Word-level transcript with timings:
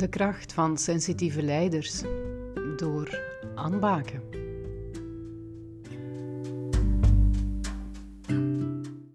De 0.00 0.08
kracht 0.08 0.52
van 0.52 0.78
sensitieve 0.78 1.42
leiders 1.42 2.02
door 2.76 3.20
Anne 3.54 3.78
Baken. 3.78 4.22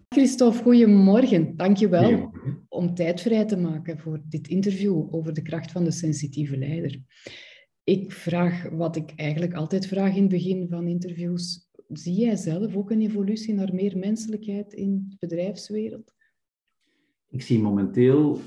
Christophe, 0.10 0.62
goedemorgen. 0.62 1.56
Dank 1.56 1.78
je 1.78 1.90
wel 1.90 2.32
om 2.70 2.94
tijd 2.94 3.22
vrij 3.22 3.46
te 3.46 3.58
maken 3.58 4.00
voor 4.00 4.22
dit 4.30 4.48
interview 4.48 5.16
over 5.16 5.34
de 5.34 5.42
kracht 5.42 5.72
van 5.72 5.84
de 5.84 5.92
sensitieve 5.92 6.58
leider. 6.58 7.02
Ik 7.84 8.12
vraag 8.12 8.70
wat 8.70 8.96
ik 8.96 9.14
eigenlijk 9.16 9.54
altijd 9.54 9.88
vraag 9.88 10.16
in 10.16 10.22
het 10.22 10.32
begin 10.32 10.68
van 10.70 10.88
interviews. 10.88 11.70
Zie 11.88 12.16
jij 12.16 12.36
zelf 12.36 12.76
ook 12.76 12.92
een 12.92 13.02
evolutie 13.02 13.54
naar 13.54 13.74
meer 13.74 13.98
menselijkheid 13.98 14.74
in 14.74 15.06
de 15.08 15.16
bedrijfswereld? 15.20 16.14
Ik 17.30 17.42
zie 17.42 17.60
momenteel 17.60 18.40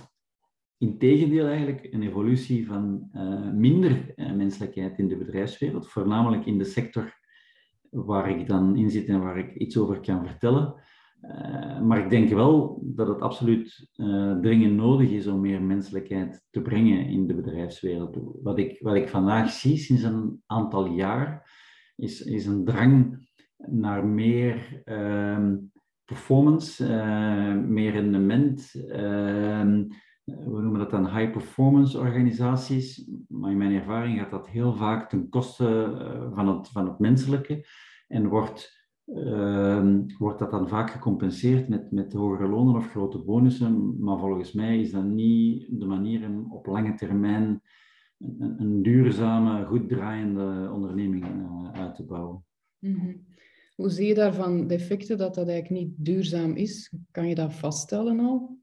integendeel 0.78 1.46
eigenlijk 1.46 1.88
een 1.90 2.02
evolutie 2.02 2.66
van 2.66 3.10
uh, 3.14 3.50
minder 3.52 4.12
uh, 4.16 4.32
menselijkheid 4.32 4.98
in 4.98 5.08
de 5.08 5.16
bedrijfswereld, 5.16 5.88
voornamelijk 5.88 6.46
in 6.46 6.58
de 6.58 6.64
sector 6.64 7.16
waar 7.90 8.30
ik 8.30 8.46
dan 8.46 8.76
in 8.76 8.90
zit 8.90 9.06
en 9.06 9.20
waar 9.20 9.38
ik 9.38 9.54
iets 9.54 9.76
over 9.76 10.00
kan 10.00 10.26
vertellen. 10.26 10.74
Uh, 11.22 11.80
maar 11.80 11.98
ik 11.98 12.10
denk 12.10 12.28
wel 12.28 12.82
dat 12.84 13.08
het 13.08 13.20
absoluut 13.20 13.90
dringend 14.40 14.76
nodig 14.76 15.10
is 15.10 15.26
om 15.26 15.40
meer 15.40 15.62
menselijkheid 15.62 16.46
te 16.50 16.62
brengen 16.62 17.06
in 17.06 17.26
de 17.26 17.34
bedrijfswereld. 17.34 18.18
Wat 18.42 18.58
ik, 18.58 18.78
wat 18.80 18.94
ik 18.94 19.08
vandaag 19.08 19.50
zie 19.50 19.76
sinds 19.76 20.02
een 20.02 20.42
aantal 20.46 20.86
jaar, 20.86 21.50
is, 21.96 22.20
is 22.20 22.46
een 22.46 22.64
drang 22.64 23.28
naar 23.56 24.06
meer 24.06 24.82
ehm, 24.84 25.56
performance, 26.04 26.84
meer 27.66 27.92
rendement 27.92 28.74
ehm, 28.88 29.84
we 30.36 30.60
noemen 30.60 30.78
dat 30.78 30.90
dan 30.90 31.16
high-performance 31.16 31.98
organisaties, 31.98 33.10
maar 33.28 33.50
in 33.50 33.56
mijn 33.56 33.72
ervaring 33.72 34.18
gaat 34.18 34.30
dat 34.30 34.48
heel 34.48 34.74
vaak 34.74 35.08
ten 35.08 35.28
koste 35.28 35.96
eh, 35.98 36.34
van 36.34 36.48
het, 36.48 36.68
van 36.68 36.88
het 36.88 36.98
menselijke 36.98 37.66
en 38.08 38.28
wordt, 38.28 38.86
uh, 39.06 39.98
wordt 40.18 40.38
dat 40.38 40.50
dan 40.50 40.68
vaak 40.68 40.90
gecompenseerd 40.90 41.68
met, 41.68 41.90
met 41.90 42.12
hogere 42.12 42.48
lonen 42.48 42.76
of 42.76 42.90
grote 42.90 43.18
bonussen, 43.18 44.02
maar 44.02 44.18
volgens 44.18 44.52
mij 44.52 44.80
is 44.80 44.90
dat 44.90 45.04
niet 45.04 45.80
de 45.80 45.86
manier 45.86 46.28
om 46.28 46.52
op 46.52 46.66
lange 46.66 46.94
termijn 46.94 47.62
een, 48.18 48.54
een 48.58 48.82
duurzame, 48.82 49.64
goed 49.64 49.88
draaiende 49.88 50.70
onderneming 50.72 51.24
uh, 51.24 51.72
uit 51.72 51.94
te 51.94 52.04
bouwen. 52.04 52.44
Mm 52.78 53.26
Hoe 53.74 53.90
zie 53.90 54.06
je 54.06 54.14
daarvan 54.14 54.66
de 54.66 54.74
effecten 54.74 55.18
dat 55.18 55.34
dat 55.34 55.48
eigenlijk 55.48 55.84
niet 55.84 55.94
duurzaam 55.96 56.52
is? 56.52 56.94
Kan 57.10 57.28
je 57.28 57.34
dat 57.34 57.54
vaststellen 57.54 58.20
al? 58.20 58.57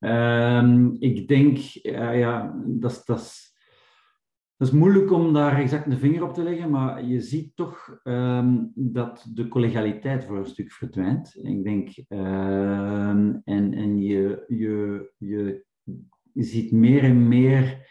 Um, 0.00 0.96
ik 0.98 1.28
denk, 1.28 1.58
uh, 1.82 2.18
ja, 2.18 2.62
dat 2.66 2.90
is, 2.90 3.04
dat, 3.04 4.68
is, 4.68 4.70
moeilijk 4.70 5.12
om 5.12 5.32
daar 5.32 5.58
exact 5.58 5.90
de 5.90 5.98
vinger 5.98 6.22
op 6.22 6.34
te 6.34 6.42
leggen, 6.42 6.70
maar 6.70 7.04
je 7.04 7.20
ziet 7.20 7.56
toch 7.56 8.00
um, 8.04 8.72
dat 8.74 9.26
de 9.34 9.48
collegialiteit 9.48 10.24
voor 10.24 10.38
een 10.38 10.46
stuk 10.46 10.72
verdwijnt. 10.72 11.36
Ik 11.42 11.64
denk, 11.64 11.96
uh, 12.08 13.08
en, 13.08 13.42
en 13.74 14.02
je, 14.02 14.44
je, 14.48 15.10
je, 15.18 15.64
ziet 16.34 16.72
meer 16.72 17.04
en 17.04 17.28
meer 17.28 17.88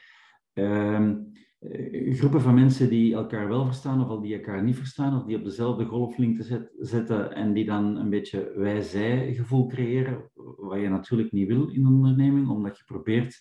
groepen 2.11 2.41
van 2.41 2.53
mensen 2.53 2.89
die 2.89 3.13
elkaar 3.13 3.47
wel 3.47 3.65
verstaan 3.65 4.01
of 4.01 4.07
al 4.07 4.21
die 4.21 4.33
elkaar 4.33 4.63
niet 4.63 4.75
verstaan, 4.75 5.17
of 5.17 5.25
die 5.25 5.37
op 5.37 5.43
dezelfde 5.43 5.85
golflengte 5.85 6.69
zetten 6.79 7.35
en 7.35 7.53
die 7.53 7.65
dan 7.65 7.95
een 7.95 8.09
beetje 8.09 8.51
wij-zij 8.55 9.33
gevoel 9.33 9.67
creëren, 9.67 10.31
wat 10.57 10.79
je 10.79 10.89
natuurlijk 10.89 11.31
niet 11.31 11.47
wil 11.47 11.67
in 11.67 11.85
een 11.85 11.93
onderneming, 11.93 12.49
omdat 12.49 12.77
je 12.77 12.83
probeert 12.83 13.39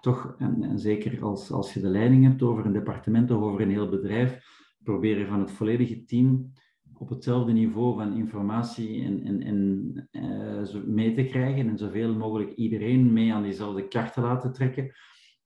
toch, 0.00 0.34
en, 0.38 0.78
zeker 0.78 1.22
als, 1.22 1.50
als 1.50 1.74
je 1.74 1.80
de 1.80 1.88
leiding 1.88 2.24
hebt 2.24 2.42
over 2.42 2.66
een 2.66 2.72
departement 2.72 3.30
of 3.30 3.42
over 3.42 3.60
een 3.60 3.70
heel 3.70 3.88
bedrijf, 3.88 4.38
probeer 4.82 5.18
je 5.18 5.26
van 5.26 5.40
het 5.40 5.50
volledige 5.50 6.04
team 6.04 6.52
op 6.94 7.08
hetzelfde 7.08 7.52
niveau 7.52 7.96
van 7.96 8.16
informatie 8.16 9.04
en, 9.04 9.24
en, 9.24 9.42
en 9.42 10.08
uh, 10.12 10.84
mee 10.84 11.14
te 11.14 11.24
krijgen 11.24 11.68
en 11.68 11.78
zoveel 11.78 12.14
mogelijk 12.14 12.54
iedereen 12.54 13.12
mee 13.12 13.32
aan 13.32 13.42
diezelfde 13.42 13.88
kaart 13.88 14.12
te 14.12 14.20
laten 14.20 14.52
trekken 14.52 14.92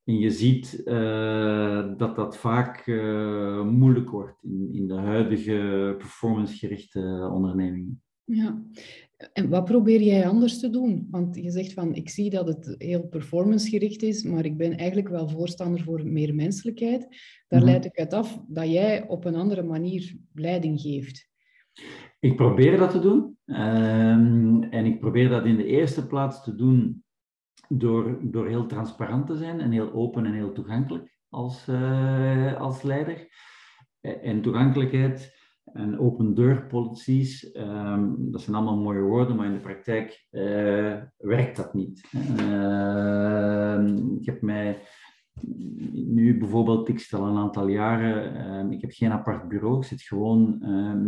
en 0.06 0.19
je 0.19 0.31
ziet 0.31 0.83
uh, 0.84 1.97
dat 1.97 2.17
dat 2.17 2.37
vaak 2.37 2.87
uh, 2.87 3.65
moeilijk 3.65 4.11
wordt 4.11 4.43
in, 4.43 4.69
in 4.72 4.87
de 4.89 4.94
huidige 4.94 5.94
performancegerichte 5.99 7.31
ondernemingen. 7.33 8.03
Ja, 8.25 8.62
en 9.33 9.49
wat 9.49 9.65
probeer 9.65 10.03
jij 10.03 10.28
anders 10.28 10.61
te 10.61 10.71
doen? 10.71 11.09
Want 11.11 11.37
je 11.37 11.50
zegt 11.50 11.72
van, 11.72 11.94
ik 11.94 12.09
zie 12.09 12.31
dat 12.31 12.47
het 12.47 12.75
heel 12.78 13.06
performancegericht 13.06 14.03
is, 14.03 14.22
maar 14.22 14.44
ik 14.44 14.56
ben 14.56 14.77
eigenlijk 14.77 15.09
wel 15.09 15.28
voorstander 15.28 15.81
voor 15.81 16.06
meer 16.06 16.34
menselijkheid. 16.34 17.00
Daar 17.49 17.61
mm 17.61 17.67
-hmm. 17.67 17.67
leid 17.67 17.84
ik 17.84 17.99
uit 17.99 18.12
af 18.12 18.41
dat 18.49 18.71
jij 18.71 19.09
op 19.09 19.25
een 19.25 19.37
andere 19.37 19.62
manier 19.62 20.17
leiding 20.34 20.81
geeft. 20.81 21.28
Ik 22.21 22.37
probeer 22.37 22.78
dat 22.78 22.91
te 22.91 23.00
doen. 23.00 23.38
Um, 23.47 24.62
en 24.62 24.84
ik 24.84 25.00
probeer 25.00 25.28
dat 25.28 25.44
in 25.44 25.56
de 25.56 25.67
eerste 25.67 26.06
plaats 26.06 26.44
te 26.44 26.55
doen 26.55 27.05
door, 27.69 28.19
door 28.22 28.47
heel 28.47 28.67
transparant 28.67 29.27
te 29.27 29.37
zijn 29.37 29.61
en 29.61 29.71
heel 29.71 29.93
open 29.93 30.27
en 30.27 30.33
heel 30.33 30.53
toegankelijk 30.53 31.19
als, 31.28 31.69
uh, 31.69 32.61
als 32.61 32.83
leider. 32.83 33.28
En 34.00 34.43
toegankelijkheid 34.43 35.34
en 35.72 35.99
open 35.99 36.34
deur 36.34 36.67
policies, 36.67 37.56
um, 37.56 38.31
dat 38.31 38.41
zijn 38.41 38.56
allemaal 38.56 38.77
mooie 38.77 39.00
woorden, 39.00 39.37
maar 39.37 39.47
in 39.47 39.53
de 39.53 39.59
praktijk 39.59 40.27
uh, 40.31 40.97
werkt 41.17 41.56
dat 41.56 41.75
niet. 41.75 42.09
Uh, 42.41 43.87
ik 44.21 44.27
heb 44.27 44.43
mij 44.43 44.83
nu 45.93 46.38
bijvoorbeeld, 46.38 46.88
ik 46.88 46.99
stel 46.99 47.27
een 47.27 47.37
aantal 47.37 47.69
jaren, 47.69 48.73
ik 48.73 48.81
heb 48.81 48.91
geen 48.93 49.12
apart 49.12 49.49
bureau, 49.49 49.78
ik 49.78 49.84
zit 49.84 50.03
gewoon 50.03 50.59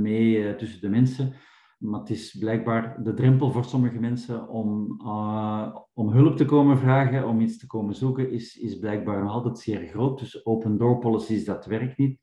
mee 0.02 0.56
tussen 0.56 0.80
de 0.80 0.88
mensen. 0.88 1.32
Maar 1.78 2.00
het 2.00 2.10
is 2.10 2.36
blijkbaar 2.38 3.02
de 3.02 3.14
drempel 3.14 3.52
voor 3.52 3.64
sommige 3.64 3.98
mensen 3.98 4.48
om, 4.48 5.00
uh, 5.02 5.76
om 5.94 6.10
hulp 6.10 6.36
te 6.36 6.44
komen 6.44 6.78
vragen, 6.78 7.28
om 7.28 7.40
iets 7.40 7.58
te 7.58 7.66
komen 7.66 7.94
zoeken, 7.94 8.30
is, 8.30 8.56
is 8.56 8.78
blijkbaar 8.78 9.22
nog 9.22 9.32
altijd 9.32 9.58
zeer 9.58 9.86
groot. 9.86 10.18
Dus 10.18 10.46
open 10.46 10.78
door 10.78 10.98
policies, 10.98 11.44
dat 11.44 11.66
werkt 11.66 11.98
niet. 11.98 12.20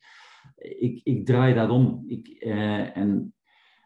Ik, 0.55 1.01
ik 1.03 1.25
draai 1.25 1.53
dat 1.53 1.69
om. 1.69 2.03
Ik, 2.07 2.43
uh, 2.45 2.97
en 2.97 3.33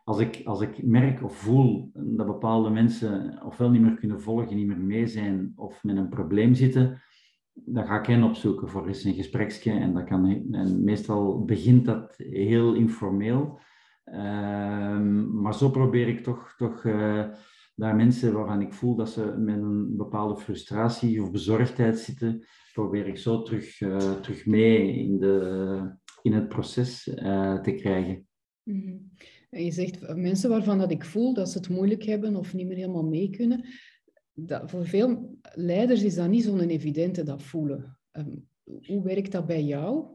als 0.03 0.19
ik, 0.19 0.41
als 0.43 0.61
ik 0.61 0.83
merk 0.83 1.23
of 1.23 1.35
voel 1.35 1.91
dat 1.93 2.25
bepaalde 2.25 2.69
mensen 2.69 3.41
ofwel 3.45 3.69
niet 3.69 3.81
meer 3.81 3.95
kunnen 3.95 4.21
volgen, 4.21 4.55
niet 4.55 4.67
meer 4.67 4.79
mee 4.79 5.07
zijn 5.07 5.53
of 5.55 5.83
met 5.83 5.97
een 5.97 6.09
probleem 6.09 6.53
zitten, 6.53 7.01
dan 7.53 7.85
ga 7.85 7.99
ik 7.99 8.05
hen 8.05 8.23
opzoeken 8.23 8.69
voor 8.69 8.87
eens 8.87 9.03
een 9.03 9.13
gespreksje. 9.13 9.71
En, 9.71 9.93
dat 9.93 10.03
kan, 10.03 10.51
en 10.51 10.83
meestal 10.83 11.45
begint 11.45 11.85
dat 11.85 12.15
heel 12.17 12.73
informeel. 12.73 13.59
Um, 14.13 15.41
maar 15.41 15.55
zo 15.55 15.69
probeer 15.69 16.07
ik 16.07 16.23
toch, 16.23 16.53
toch 16.57 16.83
uh, 16.83 17.27
daar 17.75 17.95
mensen 17.95 18.33
waarvan 18.33 18.61
ik 18.61 18.73
voel 18.73 18.95
dat 18.95 19.09
ze 19.09 19.35
met 19.37 19.55
een 19.55 19.97
bepaalde 19.97 20.41
frustratie 20.41 21.21
of 21.21 21.31
bezorgdheid 21.31 21.99
zitten, 21.99 22.45
probeer 22.73 23.07
ik 23.07 23.17
zo 23.17 23.41
terug, 23.41 23.81
uh, 23.81 24.19
terug 24.19 24.45
mee 24.45 24.93
in, 24.93 25.19
de, 25.19 25.95
in 26.21 26.33
het 26.33 26.47
proces 26.47 27.07
uh, 27.07 27.61
te 27.61 27.71
krijgen. 27.71 28.27
-hmm. 28.63 29.11
En 29.49 29.63
je 29.63 29.71
zegt 29.71 30.15
mensen 30.15 30.49
waarvan 30.49 30.77
dat 30.77 30.91
ik 30.91 31.05
voel 31.05 31.33
dat 31.33 31.49
ze 31.49 31.57
het 31.57 31.69
moeilijk 31.69 32.03
hebben 32.03 32.35
of 32.35 32.53
niet 32.53 32.67
meer 32.67 32.77
helemaal 32.77 33.05
mee 33.05 33.29
kunnen. 33.29 33.65
Dat, 34.33 34.69
voor 34.69 34.85
veel 34.85 35.37
leiders 35.53 36.03
is 36.03 36.15
dat 36.15 36.29
niet 36.29 36.43
zo'n 36.43 36.59
evidente 36.59 37.23
dat 37.23 37.43
voelen. 37.43 37.97
Um, 38.11 38.47
hoe 38.63 39.03
werkt 39.03 39.31
dat 39.31 39.45
bij 39.45 39.63
jou? 39.63 40.05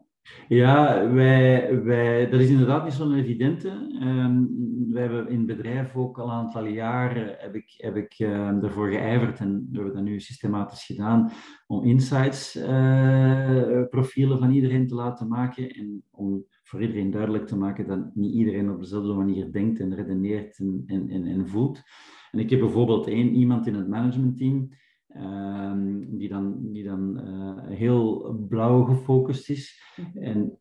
Ja, 0.49 1.11
wij, 1.11 1.83
wij, 1.83 2.29
dat 2.29 2.41
is 2.41 2.51
inderdaad 2.51 2.85
niet 2.85 2.93
zo'n 2.93 3.15
evidente. 3.15 3.69
Um, 4.03 4.49
wij 4.93 5.03
hebben 5.03 5.29
in 5.29 5.37
het 5.37 5.47
bedrijf 5.47 5.97
ook 5.97 6.19
al 6.19 6.27
een 6.27 6.33
aantal 6.33 6.67
jaren 6.67 7.37
heb 7.39 7.55
ik, 7.55 7.75
heb 7.77 7.97
ik 7.97 8.19
uh, 8.19 8.63
ervoor 8.63 8.91
geijverd 8.91 9.41
en 9.41 9.69
we 9.71 9.77
hebben 9.77 9.95
dat 9.95 10.03
nu 10.03 10.21
systematisch 10.21 10.85
gedaan 10.85 11.31
om 11.67 11.85
insights 11.85 12.57
uh, 12.57 13.83
profielen 13.91 14.39
van 14.39 14.51
iedereen 14.51 14.87
te 14.87 14.95
laten 14.95 15.29
maken 15.29 15.71
en 15.71 16.03
om 16.11 16.45
voor 16.63 16.81
iedereen 16.81 17.11
duidelijk 17.11 17.47
te 17.47 17.57
maken 17.57 17.87
dat 17.87 18.15
niet 18.15 18.35
iedereen 18.35 18.71
op 18.71 18.81
dezelfde 18.81 19.13
manier 19.13 19.53
denkt 19.53 19.81
en 19.81 19.95
redeneert 19.95 20.59
en, 20.59 20.83
en, 20.87 21.11
en, 21.11 21.27
en 21.27 21.49
voelt. 21.49 21.83
En 22.31 22.39
ik 22.39 22.51
heb 22.51 22.61
bijvoorbeeld 22.61 23.07
één 23.07 23.35
iemand 23.35 23.67
in 23.67 23.75
het 23.75 23.89
managementteam 23.89 24.69
Um, 25.17 26.19
die 26.19 26.29
dan, 26.29 26.73
die 26.73 26.85
dan 26.85 27.21
uh, 27.21 27.77
heel 27.77 28.33
blauw 28.49 28.85
gefocust 28.85 29.51
is. 29.51 29.83
Mhm. 29.97 30.19
En 30.19 30.59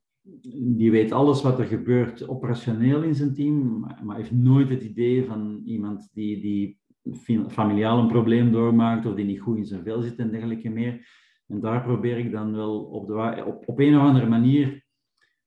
die 0.76 0.92
weet 0.92 1.12
alles 1.12 1.42
wat 1.42 1.60
er 1.60 1.66
gebeurt 1.66 2.28
operationeel 2.28 3.04
in 3.04 3.16
zijn 3.16 3.34
team, 3.34 3.80
maar 4.04 4.16
heeft 4.16 4.32
nooit 4.32 4.70
het 4.70 4.84
idee 4.84 5.26
van 5.26 5.62
iemand 5.66 6.10
die, 6.14 6.42
die 6.42 6.80
familiaal 7.48 8.00
een 8.00 8.08
probleem 8.08 8.52
doormaakt 8.52 9.06
of 9.06 9.16
die 9.16 9.26
niet 9.26 9.42
goed 9.42 9.58
in 9.58 9.66
zijn 9.66 9.84
vel 9.84 10.02
zit 10.02 10.18
en 10.20 10.32
dergelijke 10.32 10.70
meer. 10.70 11.08
En 11.48 11.60
daar 11.60 11.84
probeer 11.84 12.18
ik 12.18 12.32
dan 12.32 12.56
wel 12.56 12.84
op, 12.84 13.08
de, 13.08 13.44
op, 13.46 13.68
op 13.68 13.80
een 13.80 13.96
of 13.96 14.02
andere 14.02 14.28
manier 14.28 14.86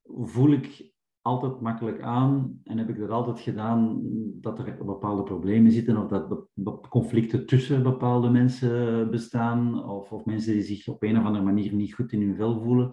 voel 0.04 0.52
ik 0.52 0.94
altijd 1.26 1.60
makkelijk 1.60 2.00
aan 2.02 2.60
en 2.64 2.78
heb 2.78 2.88
ik 2.88 2.98
dat 2.98 3.10
altijd 3.10 3.40
gedaan 3.40 4.00
dat 4.40 4.58
er 4.58 4.84
bepaalde 4.84 5.22
problemen 5.22 5.72
zitten 5.72 5.96
of 5.96 6.08
dat 6.54 6.88
conflicten 6.88 7.46
tussen 7.46 7.82
bepaalde 7.82 8.30
mensen 8.30 9.10
bestaan 9.10 9.88
of, 9.88 10.12
of 10.12 10.24
mensen 10.24 10.52
die 10.52 10.62
zich 10.62 10.88
op 10.88 11.02
een 11.02 11.18
of 11.18 11.24
andere 11.24 11.44
manier 11.44 11.74
niet 11.74 11.94
goed 11.94 12.12
in 12.12 12.20
hun 12.20 12.36
vel 12.36 12.60
voelen. 12.60 12.90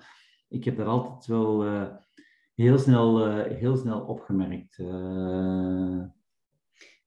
Ik 0.49 0.63
heb 0.63 0.77
dat 0.77 0.87
altijd 0.87 1.25
wel 1.25 1.65
uh, 1.65 1.85
heel, 2.55 2.77
snel, 2.77 3.27
uh, 3.27 3.43
heel 3.57 3.75
snel 3.75 4.01
opgemerkt. 4.01 4.77
Uh, 4.77 6.03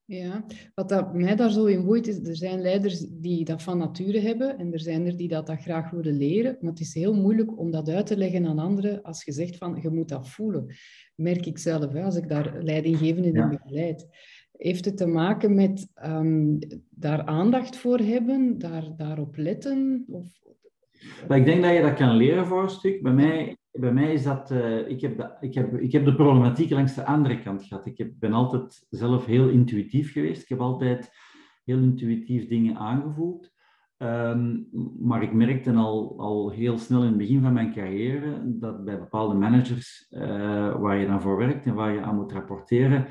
ja, 0.06 0.44
wat 0.74 0.88
dat 0.88 1.14
mij 1.14 1.36
daar 1.36 1.50
zo 1.50 1.64
in 1.64 1.84
boeit 1.84 2.06
is, 2.06 2.28
er 2.28 2.36
zijn 2.36 2.60
leiders 2.60 3.06
die 3.08 3.44
dat 3.44 3.62
van 3.62 3.78
nature 3.78 4.20
hebben 4.20 4.58
en 4.58 4.72
er 4.72 4.80
zijn 4.80 5.06
er 5.06 5.16
die 5.16 5.28
dat, 5.28 5.46
dat 5.46 5.60
graag 5.60 5.90
willen 5.90 6.16
leren, 6.16 6.56
maar 6.60 6.70
het 6.70 6.80
is 6.80 6.94
heel 6.94 7.14
moeilijk 7.14 7.58
om 7.58 7.70
dat 7.70 7.88
uit 7.88 8.06
te 8.06 8.16
leggen 8.16 8.46
aan 8.46 8.58
anderen 8.58 9.02
als 9.02 9.24
je 9.24 9.32
zegt 9.32 9.56
van, 9.56 9.78
je 9.82 9.90
moet 9.90 10.08
dat 10.08 10.28
voelen. 10.28 10.74
Merk 11.14 11.46
ik 11.46 11.58
zelf, 11.58 11.92
hè, 11.92 12.02
als 12.02 12.16
ik 12.16 12.28
daar 12.28 12.62
leidinggevenden 12.62 13.34
in 13.34 13.48
begeleid. 13.48 14.08
Heeft 14.56 14.84
het 14.84 14.96
te 14.96 15.06
maken 15.06 15.54
met 15.54 15.88
um, 16.04 16.58
daar 16.90 17.22
aandacht 17.22 17.76
voor 17.76 17.98
hebben, 17.98 18.58
daar, 18.58 18.96
daarop 18.96 19.36
letten? 19.36 20.04
Of... 20.08 20.26
Maar 21.28 21.38
ik 21.38 21.44
denk 21.44 21.62
dat 21.62 21.74
je 21.74 21.82
dat 21.82 21.94
kan 21.94 22.16
leren 22.16 22.46
voor 22.46 22.62
een 22.62 22.68
stuk. 22.68 23.02
Bij 23.02 23.12
mij 23.12 23.56
bij 23.78 23.92
mij 23.92 24.12
is 24.12 24.22
dat, 24.22 24.50
uh, 24.50 24.88
ik, 24.88 25.00
heb 25.00 25.16
de, 25.16 25.36
ik, 25.40 25.54
heb, 25.54 25.78
ik 25.78 25.92
heb 25.92 26.04
de 26.04 26.14
problematiek 26.14 26.70
langs 26.70 26.94
de 26.94 27.04
andere 27.04 27.38
kant 27.38 27.64
gehad. 27.64 27.86
Ik 27.86 27.98
heb, 27.98 28.10
ben 28.18 28.32
altijd 28.32 28.86
zelf 28.90 29.26
heel 29.26 29.48
intuïtief 29.48 30.12
geweest. 30.12 30.42
Ik 30.42 30.48
heb 30.48 30.60
altijd 30.60 31.10
heel 31.64 31.78
intuïtief 31.78 32.48
dingen 32.48 32.76
aangevoeld. 32.76 33.54
Um, 33.98 34.68
maar 35.00 35.22
ik 35.22 35.32
merkte 35.32 35.72
al, 35.72 36.14
al 36.18 36.50
heel 36.50 36.78
snel 36.78 37.00
in 37.00 37.08
het 37.08 37.16
begin 37.16 37.42
van 37.42 37.52
mijn 37.52 37.72
carrière 37.72 38.42
dat 38.44 38.84
bij 38.84 38.98
bepaalde 38.98 39.34
managers 39.34 40.06
uh, 40.10 40.80
waar 40.80 40.96
je 40.96 41.06
dan 41.06 41.20
voor 41.20 41.36
werkt 41.36 41.66
en 41.66 41.74
waar 41.74 41.92
je 41.92 42.00
aan 42.00 42.16
moet 42.16 42.32
rapporteren, 42.32 43.06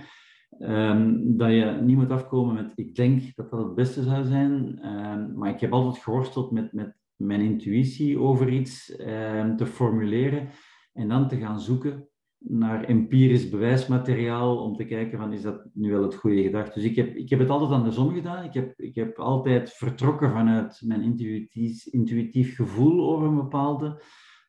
um, 0.59 1.37
dat 1.37 1.49
je 1.49 1.79
niet 1.81 1.95
moet 1.95 2.11
afkomen 2.11 2.55
met 2.55 2.71
ik 2.75 2.95
denk 2.95 3.35
dat 3.35 3.49
dat 3.49 3.59
het 3.59 3.75
beste 3.75 4.03
zou 4.03 4.25
zijn. 4.25 4.79
Um, 4.85 5.37
maar 5.37 5.49
ik 5.49 5.59
heb 5.59 5.73
altijd 5.73 6.03
geworsteld 6.03 6.51
met, 6.51 6.73
met 6.73 6.95
mijn 7.15 7.41
intuïtie 7.41 8.19
over 8.19 8.49
iets 8.49 8.95
eh, 8.95 9.55
te 9.55 9.65
formuleren 9.65 10.49
en 10.93 11.07
dan 11.07 11.27
te 11.27 11.37
gaan 11.37 11.59
zoeken 11.59 12.09
naar 12.47 12.83
empirisch 12.83 13.49
bewijsmateriaal 13.49 14.57
om 14.57 14.75
te 14.75 14.85
kijken 14.85 15.17
van 15.17 15.33
is 15.33 15.41
dat 15.41 15.67
nu 15.73 15.91
wel 15.91 16.03
het 16.03 16.15
goede 16.15 16.41
gedacht. 16.41 16.73
Dus 16.73 16.83
ik 16.83 16.95
heb, 16.95 17.15
ik 17.15 17.29
heb 17.29 17.39
het 17.39 17.49
altijd 17.49 17.71
andersom 17.71 18.13
gedaan. 18.13 18.43
Ik 18.43 18.53
heb, 18.53 18.79
ik 18.79 18.95
heb 18.95 19.19
altijd 19.19 19.73
vertrokken 19.73 20.31
vanuit 20.31 20.81
mijn 20.85 21.01
intuïtief, 21.01 21.85
intuïtief 21.85 22.55
gevoel 22.55 23.09
over 23.13 23.27
een 23.27 23.35
bepaalde 23.35 24.01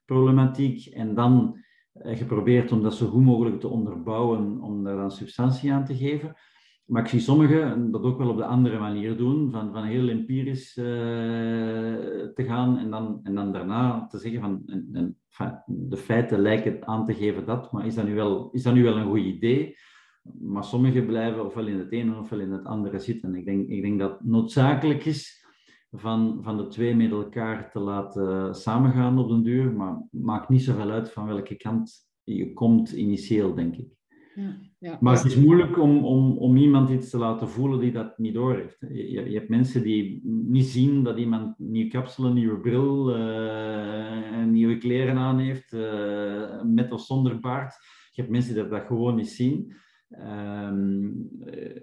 problematiek 0.05 0.87
en 0.87 1.15
dan 1.15 1.65
eh, 1.93 2.17
geprobeerd 2.17 2.73
om 2.73 2.83
dat 2.83 2.95
zo 2.95 3.07
goed 3.07 3.25
mogelijk 3.25 3.61
te 3.61 3.69
onderbouwen, 3.69 4.61
om 4.61 4.85
daar 4.85 4.97
dan 4.97 5.11
substantie 5.11 5.73
aan 5.73 5.85
te 5.85 5.97
geven. 5.97 6.35
Maar 6.87 7.03
ik 7.03 7.09
zie 7.09 7.21
sommigen 7.21 7.91
dat 7.91 8.03
ook 8.03 8.19
wel 8.19 8.29
op 8.29 8.37
de 8.37 8.45
andere 8.45 8.79
manier 8.79 9.17
doen, 9.17 9.51
van, 9.51 9.73
van 9.73 9.85
heel 9.85 10.09
empirisch 10.09 10.77
uh, 10.77 10.85
te 12.35 12.45
gaan 12.47 12.79
en 12.79 12.91
dan, 12.91 13.21
en 13.23 13.35
dan 13.35 13.53
daarna 13.53 14.07
te 14.07 14.19
zeggen 14.19 14.41
van 14.41 14.63
de 15.67 15.97
feiten 15.97 16.39
lijken 16.39 16.87
aan 16.87 17.07
te 17.07 17.15
geven 17.15 17.47
dat, 17.47 17.73
maar 17.73 17.87
is 17.87 17.95
dat, 17.95 18.05
nu 18.05 18.15
wel, 18.15 18.51
is 18.53 18.63
dat 18.63 18.75
nu 18.75 18.83
wel 18.83 18.97
een 18.97 19.09
goed 19.09 19.19
idee? 19.19 19.77
Maar 20.41 20.65
sommigen 20.65 21.07
blijven 21.07 21.45
ofwel 21.45 21.67
in 21.67 21.79
het 21.79 21.93
ene 21.93 22.19
ofwel 22.19 22.41
in 22.41 22.53
het 22.53 22.65
andere 22.65 22.99
zitten. 22.99 23.35
Ik 23.35 23.45
denk, 23.45 23.69
ik 23.69 23.83
denk 23.83 23.99
dat 23.99 24.11
het 24.11 24.25
noodzakelijk 24.25 25.05
is 25.05 25.45
van, 25.91 26.39
van 26.43 26.57
de 26.57 26.67
twee 26.67 26.97
met 26.97 27.11
elkaar 27.11 27.71
te 27.71 27.79
laten 27.79 28.55
samengaan 28.55 29.19
op 29.19 29.29
den 29.29 29.43
duur, 29.43 29.73
maar 29.73 30.03
maakt 30.11 30.49
niet 30.49 30.63
zoveel 30.63 30.91
uit 30.91 31.11
van 31.11 31.27
welke 31.27 31.57
kant 31.57 32.09
je 32.25 32.53
komt 32.53 32.93
initieel, 32.93 33.55
denk 33.55 33.77
ik. 33.77 33.96
Ja, 34.37 34.57
ja. 34.79 34.99
Maar 35.01 35.17
het 35.17 35.25
is 35.25 35.37
moeilijk 35.37 35.79
om, 35.79 36.05
om, 36.05 36.39
om 36.39 36.57
iemand 36.57 36.91
iets 36.91 37.11
te 37.11 37.19
laten 37.19 37.49
voelen 37.49 37.81
die 37.81 37.93
dat 37.93 38.19
niet 38.19 38.35
doorheeft. 38.35 38.81
Je, 38.81 39.31
je 39.31 39.37
hebt 39.39 39.49
mensen 39.49 39.83
die 39.83 40.21
niet 40.25 40.65
zien 40.65 41.03
dat 41.03 41.19
iemand 41.19 41.59
nieuwe 41.59 41.91
kapsel, 41.91 42.25
een 42.25 42.35
nieuwe 42.35 42.61
bril, 42.61 43.19
uh, 43.19 44.45
nieuwe 44.45 44.79
kleren 44.79 45.17
aan 45.17 45.39
heeft, 45.39 45.73
uh, 45.73 46.63
met 46.63 46.93
of 46.93 47.01
zonder 47.01 47.41
baard. 47.41 47.75
Je 48.11 48.21
hebt 48.21 48.33
mensen 48.33 48.55
die 48.55 48.69
dat 48.69 48.87
gewoon 48.87 49.15
niet 49.15 49.29
zien. 49.29 49.73
Um, 50.11 51.29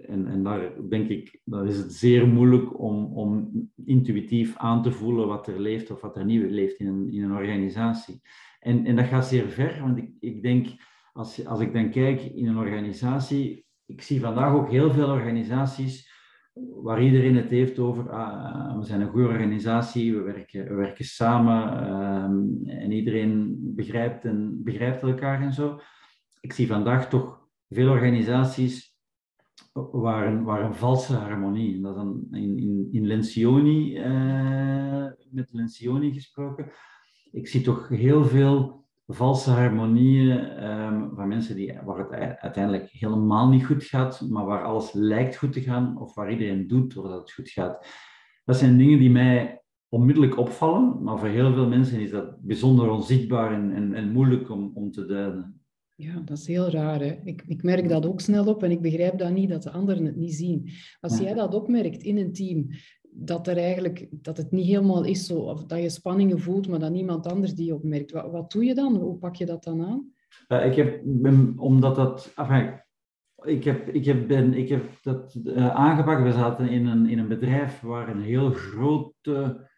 en, 0.06 0.26
en 0.26 0.42
daar 0.42 0.72
denk 0.88 1.08
ik, 1.08 1.40
dat 1.44 1.68
is 1.68 1.76
het 1.76 1.92
zeer 1.92 2.28
moeilijk 2.28 2.80
om, 2.80 3.04
om 3.04 3.50
intuïtief 3.84 4.56
aan 4.56 4.82
te 4.82 4.90
voelen 4.90 5.26
wat 5.26 5.46
er 5.46 5.60
leeft 5.60 5.90
of 5.90 6.00
wat 6.00 6.16
er 6.16 6.24
niet 6.24 6.50
leeft 6.50 6.78
in 6.78 6.86
een, 6.86 7.12
in 7.12 7.22
een 7.22 7.32
organisatie. 7.32 8.20
En, 8.60 8.84
en 8.84 8.96
dat 8.96 9.04
gaat 9.04 9.26
zeer 9.26 9.48
ver, 9.48 9.80
want 9.80 9.98
ik, 9.98 10.10
ik 10.20 10.42
denk 10.42 10.66
als, 11.14 11.46
als 11.46 11.60
ik 11.60 11.72
dan 11.72 11.90
kijk 11.90 12.22
in 12.22 12.46
een 12.46 12.58
organisatie, 12.58 13.66
ik 13.86 14.02
zie 14.02 14.20
vandaag 14.20 14.54
ook 14.54 14.70
heel 14.70 14.92
veel 14.92 15.08
organisaties 15.08 16.12
waar 16.82 17.02
iedereen 17.02 17.36
het 17.36 17.50
heeft 17.50 17.78
over, 17.78 18.10
ah, 18.10 18.78
we 18.78 18.84
zijn 18.84 19.00
een 19.00 19.10
goede 19.10 19.28
organisatie, 19.28 20.16
we 20.16 20.22
werken, 20.22 20.64
we 20.68 20.74
werken 20.74 21.04
samen 21.04 21.90
um, 21.92 22.66
en 22.66 22.92
iedereen 22.92 23.56
begrijpt, 23.74 24.24
en, 24.24 24.62
begrijpt 24.62 25.02
elkaar 25.02 25.42
en 25.42 25.52
zo. 25.52 25.80
Ik 26.40 26.52
zie 26.52 26.66
vandaag 26.66 27.08
toch 27.08 27.48
veel 27.68 27.90
organisaties 27.90 28.96
waar 29.72 30.26
een, 30.26 30.44
waar 30.44 30.62
een 30.62 30.74
valse 30.74 31.14
harmonie, 31.14 31.80
dat 31.80 31.94
dan 31.94 32.26
in, 32.30 32.58
in, 32.58 32.88
in 32.90 33.06
Lencioni, 33.06 33.98
uh, 33.98 35.06
met 35.30 35.48
Lencioni 35.52 36.12
gesproken, 36.12 36.72
ik 37.32 37.48
zie 37.48 37.60
toch 37.60 37.88
heel 37.88 38.24
veel 38.24 38.83
valse 39.06 39.50
harmonieën 39.50 40.64
um, 40.64 41.10
van 41.14 41.28
mensen 41.28 41.56
die, 41.56 41.78
waar 41.84 41.98
het 41.98 42.40
uiteindelijk 42.40 42.88
helemaal 42.90 43.48
niet 43.48 43.64
goed 43.64 43.84
gaat, 43.84 44.26
maar 44.28 44.44
waar 44.44 44.64
alles 44.64 44.92
lijkt 44.92 45.36
goed 45.36 45.52
te 45.52 45.60
gaan 45.60 46.00
of 46.00 46.14
waar 46.14 46.30
iedereen 46.30 46.66
doet 46.66 46.94
doordat 46.94 47.20
het 47.20 47.32
goed 47.32 47.50
gaat. 47.50 47.86
Dat 48.44 48.56
zijn 48.56 48.78
dingen 48.78 48.98
die 48.98 49.10
mij 49.10 49.62
onmiddellijk 49.88 50.38
opvallen, 50.38 51.02
maar 51.02 51.18
voor 51.18 51.28
heel 51.28 51.52
veel 51.52 51.68
mensen 51.68 52.00
is 52.00 52.10
dat 52.10 52.40
bijzonder 52.40 52.90
onzichtbaar 52.90 53.52
en, 53.52 53.72
en, 53.72 53.94
en 53.94 54.12
moeilijk 54.12 54.50
om, 54.50 54.70
om 54.74 54.90
te 54.90 55.06
duiden. 55.06 55.60
Ja, 55.96 56.20
dat 56.24 56.38
is 56.38 56.46
heel 56.46 56.70
raar. 56.70 57.00
Hè? 57.00 57.20
Ik, 57.24 57.42
ik 57.46 57.62
merk 57.62 57.88
dat 57.88 58.06
ook 58.06 58.20
snel 58.20 58.46
op 58.46 58.62
en 58.62 58.70
ik 58.70 58.80
begrijp 58.80 59.18
dat 59.18 59.32
niet, 59.32 59.48
dat 59.48 59.62
de 59.62 59.70
anderen 59.70 60.04
het 60.04 60.16
niet 60.16 60.34
zien. 60.34 60.70
Als 61.00 61.18
jij 61.18 61.34
dat 61.34 61.54
opmerkt 61.54 62.02
in 62.02 62.16
een 62.16 62.32
team, 62.32 62.66
dat, 63.16 63.46
er 63.46 63.56
eigenlijk, 63.56 64.08
dat 64.10 64.36
het 64.36 64.50
niet 64.50 64.66
helemaal 64.66 65.04
is 65.04 65.26
zo, 65.26 65.38
of 65.38 65.64
dat 65.64 65.82
je 65.82 65.88
spanningen 65.88 66.40
voelt, 66.40 66.68
maar 66.68 66.78
dat 66.78 66.92
niemand 66.92 67.26
anders 67.26 67.54
die 67.54 67.74
opmerkt. 67.74 68.12
Wat, 68.12 68.30
wat 68.30 68.50
doe 68.50 68.64
je 68.64 68.74
dan? 68.74 68.96
Hoe 68.96 69.16
pak 69.16 69.34
je 69.34 69.46
dat 69.46 69.64
dan 69.64 69.84
aan? 69.84 70.12
Ik 70.64 70.74
heb, 70.74 71.02
omdat 71.56 71.96
dat, 71.96 72.34
ik 73.42 73.64
heb, 73.64 73.88
ik 73.88 74.04
heb, 74.04 74.28
ben, 74.28 74.54
ik 74.54 74.68
heb 74.68 75.02
dat 75.02 75.40
uh, 75.44 75.74
aangepakt. 75.74 76.22
We 76.22 76.32
zaten 76.32 76.68
in 76.68 76.86
een, 76.86 77.06
in 77.06 77.18
een 77.18 77.28
bedrijf 77.28 77.80
waar 77.80 78.08
een 78.08 78.22
heel 78.22 78.50
grote 78.50 79.68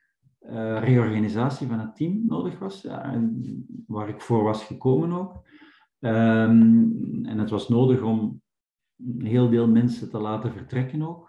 uh, 0.40 0.82
reorganisatie 0.82 1.66
van 1.66 1.78
het 1.78 1.96
team 1.96 2.22
nodig 2.26 2.58
was, 2.58 2.84
en 2.84 3.42
waar 3.87 4.08
ik 4.08 4.20
voor 4.20 4.42
was 4.42 4.64
gekomen 4.64 5.12
ook. 5.12 5.44
Um, 6.00 7.25
en 7.25 7.38
het 7.38 7.50
was 7.50 7.68
nodig 7.68 8.02
om 8.02 8.42
een 8.96 9.26
heel 9.26 9.49
deel 9.49 9.68
mensen 9.68 10.11
te 10.11 10.18
laten 10.18 10.52
vertrekken 10.52 11.02
ook. 11.02 11.25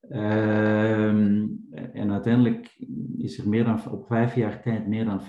Ehm, 0.00 1.46
en 1.92 2.12
uiteindelijk 2.12 2.76
is 3.18 3.38
er 3.38 3.48
meer 3.48 3.64
dan, 3.64 3.90
op 3.90 4.06
vijf 4.06 4.34
jaar 4.34 4.62
tijd 4.62 4.86
meer 4.86 5.04
dan 5.04 5.20
50% 5.20 5.24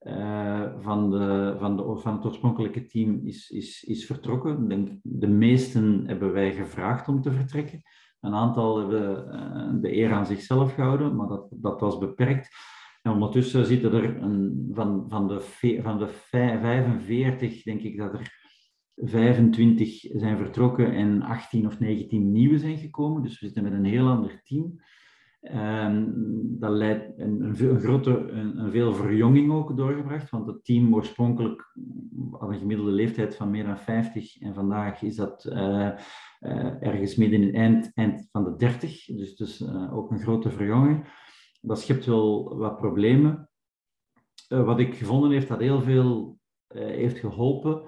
uh, 0.00 0.72
van, 0.78 1.10
de, 1.10 1.54
van, 1.58 1.76
de, 1.76 1.96
van 1.96 2.14
het 2.14 2.24
oorspronkelijke 2.24 2.86
team 2.86 3.20
is, 3.26 3.50
is, 3.50 3.84
is 3.84 4.06
vertrokken. 4.06 4.68
Denk, 4.68 4.88
de 5.02 5.28
meesten 5.28 6.02
hebben 6.06 6.32
wij 6.32 6.52
gevraagd 6.52 7.08
om 7.08 7.20
te 7.20 7.32
vertrekken. 7.32 7.82
Een 8.20 8.34
aantal 8.34 8.78
hebben 8.78 9.34
uh, 9.34 9.82
de 9.82 9.96
eer 9.96 10.12
aan 10.12 10.26
zichzelf 10.26 10.74
gehouden, 10.74 11.16
maar 11.16 11.28
dat, 11.28 11.46
dat 11.50 11.80
was 11.80 11.98
beperkt. 11.98 12.48
En 13.02 13.12
ondertussen 13.12 13.66
zitten 13.66 13.92
er 13.92 14.22
een, 14.22 14.70
van, 14.72 15.04
van, 15.08 15.28
de, 15.28 15.40
van 15.82 15.98
de 15.98 16.08
45, 16.08 17.62
denk 17.62 17.80
ik 17.80 17.98
dat 17.98 18.12
er 18.12 18.41
25 18.96 20.00
zijn 20.00 20.36
vertrokken 20.36 20.94
en 20.94 21.22
18 21.22 21.66
of 21.66 21.80
19 21.80 22.32
nieuwe 22.32 22.58
zijn 22.58 22.78
gekomen. 22.78 23.22
Dus 23.22 23.40
we 23.40 23.46
zitten 23.46 23.62
met 23.62 23.72
een 23.72 23.84
heel 23.84 24.08
ander 24.08 24.40
team. 24.42 24.80
Um, 25.42 26.14
dat 26.58 26.70
leidt 26.70 27.18
een, 27.18 27.40
een, 27.40 27.70
een 27.70 27.80
grote, 27.80 28.10
een, 28.10 28.58
een, 28.58 28.70
veel 28.70 28.94
verjonging 28.94 29.52
ook 29.52 29.76
doorgebracht, 29.76 30.30
want 30.30 30.46
het 30.46 30.64
team 30.64 30.94
oorspronkelijk 30.94 31.72
had 32.30 32.48
een 32.48 32.58
gemiddelde 32.58 32.90
leeftijd 32.90 33.36
van 33.36 33.50
meer 33.50 33.64
dan 33.64 33.78
50 33.78 34.40
en 34.40 34.54
vandaag 34.54 35.02
is 35.02 35.16
dat 35.16 35.44
uh, 35.44 35.90
uh, 36.40 36.82
ergens 36.82 37.16
midden 37.16 37.40
in 37.40 37.46
het 37.46 37.54
eind, 37.54 37.90
eind 37.94 38.28
van 38.30 38.44
de 38.44 38.56
30, 38.56 39.04
dus, 39.04 39.36
dus 39.36 39.60
uh, 39.60 39.96
ook 39.96 40.10
een 40.10 40.20
grote 40.20 40.50
verjonging. 40.50 41.06
Dat 41.60 41.80
schept 41.80 42.06
wel 42.06 42.56
wat 42.56 42.76
problemen. 42.76 43.50
wat 44.48 44.78
ik 44.78 44.94
gevonden 44.94 45.30
heb 45.30 45.48
dat 45.48 45.60
heel 45.60 45.82
veel 45.82 46.38
heeft 46.74 47.18
geholpen, 47.18 47.82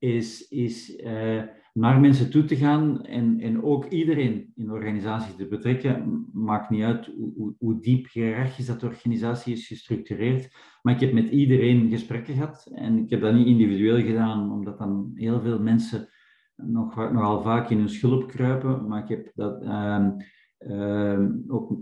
is, 0.00 0.48
is 0.48 0.98
uh, 0.98 1.42
naar 1.72 2.00
mensen 2.00 2.30
toe 2.30 2.44
te 2.44 2.56
gaan 2.56 3.04
en, 3.04 3.40
en 3.40 3.62
ook 3.62 3.84
iedereen 3.84 4.52
in 4.54 4.64
de 4.64 4.72
organisatie 4.72 5.34
te 5.34 5.48
betrekken. 5.48 6.26
Maakt 6.32 6.70
niet 6.70 6.82
uit 6.82 7.10
hoe, 7.36 7.54
hoe 7.58 7.80
diep 7.80 8.12
hiërarchisch 8.12 8.66
dat 8.66 8.82
organisatie 8.82 9.52
is 9.52 9.66
gestructureerd. 9.66 10.54
Maar 10.82 10.94
ik 10.94 11.00
heb 11.00 11.12
met 11.12 11.28
iedereen 11.28 11.88
gesprekken 11.88 12.34
gehad 12.34 12.70
en 12.74 12.98
ik 12.98 13.10
heb 13.10 13.20
dat 13.20 13.34
niet 13.34 13.46
individueel 13.46 14.00
gedaan, 14.00 14.52
omdat 14.52 14.78
dan 14.78 15.10
heel 15.14 15.40
veel 15.40 15.58
mensen 15.58 16.08
nog, 16.56 16.96
nogal 16.96 17.42
vaak 17.42 17.70
in 17.70 17.78
hun 17.78 17.88
schulp 17.88 18.28
kruipen. 18.28 18.88
Maar 18.88 19.02
ik 19.02 19.08
heb 19.08 19.30
dat 19.34 19.62
ehm, 19.62 20.10
ehm, 20.58 21.32
ook 21.48 21.78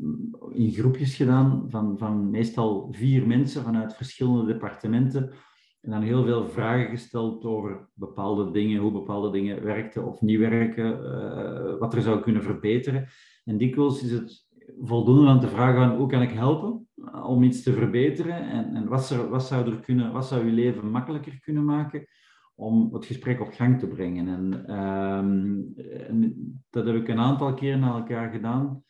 in 0.50 0.70
groepjes 0.70 1.16
gedaan 1.16 1.64
van, 1.68 1.98
van 1.98 2.30
meestal 2.30 2.88
vier 2.92 3.26
mensen 3.26 3.62
vanuit 3.62 3.96
verschillende 3.96 4.52
departementen 4.52 5.32
en 5.80 5.90
dan 5.90 6.02
heel 6.02 6.24
veel 6.24 6.48
vragen 6.48 6.88
gesteld 6.88 7.44
over 7.44 7.88
bepaalde 7.94 8.50
dingen, 8.50 8.80
hoe 8.80 8.92
bepaalde 8.92 9.30
dingen 9.30 9.64
werkten 9.64 10.06
of 10.06 10.20
niet 10.20 10.38
werken, 10.38 11.00
uh, 11.00 11.78
wat 11.78 11.94
er 11.94 12.02
zou 12.02 12.20
kunnen 12.20 12.42
verbeteren. 12.42 13.06
En 13.44 13.58
dikwijls 13.58 14.02
is 14.02 14.10
het 14.10 14.46
voldoende 14.80 15.26
aan 15.26 15.40
te 15.40 15.48
vragen 15.48 15.88
van 15.88 15.96
hoe 15.96 16.08
kan 16.08 16.22
ik 16.22 16.30
helpen 16.30 16.88
om 17.22 17.42
iets 17.42 17.62
te 17.62 17.72
verbeteren 17.72 18.50
en, 18.50 18.74
en 18.74 18.88
wat, 18.88 19.04
zou, 19.04 19.28
wat, 19.28 19.44
zou 19.44 19.70
er 19.70 19.80
kunnen, 19.80 20.12
wat 20.12 20.26
zou 20.26 20.46
je 20.46 20.52
leven 20.52 20.90
makkelijker 20.90 21.40
kunnen 21.40 21.64
maken 21.64 22.06
om 22.54 22.94
het 22.94 23.04
gesprek 23.04 23.40
op 23.40 23.52
gang 23.52 23.78
te 23.78 23.86
brengen. 23.86 24.28
En, 24.28 24.66
ehm, 24.66 25.60
dat 26.70 26.86
heb 26.86 26.96
ik 26.96 27.08
een 27.08 27.18
aantal 27.18 27.54
keren 27.54 27.80
naar 27.80 27.94
elkaar 27.94 28.30
gedaan. 28.30 28.82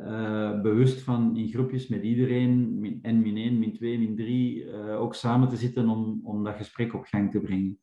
Uh, 0.00 0.60
bewust 0.60 1.00
van 1.00 1.36
in 1.36 1.48
groepjes 1.48 1.88
met 1.88 2.02
iedereen, 2.02 2.78
min, 2.78 2.98
en 3.02 3.22
min 3.22 3.36
1, 3.36 3.58
min 3.58 3.72
2, 3.72 3.98
min 3.98 4.16
3, 4.16 4.64
uh, 4.64 5.00
ook 5.00 5.14
samen 5.14 5.48
te 5.48 5.56
zitten 5.56 5.88
om, 5.88 6.20
om 6.24 6.44
dat 6.44 6.54
gesprek 6.54 6.94
op 6.94 7.04
gang 7.04 7.30
te 7.30 7.40
brengen. 7.40 7.78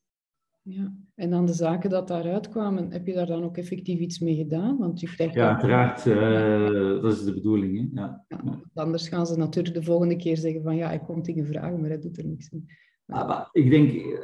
Ja, 0.61 0.93
en 1.15 1.29
dan 1.29 1.45
de 1.45 1.53
zaken 1.53 1.89
dat 1.89 2.07
daaruit 2.07 2.49
kwamen, 2.49 2.91
heb 2.91 3.07
je 3.07 3.13
daar 3.13 3.25
dan 3.25 3.43
ook 3.43 3.57
effectief 3.57 3.99
iets 3.99 4.19
mee 4.19 4.35
gedaan? 4.35 4.77
Want 4.77 4.99
je 4.99 5.07
krijgt 5.07 5.33
ja, 5.33 5.49
uiteraard, 5.49 6.05
uh, 6.05 7.01
dat 7.01 7.13
is 7.13 7.23
de 7.23 7.33
bedoeling. 7.33 7.77
Hè? 7.77 8.01
Ja. 8.01 8.25
ja. 8.27 8.61
anders 8.73 9.09
gaan 9.09 9.27
ze 9.27 9.37
natuurlijk 9.37 9.75
de 9.75 9.83
volgende 9.83 10.15
keer 10.15 10.37
zeggen 10.37 10.63
van 10.63 10.75
ja, 10.75 10.91
ik 10.91 11.01
kom 11.01 11.21
dingen 11.21 11.45
vragen, 11.45 11.79
maar 11.79 11.89
dat 11.89 12.01
doet 12.01 12.17
er 12.17 12.25
niks 12.25 12.49
in. 12.49 12.69
Maar... 13.05 13.23
Ah, 13.23 13.47
ik 13.51 13.69
denk, 13.69 14.19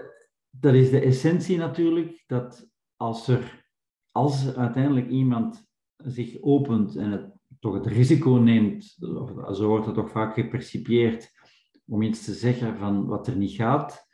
dat 0.50 0.74
is 0.74 0.90
de 0.90 1.02
essentie 1.02 1.58
natuurlijk, 1.58 2.24
dat 2.28 2.70
als 2.96 3.28
er, 3.28 3.66
als 4.12 4.56
uiteindelijk 4.56 5.10
iemand 5.10 5.66
zich 6.04 6.42
opent 6.42 6.96
en 6.96 7.12
het 7.12 7.32
toch 7.64 7.74
het 7.74 7.86
risico 7.86 8.30
neemt, 8.30 8.98
zo 9.54 9.68
wordt 9.68 9.86
het 9.86 9.96
toch 9.96 10.12
vaak 10.12 10.34
gepercipieerd, 10.34 11.32
om 11.86 12.02
iets 12.02 12.26
te 12.26 12.34
zeggen 12.34 12.78
van 12.78 13.06
wat 13.06 13.28
er 13.28 13.36
niet 13.36 13.52
gaat, 13.52 14.08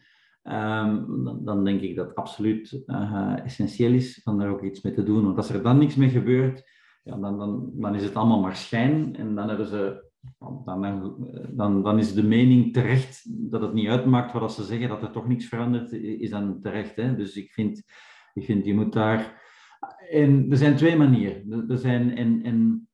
ehm, 0.44 1.06
dan, 1.44 1.64
denk 1.64 1.82
ik 1.82 1.96
dat 1.96 2.08
het 2.08 2.16
absoluut 2.16 2.84
uh, 2.86 3.38
essentieel 3.44 3.94
is 3.94 4.22
om 4.24 4.38
daar 4.38 4.50
ook 4.50 4.64
iets 4.64 4.82
mee 4.82 4.94
te 4.94 5.04
doen. 5.04 5.24
Want 5.26 5.38
als 5.38 5.50
er 5.50 5.64
dan 5.64 5.78
niks 5.78 5.96
mee 5.96 6.10
gebeurt, 6.10 6.64
ja, 7.04 7.18
dan, 7.18 7.38
dan, 7.38 7.72
dan 7.76 7.96
is 7.96 8.04
het 8.04 8.16
allemaal 8.16 8.40
maar 8.40 8.56
schijn 8.56 9.16
en 9.16 9.36
dan 9.36 9.48
hebben 9.48 9.68
ze 9.68 10.08
dan, 10.66 11.18
dan, 11.50 11.84
dan 11.84 12.00
is 12.00 12.14
de 12.14 12.24
mening 12.24 12.74
terecht 12.74 13.26
dat 13.52 13.62
het 13.62 13.74
niet 13.74 13.88
uitmaakt 13.88 14.34
wat 14.34 14.54
ze 14.54 14.64
zeggen, 14.64 14.90
dat 14.90 15.02
er 15.02 15.12
toch 15.12 15.28
niks 15.28 15.46
verandert, 15.46 15.92
is 15.92 16.30
dan 16.30 16.62
terecht. 16.62 16.96
Hè? 16.96 17.16
Dus 17.16 17.36
ik 17.36 17.52
vind, 17.52 17.84
ik 18.34 18.46
vind, 18.46 18.66
je 18.66 18.74
moet 18.76 18.94
daar... 18.94 19.48
En 20.10 20.52
er 20.52 20.58
zijn 20.58 20.76
twee 20.76 20.98
manieren. 20.98 21.70
Er 21.70 21.78
zijn, 21.78 22.16
en, 22.16 22.44
en 22.44 22.89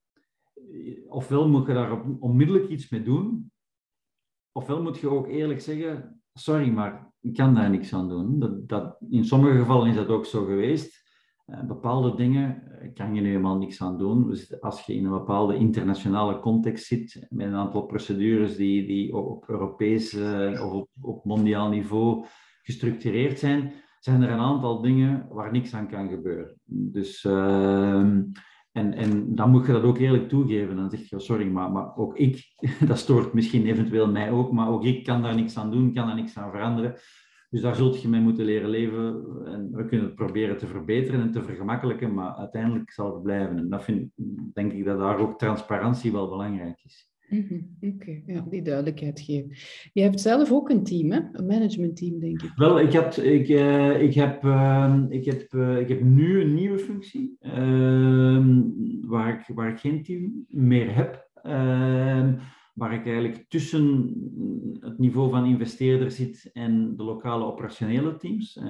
ofwel 1.07 1.47
moet 1.47 1.67
je 1.67 1.73
daar 1.73 2.01
onmiddellijk 2.19 2.69
iets 2.69 2.89
mee 2.89 3.03
doen, 3.03 3.51
ofwel 4.51 4.81
moet 4.81 4.97
je 4.97 5.09
ook 5.09 5.27
eerlijk 5.27 5.61
zeggen, 5.61 6.21
sorry, 6.33 6.69
maar 6.69 7.13
ik 7.21 7.33
kan 7.33 7.55
daar 7.55 7.69
niks 7.69 7.93
aan 7.93 8.09
doen. 8.09 8.39
Dat, 8.39 8.69
dat, 8.69 8.97
in 9.09 9.25
sommige 9.25 9.57
gevallen 9.57 9.89
is 9.89 9.95
dat 9.95 10.07
ook 10.07 10.25
zo 10.25 10.45
geweest. 10.45 11.03
Uh, 11.45 11.63
bepaalde 11.63 12.15
dingen 12.15 12.63
kan 12.93 13.15
je 13.15 13.21
nu 13.21 13.27
helemaal 13.27 13.57
niks 13.57 13.81
aan 13.81 13.97
doen. 13.97 14.27
Dus 14.27 14.61
als 14.61 14.85
je 14.85 14.93
in 14.93 15.05
een 15.05 15.11
bepaalde 15.11 15.55
internationale 15.55 16.39
context 16.39 16.85
zit, 16.85 17.25
met 17.29 17.47
een 17.47 17.55
aantal 17.55 17.85
procedures 17.85 18.55
die, 18.55 18.87
die 18.87 19.15
op 19.15 19.49
Europees 19.49 20.13
uh, 20.13 20.65
of 20.65 20.71
op, 20.71 20.89
op 21.01 21.25
mondiaal 21.25 21.69
niveau 21.69 22.25
gestructureerd 22.61 23.39
zijn, 23.39 23.73
zijn 23.99 24.21
er 24.21 24.29
een 24.29 24.39
aantal 24.39 24.81
dingen 24.81 25.27
waar 25.29 25.51
niks 25.51 25.73
aan 25.73 25.87
kan 25.87 26.09
gebeuren. 26.09 26.59
Dus 26.65 27.23
uh, 27.23 28.09
en, 28.75 28.93
en 28.93 29.35
dan 29.35 29.49
moet 29.49 29.65
je 29.65 29.71
dat 29.71 29.83
ook 29.83 29.97
eerlijk 29.97 30.29
toegeven. 30.29 30.75
Dan 30.75 30.89
zeg 30.89 31.09
je, 31.09 31.19
sorry, 31.19 31.47
maar, 31.47 31.71
maar 31.71 31.97
ook 31.97 32.17
ik, 32.17 32.55
dat 32.87 32.97
stoort 32.97 33.33
misschien 33.33 33.65
eventueel 33.65 34.11
mij 34.11 34.31
ook, 34.31 34.51
maar 34.51 34.69
ook 34.69 34.83
ik 34.83 35.03
kan 35.03 35.21
daar 35.21 35.35
niks 35.35 35.57
aan 35.57 35.71
doen, 35.71 35.93
kan 35.93 36.07
daar 36.07 36.15
niks 36.15 36.37
aan 36.37 36.51
veranderen. 36.51 36.95
Dus 37.49 37.61
daar 37.61 37.75
zult 37.75 38.01
je 38.01 38.07
mee 38.07 38.21
moeten 38.21 38.45
leren 38.45 38.69
leven. 38.69 39.25
En 39.45 39.71
we 39.71 39.85
kunnen 39.85 40.05
het 40.05 40.15
proberen 40.15 40.57
te 40.57 40.67
verbeteren 40.67 41.21
en 41.21 41.31
te 41.31 41.43
vergemakkelijken, 41.43 42.13
maar 42.13 42.35
uiteindelijk 42.35 42.91
zal 42.91 43.13
het 43.13 43.23
blijven. 43.23 43.57
En 43.57 43.69
dat 43.69 43.83
vind, 43.83 44.11
denk 44.53 44.71
ik 44.71 44.85
dat 44.85 44.99
daar 44.99 45.17
ook 45.17 45.39
transparantie 45.39 46.11
wel 46.11 46.29
belangrijk 46.29 46.79
is. 46.83 47.14
Mhm, 47.35 47.93
oké, 47.93 48.21
ja, 48.25 48.45
die 48.49 48.61
duidelijkheid 48.61 49.19
geven. 49.19 49.51
Je 49.93 50.01
hebt 50.01 50.21
zelf 50.21 50.51
ook 50.51 50.69
een 50.69 50.83
team, 50.83 51.11
hè? 51.11 51.19
een 51.31 51.45
managementteam, 51.45 52.19
denk 52.19 52.41
ik. 52.41 52.51
Wel, 52.55 52.79
ik, 52.79 52.93
had, 52.93 53.17
ik, 53.17 53.49
uh, 53.49 54.01
ik, 54.01 54.13
heb, 54.13 54.43
uh, 54.43 55.03
ik, 55.09 55.25
heb, 55.25 55.53
uh, 55.53 55.79
ik 55.79 55.87
heb 55.87 56.01
nu 56.01 56.41
een 56.41 56.53
nieuwe 56.53 56.79
functie 56.79 57.35
ehm, 57.39 58.61
waar, 59.01 59.39
ik, 59.39 59.55
waar 59.55 59.69
ik 59.69 59.79
geen 59.79 60.03
team 60.03 60.45
meer 60.47 60.95
heb. 60.95 61.29
Ehm, 61.41 62.33
waar 62.75 62.93
ik 62.93 63.05
eigenlijk 63.05 63.45
tussen 63.49 64.13
het 64.79 64.99
niveau 64.99 65.29
van 65.29 65.45
investeerder 65.45 66.11
zit 66.11 66.49
en 66.53 66.95
de 66.95 67.03
lokale 67.03 67.45
operationele 67.45 68.15
teams. 68.15 68.57
Eh, 68.57 68.65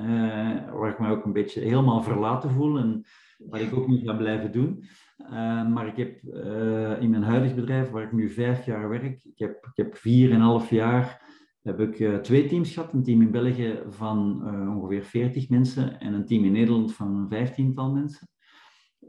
waar 0.73 0.89
ik 0.89 0.99
me 0.99 1.09
ook 1.09 1.25
een 1.25 1.33
beetje 1.33 1.61
helemaal 1.61 2.03
verlaten 2.03 2.51
voel 2.51 2.77
en 2.77 3.05
wat 3.37 3.59
ik 3.59 3.75
ook 3.75 3.87
niet 3.87 4.05
ga 4.05 4.13
blijven 4.13 4.51
doen. 4.51 4.83
Uh, 5.29 5.67
maar 5.67 5.87
ik 5.87 5.97
heb 5.97 6.21
uh, 6.23 7.01
in 7.01 7.09
mijn 7.09 7.23
huidig 7.23 7.55
bedrijf, 7.55 7.89
waar 7.89 8.03
ik 8.03 8.11
nu 8.11 8.29
vijf 8.29 8.65
jaar 8.65 8.89
werk, 8.89 9.23
ik 9.23 9.39
heb, 9.39 9.65
ik 9.65 9.75
heb 9.75 9.95
vier 9.95 10.31
en 10.31 10.39
half 10.39 10.69
jaar 10.69 11.33
heb 11.61 11.79
ik 11.79 11.99
uh, 11.99 12.17
twee 12.17 12.45
teams 12.45 12.73
gehad. 12.73 12.93
Een 12.93 13.03
team 13.03 13.21
in 13.21 13.31
België 13.31 13.79
van 13.89 14.43
ongeveer 14.77 15.03
40 15.03 15.49
mensen 15.49 15.99
en 15.99 16.13
een 16.13 16.25
team 16.25 16.43
in 16.43 16.51
Nederland 16.51 16.93
van 16.93 17.15
een 17.15 17.29
vijftiental 17.29 17.91
mensen. 17.91 18.27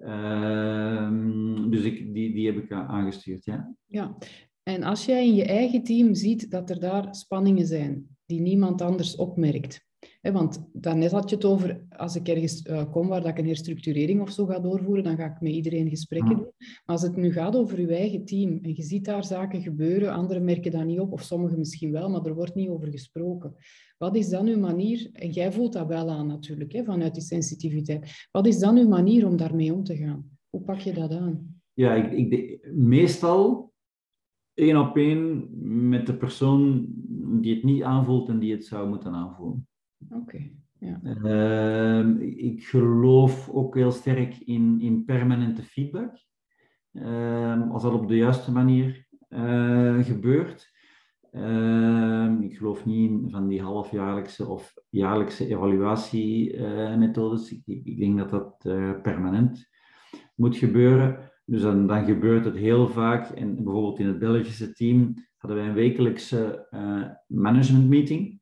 Ehm, 0.01 1.71
dus 1.71 1.83
ik, 1.83 2.15
die, 2.15 2.35
die 2.35 2.47
heb 2.47 2.57
ik 2.57 2.73
aangestuurd, 2.73 3.45
ja. 3.45 3.75
Ja, 3.87 4.17
en 4.63 4.83
als 4.83 5.05
jij 5.05 5.27
in 5.27 5.35
je 5.35 5.45
eigen 5.45 5.83
team 5.83 6.15
ziet 6.15 6.51
dat 6.51 6.71
er 6.71 6.81
daar 6.81 7.15
spanningen 7.15 7.67
zijn 7.67 8.17
die 8.27 8.41
niemand 8.41 8.83
anders 8.83 9.17
opmerkt, 9.17 9.86
want 10.23 10.69
daarnet 10.73 11.11
had 11.11 11.31
je 11.31 11.37
het 11.37 11.45
over, 11.45 11.85
als 11.89 12.17
ik 12.17 12.29
ergens 12.29 12.67
uh, 12.67 12.91
kom 12.91 13.09
waar 13.09 13.21
dat 13.21 13.31
ik 13.31 13.39
een 13.39 13.47
herstructurering 13.47 14.21
of 14.21 14.31
zo 14.31 14.47
ga 14.47 14.61
doorvoeren, 14.61 15.05
dan 15.05 15.17
ga 15.17 15.25
ik 15.25 15.41
met 15.41 15.53
iedereen 15.53 15.89
gesprekken 15.89 16.37
doen. 16.37 16.53
Maar 16.59 16.83
als 16.85 17.03
het 17.03 17.17
nu 17.17 17.33
gaat 17.33 17.57
over 17.57 17.81
je 17.81 17.97
eigen 17.97 18.25
team 18.25 18.59
en 18.63 18.75
je 18.75 18.83
ziet 18.83 19.05
daar 19.05 19.25
zaken 19.25 19.63
gebeuren, 19.63 20.13
anderen 20.13 20.45
merken 20.45 20.71
dat 20.71 20.85
niet 20.85 21.01
op, 21.01 21.13
of 21.13 21.23
sommigen 21.23 21.59
misschien 21.59 21.93
wel, 21.93 22.11
maar 22.11 22.25
er 22.25 22.35
wordt 22.35 22.55
niet 22.55 22.69
over 22.69 22.91
gesproken. 22.91 23.55
Wat 23.99 24.17
is 24.17 24.29
dan 24.29 24.47
uw 24.47 24.59
manier, 24.59 25.09
en 25.13 25.31
jij 25.31 25.53
voelt 25.53 25.73
dat 25.73 25.87
wel 25.87 26.11
aan 26.11 26.27
natuurlijk, 26.27 26.83
vanuit 26.85 27.15
die 27.15 27.23
sensitiviteit, 27.23 28.29
wat 28.31 28.47
is 28.47 28.59
dan 28.59 28.77
uw 28.77 28.89
manier 28.89 29.27
om 29.27 29.37
daarmee 29.37 29.75
om 29.75 29.85
te 29.85 29.97
gaan? 29.97 30.31
Hoe 30.51 30.61
pak 30.61 30.79
je 30.79 30.93
dat 30.93 31.13
aan? 31.13 31.61
Ja, 31.73 31.95
ik, 31.95 32.13
ik, 32.13 32.59
meestal 32.73 33.73
één 34.55 34.77
op 34.77 34.97
één 34.97 35.49
met 35.89 36.07
de 36.07 36.17
persoon 36.17 36.87
die 37.41 37.55
het 37.55 37.65
niet 37.65 37.83
aanvoelt 37.83 38.29
en 38.29 38.39
die 38.39 38.53
het 38.53 38.65
zou 38.65 38.89
moeten 38.89 39.13
aanvoelen. 39.13 39.67
Oké. 40.11 40.51
Ja. 40.79 41.01
Uh, 41.03 42.21
ik 42.37 42.65
geloof 42.65 43.49
ook 43.49 43.75
heel 43.75 43.91
sterk 43.91 44.37
in, 44.37 44.81
in 44.81 45.05
permanente 45.05 45.63
feedback. 45.63 46.25
Uh, 46.93 47.71
als 47.71 47.83
dat 47.83 47.93
op 47.93 48.09
de 48.09 48.17
juiste 48.17 48.53
manier 48.53 49.07
uh, 49.29 50.05
gebeurt. 50.05 50.75
Ehm, 51.37 52.43
ik 52.43 52.57
geloof 52.57 52.85
niet 52.85 53.11
in 53.11 53.31
van 53.31 53.49
die 53.49 53.63
halfjaarlijkse 53.63 54.47
of 54.47 54.75
jaarlijkse 54.91 55.47
evaluatiemethodes. 55.47 57.53
ik, 57.53 57.63
ik, 57.85 57.99
denk 57.99 58.19
dat 58.19 58.31
dat 58.31 58.55
eh, 58.59 59.01
permanent 59.03 59.71
moet 60.35 60.57
gebeuren. 60.57 61.31
Dus 61.45 61.63
dan, 61.63 61.87
dan 61.87 62.05
gebeurt 62.05 62.45
het 62.45 62.57
heel 62.57 62.89
vaak. 62.89 63.31
En 63.31 63.55
bijvoorbeeld 63.55 63.99
in 63.99 64.07
het 64.07 64.19
Belgische 64.19 64.73
team 64.73 65.15
hadden 65.37 65.59
wij 65.59 65.69
een 65.69 65.75
wekelijkse 65.75 66.67
uh, 66.71 67.09
management 67.27 67.89
meeting. 67.89 68.21
Ehm, 68.21 68.37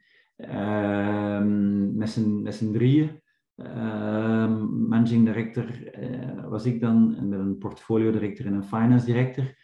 met 1.94 2.54
z'n 2.54 2.72
drieën. 2.72 3.22
Ehm, 3.56 4.86
managing 4.88 5.24
director 5.24 5.66
uh, 6.00 6.48
was 6.48 6.64
ik 6.64 6.80
dan, 6.80 7.28
met 7.28 7.38
een 7.38 7.58
portfolio 7.58 8.10
director 8.10 8.46
en 8.46 8.54
een 8.54 8.64
finance 8.64 9.06
director. 9.06 9.62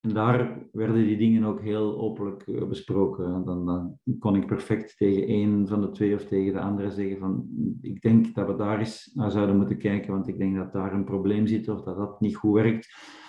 En 0.00 0.14
daar 0.14 0.66
werden 0.72 1.06
die 1.06 1.16
dingen 1.16 1.44
ook 1.44 1.60
heel 1.60 2.00
openlijk 2.00 2.42
eh, 2.46 2.68
besproken. 2.68 3.44
Dan, 3.44 3.66
dan, 3.66 3.98
kon 4.18 4.36
ik 4.36 4.46
perfect 4.46 4.96
tegen 4.96 5.26
één 5.26 5.68
van 5.68 5.80
de 5.80 5.90
twee 5.90 6.14
of 6.14 6.24
tegen 6.24 6.52
de 6.52 6.60
andere 6.60 6.90
zeggen 6.90 7.18
van 7.18 7.48
ik 7.80 8.00
denk 8.00 8.34
dat 8.34 8.46
we 8.46 8.56
daar 8.56 8.78
eens 8.78 9.10
naar 9.14 9.30
zouden 9.30 9.56
moeten 9.56 9.78
kijken, 9.78 10.12
want 10.12 10.28
ik 10.28 10.38
denk 10.38 10.56
dat 10.56 10.72
daar 10.72 10.92
een 10.92 11.04
probleem 11.04 11.46
zit 11.46 11.68
of 11.68 11.82
dat 11.82 11.96
dat 11.96 12.20
niet 12.20 12.36
goed 12.36 12.54
werkt. 12.54 12.88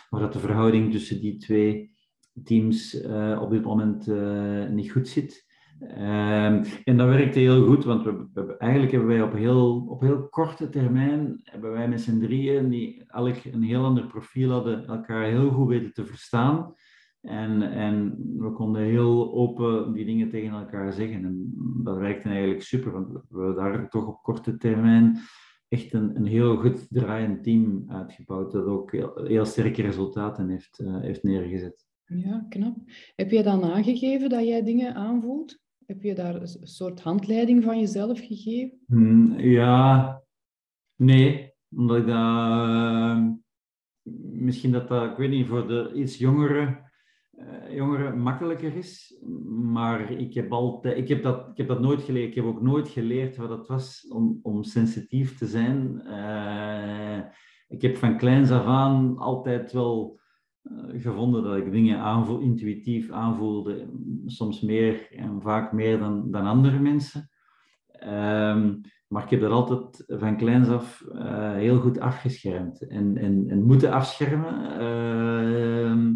Of 0.09 0.19
dat 0.19 0.33
de 0.33 0.39
verhouding 0.39 0.91
tussen 0.91 1.21
die 1.21 1.37
twee 1.37 1.95
teams 2.43 3.03
uh, 3.03 3.39
op 3.41 3.49
dit 3.49 3.63
moment 3.63 4.07
niet 4.71 4.91
goed 4.91 5.07
zit. 5.07 5.52
Ehm, 5.87 6.63
en 6.83 6.97
dat 6.97 7.07
werkte 7.07 7.39
heel 7.39 7.65
goed, 7.65 7.83
want 7.83 8.03
we, 8.03 8.55
eigenlijk 8.57 8.91
hebben 8.91 9.09
wij 9.09 9.21
op 9.21 9.33
heel, 9.33 9.85
op 9.87 10.01
heel 10.01 10.29
korte 10.29 10.69
termijn, 10.69 11.39
hebben 11.43 11.71
wij 11.71 11.87
met 11.87 12.01
z'n 12.01 12.19
drieën, 12.19 12.69
die 12.69 13.03
elk 13.07 13.43
een 13.43 13.63
heel 13.63 13.83
ander 13.83 14.05
profiel 14.05 14.51
hadden, 14.51 14.87
elkaar 14.87 15.25
heel 15.25 15.49
goed 15.49 15.67
weten 15.67 15.93
te 15.93 16.05
verstaan. 16.05 16.73
En, 17.21 17.61
en 17.61 18.15
we 18.37 18.51
konden 18.51 18.81
heel 18.81 19.33
open 19.33 19.93
die 19.93 20.05
dingen 20.05 20.29
tegen 20.29 20.59
elkaar 20.59 20.93
zeggen. 20.93 21.23
En 21.23 21.53
dat 21.83 21.97
werkte 21.97 22.29
eigenlijk 22.29 22.61
super, 22.61 22.91
want 22.91 23.07
we 23.11 23.19
hebben 23.43 23.55
daar 23.55 23.89
toch 23.89 24.07
op 24.07 24.21
korte 24.21 24.57
termijn 24.57 25.19
echt 25.67 25.93
een, 25.93 26.15
een 26.15 26.25
heel 26.25 26.57
goed 26.57 26.87
draaiend 26.89 27.43
team 27.43 27.83
uitgebouwd, 27.87 28.51
dat 28.51 28.65
ook 28.65 28.91
heel, 28.91 29.45
sterke 29.45 29.81
resultaten 29.81 30.49
heeft, 30.49 30.79
uh, 30.79 31.01
heeft 31.01 31.23
neergezet. 31.23 31.85
Ja, 32.05 32.45
knap. 32.49 32.75
Heb 33.15 33.31
je 33.31 33.43
dan 33.43 33.63
aangegeven 33.63 34.29
dat 34.29 34.43
jij 34.45 34.63
dingen 34.63 34.95
aanvoelt? 34.95 35.62
Heb 35.85 36.01
je 36.01 36.15
daar 36.15 36.35
een 36.35 36.67
soort 36.67 37.01
handleiding 37.01 37.63
van 37.63 37.79
jezelf 37.79 38.19
gegeven? 38.19 38.79
Hmm, 38.85 39.39
ja, 39.39 40.21
nee, 40.95 41.53
omdat 41.75 42.07
dat 42.07 42.15
uh, 42.15 43.27
misschien 44.31 44.71
dat 44.71 44.87
dat, 44.87 45.11
ik 45.11 45.17
weet 45.17 45.29
niet, 45.29 45.47
voor 45.47 45.67
de 45.67 45.91
iets 45.95 46.17
jongere 46.17 46.91
uh, 47.31 47.75
jongeren 47.75 48.19
makkelijker 48.19 48.75
is. 48.75 49.21
Maar 49.51 50.11
ik 50.11 50.33
heb, 50.33 50.51
altijd, 50.51 50.97
ik, 50.97 51.07
heb 51.07 51.23
dat, 51.23 51.49
ik 51.49 51.57
heb 51.57 51.67
dat 51.67 51.79
nooit 51.79 52.01
geleerd. 52.01 52.27
Ik 52.27 52.35
heb 52.35 52.45
ook 52.45 52.61
nooit 52.61 52.89
geleerd 52.89 53.35
wat 53.35 53.49
het 53.49 53.67
was 53.67 54.07
om, 54.09 54.39
om 54.41 54.63
sensitief 54.63 55.37
te 55.37 55.47
zijn. 55.47 56.01
Uh, 56.05 57.19
ik 57.67 57.81
heb 57.81 57.97
van 57.97 58.17
kleins 58.17 58.51
af 58.51 58.65
aan 58.65 59.17
altijd 59.17 59.71
wel 59.71 60.19
gevonden 60.87 61.43
dat 61.43 61.57
ik 61.57 61.71
dingen 61.71 62.41
intuïtief 62.41 63.11
aanvoelde. 63.11 63.87
Soms 64.25 64.61
meer 64.61 65.07
en 65.11 65.41
vaak 65.41 65.71
meer 65.71 65.99
dan, 65.99 66.31
dan 66.31 66.45
andere 66.45 66.79
mensen. 66.79 67.29
Um, 68.03 68.81
maar 69.07 69.23
ik 69.23 69.29
heb 69.29 69.39
dat 69.39 69.51
altijd 69.51 70.03
van 70.07 70.37
kleins 70.37 70.67
af 70.67 71.05
heel 71.53 71.79
goed 71.79 71.99
afgeschermd 71.99 72.87
en, 72.87 73.17
en, 73.17 73.45
en 73.49 73.63
moeten 73.63 73.91
afschermen. 73.91 74.79
Ehm, 74.79 76.13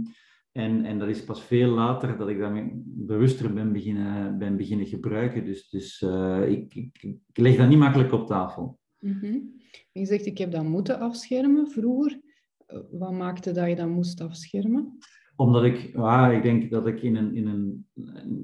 en, 0.58 0.86
en 0.86 1.00
dat 1.00 1.08
is 1.08 1.24
pas 1.24 1.44
veel 1.44 1.70
later 1.70 2.18
dat 2.18 2.30
ik 2.30 2.39
dat 2.39 2.51
bewuster 2.84 3.54
ben 3.54 3.72
beginnen, 3.74 4.38
ben 4.38 4.58
beginnen 4.58 4.86
gebruiken. 4.86 5.46
Dus, 5.46 5.70
dus 5.70 6.01
uh, 6.01 6.50
ik, 6.50 6.75
ik, 6.75 7.20
leg 7.34 7.56
dat 7.56 7.68
niet 7.68 7.77
makkelijk 7.77 8.12
op 8.12 8.27
tafel. 8.27 8.80
-hmm. 9.00 9.56
Je 9.92 10.06
zegt, 10.06 10.25
ik 10.25 10.38
heb 10.38 10.51
dat 10.51 10.63
moeten 10.63 11.00
afschermen 11.00 11.70
vroeger. 11.70 12.20
Eh, 12.67 12.79
wat 12.91 13.12
maakte 13.12 13.51
dat 13.51 13.67
je 13.67 13.75
dat 13.75 13.88
moest 13.88 14.21
afschermen? 14.21 14.97
Omdat 15.36 15.63
ik, 15.63 15.91
ja, 15.93 16.31
ik 16.31 16.43
denk 16.43 16.71
dat 16.71 16.88
ik 16.88 17.01
in 17.01 17.15
een, 17.15 17.36
in 17.36 17.47
een, 17.47 17.88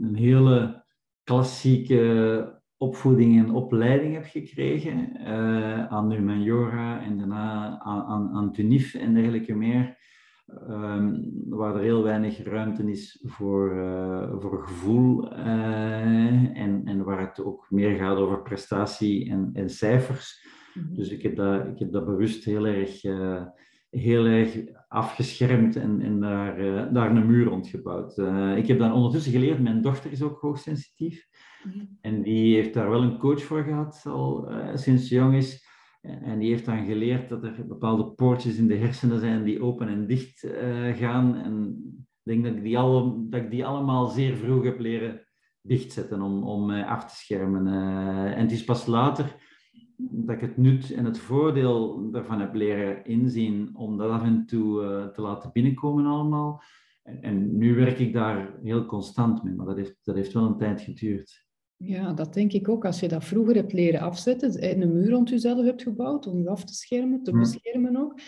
een 0.01 0.15
hele 0.15 0.83
klassieke 1.23 2.61
opvoeding 2.77 3.37
en 3.39 3.51
opleiding 3.51 4.13
heb 4.13 4.25
gekregen. 4.25 5.17
Uh, 5.21 5.85
aan 5.85 6.07
Numenjora 6.07 7.03
en 7.03 7.17
daarna 7.17 7.79
aan, 7.79 8.03
aan, 8.03 8.29
aan 8.33 8.51
Tunif 8.51 8.93
en 8.93 9.13
dergelijke 9.13 9.53
meer 9.53 9.97
um, 10.69 11.31
waar 11.49 11.75
er 11.75 11.81
heel 11.81 12.03
weinig 12.03 12.43
ruimte 12.43 12.91
is 12.91 13.23
voor, 13.25 13.75
uh, 13.75 14.39
voor 14.39 14.63
gevoel 14.63 15.33
uh, 15.33 16.57
en, 16.57 16.81
en 16.85 17.03
waar 17.03 17.19
het 17.19 17.43
ook 17.43 17.65
meer 17.69 17.95
gaat 17.95 18.17
over 18.17 18.41
prestatie 18.41 19.29
en, 19.29 19.49
en 19.53 19.69
cijfers. 19.69 20.47
Mm-hmm. 20.73 20.95
Dus 20.95 21.09
ik 21.09 21.21
heb, 21.21 21.35
dat, 21.35 21.67
ik 21.67 21.79
heb 21.79 21.91
dat 21.91 22.05
bewust 22.05 22.45
heel 22.45 22.65
erg, 22.65 23.03
heel 23.95 24.25
erg 24.25 24.57
afgeschermd 24.87 25.75
en, 25.75 26.01
en 26.01 26.19
daar, 26.19 26.57
daar 26.93 27.15
een 27.15 27.25
muur 27.25 27.45
rond 27.45 27.67
gebouwd. 27.67 28.17
ik 28.57 28.67
heb 28.67 28.79
dan 28.79 28.93
ondertussen 28.93 29.31
geleerd, 29.31 29.59
mijn 29.59 29.81
dochter 29.81 30.11
is 30.11 30.21
ook 30.21 30.39
hoogsensitief. 30.39 31.27
Mm-hmm. 31.63 31.97
En 32.01 32.21
die 32.21 32.55
heeft 32.55 32.73
daar 32.73 32.89
wel 32.89 33.01
een 33.01 33.17
coach 33.17 33.43
voor 33.43 33.63
gehad, 33.63 34.03
al 34.05 34.51
sinds 34.75 35.07
ze 35.07 35.15
jong 35.15 35.35
is. 35.35 35.63
En 36.03 36.39
die 36.39 36.49
heeft 36.49 36.65
dan 36.65 36.85
geleerd 36.85 37.29
dat 37.29 37.43
er 37.43 37.67
bepaalde 37.67 38.05
poortjes 38.05 38.57
in 38.57 38.67
de 38.67 38.75
hersenen 38.75 39.19
zijn 39.19 39.43
die 39.43 39.61
open 39.61 39.87
en 39.87 40.07
dicht 40.07 40.43
uh, 40.43 40.95
gaan. 40.95 41.35
En 41.35 41.81
ik 42.23 42.31
denk 42.31 42.43
dat 42.43 42.55
ik, 42.55 42.63
die 42.63 42.77
alle, 42.77 43.25
dat 43.29 43.41
ik 43.41 43.51
die 43.51 43.65
allemaal 43.65 44.07
zeer 44.07 44.35
vroeg 44.35 44.63
heb 44.63 44.79
leren 44.79 45.21
dichtzetten 45.61 46.21
om, 46.21 46.43
om 46.43 46.69
uh, 46.69 46.89
af 46.89 47.05
te 47.05 47.15
schermen. 47.15 47.67
Uh, 47.67 48.37
en 48.37 48.41
het 48.41 48.51
is 48.51 48.63
pas 48.63 48.85
later 48.85 49.35
dat 49.97 50.35
ik 50.35 50.41
het 50.41 50.57
nut 50.57 50.91
en 50.91 51.05
het 51.05 51.19
voordeel 51.19 52.09
daarvan 52.11 52.39
heb 52.39 52.53
leren 52.53 53.05
inzien 53.05 53.69
om 53.73 53.97
dat 53.97 54.09
af 54.09 54.23
en 54.23 54.45
toe 54.45 54.81
te 55.13 55.21
laten 55.21 55.49
binnenkomen 55.53 56.05
allemaal. 56.05 56.61
En, 57.03 57.21
en, 57.21 57.57
nu 57.57 57.75
werk 57.75 57.99
ik 57.99 58.13
daar 58.13 58.59
heel 58.63 58.85
constant 58.85 59.43
mee, 59.43 59.53
maar 59.53 59.65
dat 59.65 59.77
heeft, 59.77 59.95
dat 60.03 60.15
heeft 60.15 60.33
wel 60.33 60.45
een 60.45 60.57
tijd 60.57 60.81
geduurd. 60.81 61.45
Ja, 61.77 62.13
dat 62.13 62.33
denk 62.33 62.53
ik 62.53 62.69
ook. 62.69 62.85
Als 62.85 62.99
je 62.99 63.07
dat 63.07 63.23
vroeger 63.23 63.55
hebt 63.55 63.73
leren 63.73 63.99
afzetten, 63.99 64.51
en 64.61 64.81
een 64.81 64.93
muur 64.93 65.09
rond 65.09 65.29
jezelf 65.29 65.65
hebt 65.65 65.81
gebouwd 65.81 66.27
om 66.27 66.41
je 66.41 66.49
af 66.49 66.65
te 66.65 66.73
schermen, 66.73 67.23
te 67.23 67.31
hm. 67.31 67.39
beschermen 67.39 67.97
ook, 67.97 68.19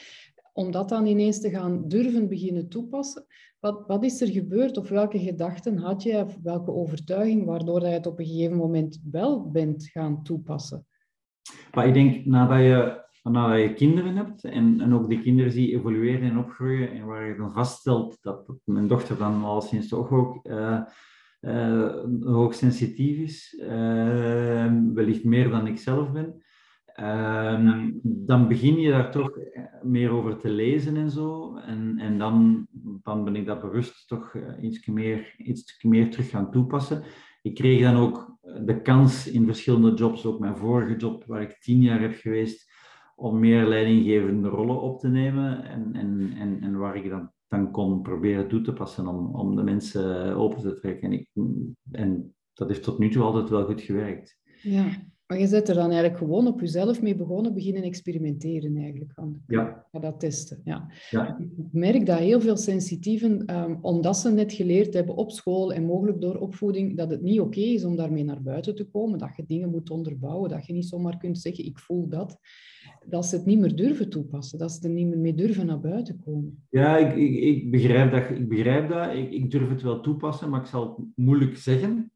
om 0.53 0.71
dat 0.71 0.89
dan 0.89 1.05
ineens 1.05 1.41
te 1.41 1.49
gaan 1.49 1.87
durven 1.87 2.27
beginnen 2.27 2.69
toepassen. 2.69 3.25
Wat, 3.59 3.83
wat 3.87 4.03
is 4.03 4.21
er 4.21 4.27
gebeurd 4.27 4.77
of 4.77 4.89
welke 4.89 5.19
gedachten 5.19 5.77
had 5.77 6.03
je 6.03 6.23
of 6.23 6.37
welke 6.43 6.71
overtuiging 6.71 7.45
waardoor 7.45 7.81
je 7.81 7.87
het 7.87 8.07
op 8.07 8.19
een 8.19 8.25
gegeven 8.25 8.57
moment 8.57 9.01
wel 9.11 9.51
bent 9.51 9.87
gaan 9.87 10.23
toepassen? 10.23 10.85
Maar 11.73 11.87
ik 11.87 11.93
denk 11.93 12.25
nadat 12.25 12.59
je, 12.59 13.03
nadat 13.23 13.61
je 13.61 13.73
kinderen 13.73 14.15
hebt 14.15 14.43
en, 14.43 14.81
en 14.81 14.93
ook 14.93 15.09
die 15.09 15.21
kinderen 15.21 15.51
die 15.51 15.75
evolueren 15.75 16.29
en 16.29 16.37
opgroeien 16.37 16.91
en 16.91 17.05
waar 17.05 17.27
je 17.27 17.35
dan 17.35 17.53
vaststelt 17.53 18.17
dat, 18.21 18.53
mijn 18.63 18.87
dochter 18.87 19.17
dan 19.17 19.43
al 19.43 19.61
sinds 19.61 19.87
toch 19.87 20.11
ook... 20.11 20.39
Uh, 20.43 20.81
uh, 21.41 21.93
hoogsensitief 22.21 23.17
is, 23.17 23.59
uh, 23.61 24.73
wellicht 24.93 25.23
meer 25.23 25.49
dan 25.49 25.67
ik 25.67 25.77
zelf 25.77 26.11
ben, 26.11 26.43
uh, 26.99 27.83
dan 28.03 28.47
begin 28.47 28.79
je 28.79 28.91
daar 28.91 29.11
toch 29.11 29.37
meer 29.81 30.09
over 30.09 30.37
te 30.37 30.49
lezen 30.49 30.95
en 30.95 31.09
zo. 31.09 31.55
En, 31.57 31.97
en 31.99 32.17
dan, 32.17 32.67
dan 33.03 33.23
ben 33.23 33.35
ik 33.35 33.45
dat 33.45 33.61
bewust 33.61 34.07
toch 34.07 34.35
eh, 34.35 34.63
iets 34.63 34.85
meer, 34.85 35.33
iets 35.37 35.83
meer 35.83 36.11
terug 36.11 36.29
gaan 36.29 36.51
toepassen. 36.51 37.03
Ik 37.41 37.55
kreeg 37.55 37.81
dan 37.81 37.95
ook 37.95 38.34
de 38.65 38.81
kans 38.81 39.27
in 39.27 39.45
verschillende 39.45 39.93
jobs, 39.93 40.25
ook 40.25 40.39
mijn 40.39 40.57
vorige 40.57 40.95
job 40.95 41.25
waar 41.25 41.41
ik 41.41 41.59
tien 41.59 41.81
jaar 41.81 42.01
heb 42.01 42.13
geweest, 42.13 42.71
om 43.15 43.39
meer 43.39 43.65
leidinggevende 43.67 44.49
rollen 44.49 44.81
op 44.81 44.99
te 44.99 45.07
nemen 45.07 45.63
en, 45.63 45.93
en, 45.93 46.33
en, 46.37 46.61
en 46.61 46.77
waar 46.77 46.95
ik 46.95 47.09
dan 47.09 47.33
dan 47.47 47.71
kon 47.71 48.01
proberen 48.01 48.47
toe 48.47 48.61
te 48.61 48.73
passen 48.73 49.07
om, 49.07 49.35
om 49.35 49.55
de 49.55 49.63
mensen 49.63 50.35
open 50.35 50.61
te 50.61 50.73
trekken. 50.73 51.11
En, 51.11 51.19
ik, 51.19 51.29
en 51.91 52.35
dat 52.53 52.67
heeft 52.67 52.83
tot 52.83 52.99
nu 52.99 53.09
toe 53.09 53.23
altijd 53.23 53.49
wel 53.49 53.65
goed 53.65 53.81
gewerkt. 53.81 54.39
Ja, 54.61 54.85
maar 55.27 55.39
je 55.39 55.47
zet 55.47 55.69
er 55.69 55.75
dan 55.75 55.89
eigenlijk 55.89 56.17
gewoon 56.17 56.47
op 56.47 56.59
jezelf 56.59 57.01
mee 57.01 57.15
begonnen, 57.15 57.53
beginnen 57.53 57.83
experimenteren 57.83 58.77
eigenlijk. 58.77 59.11
Van, 59.13 59.41
ja. 59.47 59.85
Ga 59.91 59.99
dat 59.99 60.19
testen. 60.19 60.61
Ja. 60.63 60.91
ja. 61.09 61.37
Ik 61.37 61.67
merk 61.71 62.05
dat 62.05 62.19
heel 62.19 62.41
veel 62.41 62.57
sensitieven, 62.57 63.55
um, 63.55 63.77
omdat 63.81 64.17
ze 64.17 64.31
net 64.31 64.53
geleerd 64.53 64.93
hebben 64.93 65.15
op 65.15 65.31
school 65.31 65.73
en 65.73 65.85
mogelijk 65.85 66.21
door 66.21 66.35
opvoeding, 66.35 66.97
dat 66.97 67.09
het 67.09 67.21
niet 67.21 67.39
oké 67.39 67.59
is 67.59 67.83
om 67.83 67.95
daarmee 67.95 68.23
naar 68.23 68.41
buiten 68.41 68.75
te 68.75 68.89
komen, 68.89 69.19
dat 69.19 69.35
je 69.35 69.45
dingen 69.45 69.69
moet 69.69 69.89
onderbouwen, 69.89 70.49
dat 70.49 70.65
je 70.65 70.73
niet 70.73 70.87
zomaar 70.87 71.17
kunt 71.17 71.37
zeggen, 71.37 71.65
ik 71.65 71.79
voel 71.79 72.07
dat 72.07 72.39
dat 73.05 73.25
ze 73.25 73.35
het 73.35 73.45
niet 73.45 73.59
meer 73.59 73.75
durven 73.75 74.09
toepassen, 74.09 74.59
dat 74.59 74.71
ze 74.71 74.87
er 74.87 74.93
niet 74.93 75.07
meer 75.07 75.17
mee 75.17 75.33
durven 75.33 75.65
naar 75.65 75.79
buiten 75.79 76.21
komen. 76.25 76.65
Ja, 76.69 76.97
ik, 76.97 77.15
ik, 77.15 77.43
ik 77.43 77.71
begrijp 77.71 78.11
dat. 78.11 78.29
Ik, 78.29 78.47
begrijp 78.49 78.89
dat. 78.89 79.13
Ik, 79.13 79.31
ik, 79.31 79.51
durf 79.51 79.69
het 79.69 79.81
wel 79.81 80.01
toepassen, 80.01 80.49
maar 80.49 80.59
ik 80.59 80.65
zal 80.65 80.87
het 80.87 81.07
moeilijk 81.15 81.57
zeggen. 81.57 82.11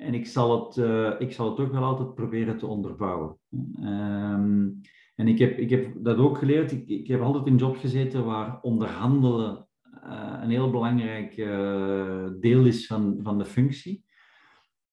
En 0.00 0.14
ik 0.14 0.26
zal 0.26 0.64
het, 0.64 0.76
uh, 0.76 1.12
ik 1.18 1.32
zal 1.32 1.50
het 1.50 1.60
ook 1.60 1.72
wel 1.72 1.82
altijd 1.82 2.14
proberen 2.14 2.58
te 2.58 2.66
onderbouwen. 2.66 3.36
Um, 3.80 4.80
en 5.14 5.28
ik 5.28 5.38
heb, 5.38 5.58
ik 5.58 5.70
heb 5.70 5.92
dat 5.96 6.18
ook 6.18 6.38
geleerd. 6.38 6.72
Ik, 6.72 6.88
ik 6.88 7.06
heb 7.06 7.20
altijd 7.20 7.46
in 7.46 7.56
jobs 7.56 7.80
gezeten 7.80 8.24
waar 8.24 8.60
onderhandelen 8.60 9.68
uh, 10.04 10.38
een 10.42 10.50
heel 10.50 10.70
belangrijk 10.70 11.36
uh, 11.36 12.26
deel 12.40 12.64
is 12.64 12.86
van, 12.86 13.18
van 13.22 13.38
de 13.38 13.44
functie. 13.44 14.04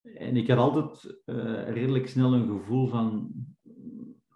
En 0.02 0.38
ik 0.38 0.48
had 0.48 0.58
altijd 0.58 1.22
redelijk 1.68 2.08
snel 2.08 2.34
een 2.34 2.48
gevoel 2.48 2.88
van 2.88 3.32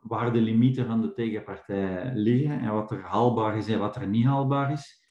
waar 0.01 0.33
de 0.33 0.41
limieten 0.41 0.85
van 0.85 1.01
de 1.01 1.13
tegenpartij 1.13 2.11
liggen 2.13 2.59
en 2.59 2.73
wat 2.73 2.91
er 2.91 3.01
haalbaar 3.01 3.57
is 3.57 3.67
en 3.67 3.79
wat 3.79 3.95
er 3.95 4.07
niet 4.07 4.25
haalbaar 4.25 4.71
is. 4.71 5.05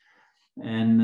En, 0.54 1.00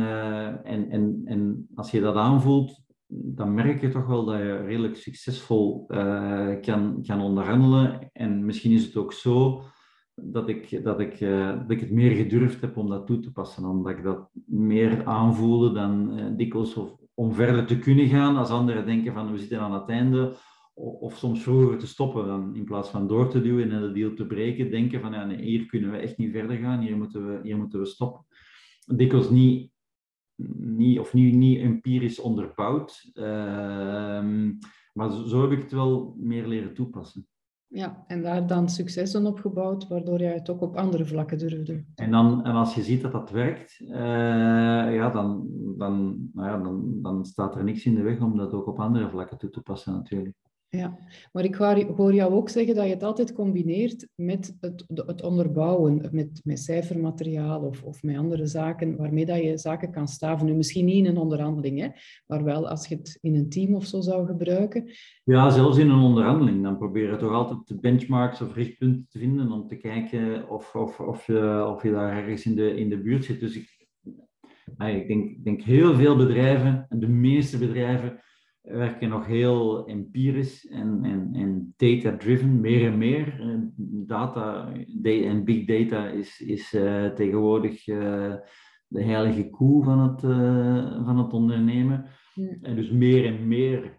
en, 0.65 0.91
en, 0.91 1.23
en 1.25 1.69
als 1.75 1.91
je 1.91 2.01
dat 2.01 2.17
aanvoelt, 2.17 2.86
dan 3.07 3.55
merk 3.55 3.81
je 3.81 3.89
toch 3.89 4.07
wel 4.07 4.25
dat 4.25 4.39
je 4.39 4.57
redelijk 4.57 4.97
succesvol 4.97 5.85
uh, 5.89 6.61
kan, 6.61 7.03
kan 7.07 7.21
onderhandelen. 7.21 8.09
En 8.13 8.45
misschien 8.45 8.73
is 8.73 8.85
het 8.85 8.97
ook 8.97 9.13
zo 9.13 9.63
dat 10.15 10.49
ik, 10.49 10.85
dat, 10.85 11.01
ik, 11.01 11.21
uh, 11.21 11.59
dat 11.59 11.71
ik 11.71 11.81
het 11.81 11.91
meer 11.91 12.11
gedurfd 12.11 12.61
heb 12.61 12.77
om 12.77 12.89
dat 12.89 13.07
toe 13.07 13.19
te 13.19 13.33
passen, 13.33 13.65
omdat 13.65 13.93
ik 13.93 14.03
dat 14.03 14.29
meer 14.47 15.05
aanvoelde 15.05 15.73
dan 15.73 16.17
dikwijls 16.37 16.75
of, 16.75 16.97
om 17.15 17.35
verder 17.35 17.67
te 17.67 17.79
kunnen 17.79 18.09
gaan 18.09 18.37
als 18.37 18.51
anderen 18.51 18.87
denken 18.87 19.13
van 19.13 19.33
we 19.33 19.39
zitten 19.39 19.61
aan 19.61 19.75
het 19.75 19.89
einde 19.89 20.37
of 20.77 21.17
soms 21.17 21.43
vroeger 21.43 21.79
te 21.79 21.87
stoppen 21.87 22.27
dan 22.27 22.57
in 22.57 22.65
plaats 22.65 22.89
van 22.89 23.07
door 23.07 23.29
te 23.29 23.43
duwen 23.43 23.71
en 23.71 23.81
de 23.81 23.93
deal 23.93 24.15
te 24.15 24.27
breken, 24.27 24.71
denken 24.71 25.01
van 25.01 25.13
ja, 25.13 25.25
nee, 25.25 25.43
hier 25.43 25.67
kunnen 25.67 25.91
we 25.91 25.97
echt 25.97 26.17
niet 26.17 26.33
verder 26.33 26.57
gaan, 26.57 26.81
hier 26.81 26.97
moeten 26.97 27.27
we, 27.27 27.41
hier 27.43 27.57
moeten 27.57 27.79
we 27.79 27.87
stoppen. 27.87 28.27
Dikwijls 28.87 29.31
niet 29.31 29.71
niet, 30.57 30.99
of 30.99 31.15
niet, 31.15 31.35
niet 31.35 31.59
empirisch 31.59 32.21
onderbouwd. 32.21 33.11
Ehm, 33.13 34.53
maar 34.93 35.11
zo, 35.11 35.23
zo, 35.23 35.41
heb 35.43 35.51
ik 35.51 35.63
het 35.63 35.73
wel 35.73 36.15
meer 36.19 36.47
leren 36.47 36.75
toepassen. 36.75 37.27
Ja, 37.69 38.05
en 38.07 38.23
daar 38.23 38.47
dan 38.47 38.69
successen 38.69 39.27
op 39.27 39.39
gebouwd, 39.39 39.89
waardoor 39.89 40.21
jij 40.21 40.35
het 40.35 40.51
ook 40.51 40.61
op 40.61 40.77
andere 40.77 41.05
vlakken 41.05 41.39
durfde. 41.39 41.85
En, 41.95 42.11
dan, 42.11 42.45
en 42.45 42.55
als 42.55 42.75
je 42.75 42.83
ziet 42.83 43.03
dat 43.03 43.13
dat 43.13 43.31
werkt, 43.31 43.81
uh, 43.81 43.89
ja, 44.95 45.11
dan, 45.11 45.47
dan, 45.79 46.29
nou 46.33 46.49
ja, 46.49 46.59
dan, 46.59 47.03
dan 47.03 47.25
staat 47.25 47.57
er 47.57 47.65
niks 47.65 47.85
in 47.85 47.95
de 47.95 48.03
weg 48.03 48.21
om 48.21 48.37
dat 48.37 48.53
ook 48.53 48.67
op 48.67 48.81
andere 48.81 49.11
vlakken 49.11 49.39
toe 49.39 49.51
te 49.51 49.63
passen 49.63 49.93
natuurlijk. 49.93 50.37
Ja, 50.77 50.99
maar 51.33 51.45
ik 51.45 51.55
hoor 51.97 52.15
jou 52.15 52.33
ook 52.33 52.49
zeggen 52.49 52.75
dat 52.75 52.85
je 52.85 52.91
het 52.91 53.03
altijd 53.03 53.33
combineert 53.33 54.09
met 54.15 54.57
het, 54.61 54.85
het 54.89 55.23
onderbouwen, 55.23 56.09
met, 56.13 56.41
met 56.45 56.59
cijfermateriaal 56.59 57.61
of, 57.61 57.83
of 57.83 58.03
met 58.03 58.17
andere 58.17 58.47
zaken 58.47 58.97
waarmee 58.97 59.27
dat 59.27 59.43
je 59.43 59.59
zaken 59.59 59.93
kan 59.93 60.09
staven. 60.09 60.47
Nu, 60.47 60.55
misschien 60.55 60.85
niet 60.85 60.97
in 60.97 61.07
een 61.07 61.17
onderhandeling, 61.17 61.95
maar 62.27 62.45
wel 62.45 62.69
als 62.69 62.89
je 62.89 62.95
het 62.95 63.19
in 63.21 63.35
een 63.35 63.49
team 63.49 63.75
of 63.75 63.85
zo 63.85 64.01
zou 64.01 64.27
gebruiken. 64.27 64.91
Ja, 65.25 65.51
zelfs 65.51 65.79
in 65.79 65.91
een 65.91 66.03
onderhandeling. 66.03 66.63
Dan 66.63 66.79
probeer 66.79 67.11
je 67.11 67.17
toch 67.17 67.33
altijd 67.33 67.67
de 67.67 67.79
benchmarks 67.79 68.41
of 68.41 68.55
richtpunten 68.55 69.07
te 69.09 69.19
vinden 69.19 69.53
om 69.53 69.67
te 69.67 69.77
kijken 69.77 70.51
of, 70.51 70.75
of, 70.75 71.01
of, 71.01 71.27
je, 71.27 71.91
daar 71.93 72.17
ergens 72.17 72.47
in 72.47 72.55
de, 72.55 72.77
in 72.77 72.89
de 72.89 73.03
buurt 73.03 73.25
zit. 73.25 73.41
Dus 73.41 73.57
ik, 73.57 73.87
ik 74.79 75.09
denk, 75.09 75.45
denk 75.45 75.63
heel 75.63 75.95
veel 75.95 76.17
bedrijven, 76.17 76.87
en 76.89 76.99
de 76.99 77.09
meeste 77.09 77.59
bedrijven, 77.59 78.21
werken 78.67 79.09
nog 79.09 79.27
heel 79.27 79.87
empirisch 79.87 80.67
en, 80.67 81.05
en, 81.05 81.31
en 81.33 81.75
data-driven, 81.77 82.61
meer 82.61 82.87
en 82.87 82.99
meer. 82.99 83.41
Eh, 83.41 83.59
data 84.07 84.73
en 85.03 85.45
big 85.45 85.67
data 85.67 86.09
is, 86.09 86.41
is 86.41 86.75
uh, 86.75 87.07
tegenwoordig 87.07 87.87
uh, 87.87 88.35
de 88.87 89.03
heilige 89.03 89.51
koe 89.51 89.85
van 89.85 89.99
het, 89.99 90.23
uh, 90.23 91.05
van 91.05 91.19
het 91.19 91.33
ondernemen. 91.33 92.07
Ja. 92.35 92.57
En 92.63 92.77
dus 92.77 92.91
meer 92.91 93.27
en 93.27 93.49
meer 93.49 93.99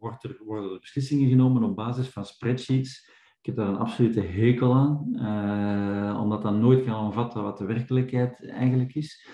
wordt 0.00 0.24
er, 0.24 0.40
worden 0.44 0.72
er 0.72 0.78
beslissingen 0.78 1.28
genomen 1.28 1.64
op 1.64 1.76
basis 1.76 2.08
van 2.08 2.24
spreadsheets. 2.24 3.14
Ik 3.40 3.46
heb 3.46 3.56
daar 3.56 3.68
een 3.68 3.78
absolute 3.78 4.20
hekel 4.20 4.74
aan, 4.74 6.18
omdat 6.20 6.42
dat 6.42 6.54
nooit 6.54 6.84
kan 6.84 7.04
omvatten 7.04 7.42
wat 7.42 7.58
de 7.58 7.64
werkelijkheid 7.64 8.48
eigenlijk 8.48 8.94
is. 8.94 9.28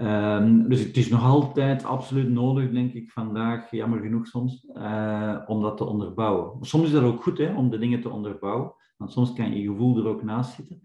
Um, 0.00 0.68
dus 0.68 0.80
het 0.80 0.96
is 0.96 1.08
nog 1.08 1.22
altijd 1.22 1.84
absoluut 1.84 2.28
nodig, 2.28 2.70
denk 2.70 2.92
ik, 2.92 3.10
vandaag, 3.10 3.70
jammer 3.70 4.00
genoeg 4.00 4.26
soms, 4.26 4.66
uh, 4.74 5.42
om 5.46 5.62
dat 5.62 5.76
te 5.76 5.84
onderbouwen. 5.84 6.64
Soms 6.66 6.84
is 6.84 6.92
dat 6.92 7.02
ook 7.02 7.22
goed 7.22 7.38
hè, 7.38 7.56
om 7.56 7.70
de 7.70 7.78
dingen 7.78 8.00
te 8.00 8.10
onderbouwen, 8.10 8.74
want 8.96 9.12
soms 9.12 9.32
kan 9.32 9.56
je 9.56 9.66
gevoel 9.66 9.98
er 9.98 10.08
ook 10.08 10.22
naast 10.22 10.54
zitten. 10.54 10.80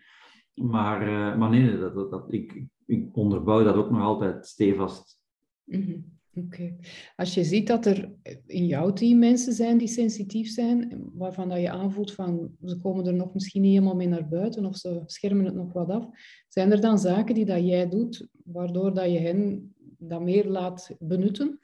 Maar, 0.53 1.07
uh, 1.07 1.37
maar 1.37 1.49
nee, 1.49 1.79
dat, 1.79 2.11
dat, 2.11 2.33
ik, 2.33 2.65
ik 2.85 3.17
onderbouw 3.17 3.63
dat 3.63 3.75
ook 3.75 3.89
nog 3.89 4.01
altijd 4.01 4.47
stevast. 4.47 5.21
-hmm. 5.65 6.18
Oké. 6.33 6.75
Als 7.15 7.33
je 7.33 7.43
ziet 7.43 7.67
dat 7.67 7.85
er 7.85 8.11
in 8.45 8.65
jouw 8.65 8.93
team 8.93 9.19
mensen 9.19 9.53
zijn 9.53 9.77
die 9.77 9.87
sensitief 9.87 10.49
zijn, 10.49 11.03
waarvan 11.13 11.49
dat 11.49 11.59
je 11.59 11.69
aanvoelt 11.69 12.13
van 12.13 12.55
ze 12.63 12.79
komen 12.79 13.05
er 13.05 13.13
nog 13.13 13.33
misschien 13.33 13.61
niet 13.61 13.71
helemaal 13.71 13.95
mee 13.95 14.07
naar 14.07 14.27
buiten 14.27 14.65
of 14.65 14.75
ze 14.75 15.01
schermen 15.05 15.45
het 15.45 15.55
nog 15.55 15.73
wat 15.73 15.89
af, 15.89 16.07
zijn 16.47 16.71
er 16.71 16.81
dan 16.81 16.99
zaken 16.99 17.35
die 17.35 17.45
dat 17.45 17.65
jij 17.65 17.89
doet 17.89 18.27
waardoor 18.43 18.93
dat 18.93 19.11
je 19.11 19.19
hen 19.19 19.73
dat 19.97 20.21
meer 20.21 20.45
laat 20.45 20.95
benutten? 20.99 21.59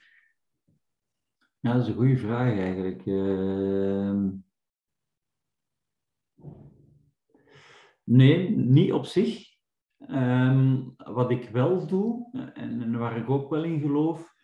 Ja, 1.60 1.74
dat 1.74 1.82
is 1.82 1.88
een 1.88 1.96
goede 1.96 2.18
vraag 2.18 2.58
eigenlijk. 2.58 3.06
Uh... 3.06 4.30
Nee, 8.04 8.50
niet 8.50 8.94
op 8.94 9.06
zich. 9.06 9.54
Um, 10.10 10.94
wat 10.98 11.32
ik 11.32 11.50
wel 11.50 11.88
doe, 11.88 12.30
en 12.54 12.98
waar 12.98 13.18
ik 13.18 13.30
ook 13.30 13.50
wel 13.50 13.64
in 13.64 13.80
geloof, 13.80 14.35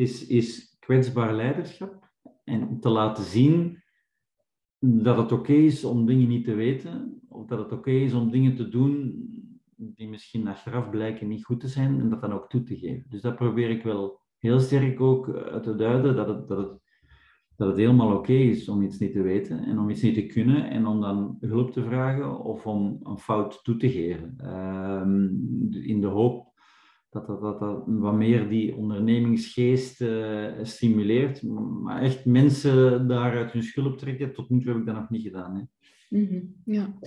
is, 0.00 0.26
is 0.26 0.76
kwetsbaar 0.78 1.34
leiderschap. 1.34 2.08
En 2.44 2.80
te 2.80 2.88
laten 2.88 3.24
zien 3.24 3.82
dat 4.78 5.16
het 5.16 5.32
oké 5.32 5.52
is 5.52 5.84
om 5.84 6.06
dingen 6.06 6.28
niet 6.28 6.44
te 6.44 6.54
weten, 6.54 7.20
of 7.28 7.46
dat 7.46 7.58
het 7.58 7.72
oké 7.72 7.90
is 7.90 8.14
om 8.14 8.30
dingen 8.30 8.54
te 8.54 8.68
doen 8.68 9.24
die 9.76 10.08
misschien 10.08 10.46
achteraf 10.46 10.90
blijken 10.90 11.28
niet 11.28 11.44
goed 11.44 11.60
te 11.60 11.68
zijn, 11.68 12.00
en 12.00 12.08
dat 12.08 12.20
dan 12.20 12.32
ook 12.32 12.48
toe 12.48 12.62
te 12.62 12.76
geven. 12.76 13.04
Dus 13.08 13.20
dat 13.20 13.36
probeer 13.36 13.70
ik 13.70 13.82
wel 13.82 14.20
heel 14.38 14.60
sterk 14.60 15.00
ook 15.00 15.34
uit 15.34 15.62
te 15.62 15.74
duiden, 15.74 16.16
dat 16.16 16.28
het, 16.28 16.48
dat 16.48 16.58
het, 16.58 16.80
dat 17.56 17.68
het 17.68 17.76
helemaal 17.76 18.16
oké 18.16 18.32
is 18.32 18.68
om 18.68 18.82
iets 18.82 18.98
niet 18.98 19.12
te 19.12 19.22
weten 19.22 19.64
en 19.64 19.78
om 19.78 19.90
iets 19.90 20.02
niet 20.02 20.14
te 20.14 20.26
kunnen 20.26 20.70
en 20.70 20.86
om 20.86 21.00
dan 21.00 21.36
hulp 21.40 21.70
te 21.70 21.84
vragen 21.84 22.40
of 22.40 22.66
om 22.66 23.00
een 23.02 23.18
fout 23.18 23.64
toe 23.64 23.76
te 23.76 23.90
geven. 23.90 24.36
Um, 25.00 25.72
in 25.72 26.00
de 26.00 26.06
hoop 26.06 26.49
dat 27.10 27.26
dat, 27.26 27.60
dat, 27.60 27.82
wat 27.86 28.14
meer 28.14 28.48
die 28.48 28.76
ondernemingsgeest 28.76 30.00
uh, 30.00 30.46
stimuleert. 30.62 31.42
Maar 31.82 32.02
echt 32.02 32.24
mensen 32.24 33.08
daaruit 33.08 33.52
hun 33.52 33.62
schulp 33.62 33.98
trekken, 33.98 34.32
tot 34.32 34.50
nu 34.50 34.60
toe 34.60 34.72
heb 34.72 34.80
ik 34.80 34.86
dat 34.86 34.94
nog 34.94 35.10
niet 35.10 35.22
gedaan. 35.22 35.56
Hè. 35.56 35.62
Mm 36.18 36.54
ja. 36.64 36.98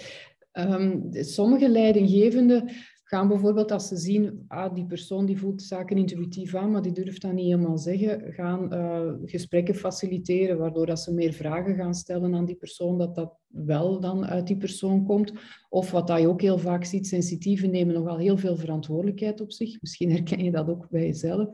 Um, 0.53 1.07
sommige 1.11 1.69
leidinggevenden 1.69 2.69
gaan 3.03 3.27
bijvoorbeeld 3.27 3.71
als 3.71 3.87
ze 3.87 3.97
zien, 3.97 4.43
ah, 4.47 4.73
die 4.73 4.85
persoon 4.85 5.25
die 5.25 5.37
voelt 5.37 5.61
zaken 5.61 5.97
intuïtief 5.97 6.55
aan, 6.55 6.71
maar 6.71 6.81
die 6.81 6.91
durft 6.91 7.21
dat 7.21 7.33
niet 7.33 7.45
helemaal 7.45 7.77
zeggen, 7.77 8.33
gaan 8.33 8.73
uh, 8.73 9.11
gesprekken 9.25 9.75
faciliteren, 9.75 10.57
waardoor 10.57 10.85
dat 10.85 10.99
ze 10.99 11.13
meer 11.13 11.33
vragen 11.33 11.75
gaan 11.75 11.93
stellen 11.93 12.35
aan 12.35 12.45
die 12.45 12.55
persoon, 12.55 12.97
dat 12.97 13.15
dat 13.15 13.33
wel 13.47 13.99
dan 13.99 14.25
uit 14.25 14.47
die 14.47 14.57
persoon 14.57 15.05
komt. 15.05 15.33
Of 15.69 15.91
wat 15.91 16.07
dat 16.07 16.19
je 16.19 16.27
ook 16.27 16.41
heel 16.41 16.57
vaak 16.57 16.83
ziet, 16.83 17.07
sensitieven 17.07 17.71
nemen 17.71 17.93
nogal 17.93 18.17
heel 18.17 18.37
veel 18.37 18.57
verantwoordelijkheid 18.57 19.41
op 19.41 19.51
zich. 19.51 19.81
Misschien 19.81 20.11
herken 20.11 20.43
je 20.43 20.51
dat 20.51 20.69
ook 20.69 20.89
bij 20.89 21.05
jezelf. 21.05 21.49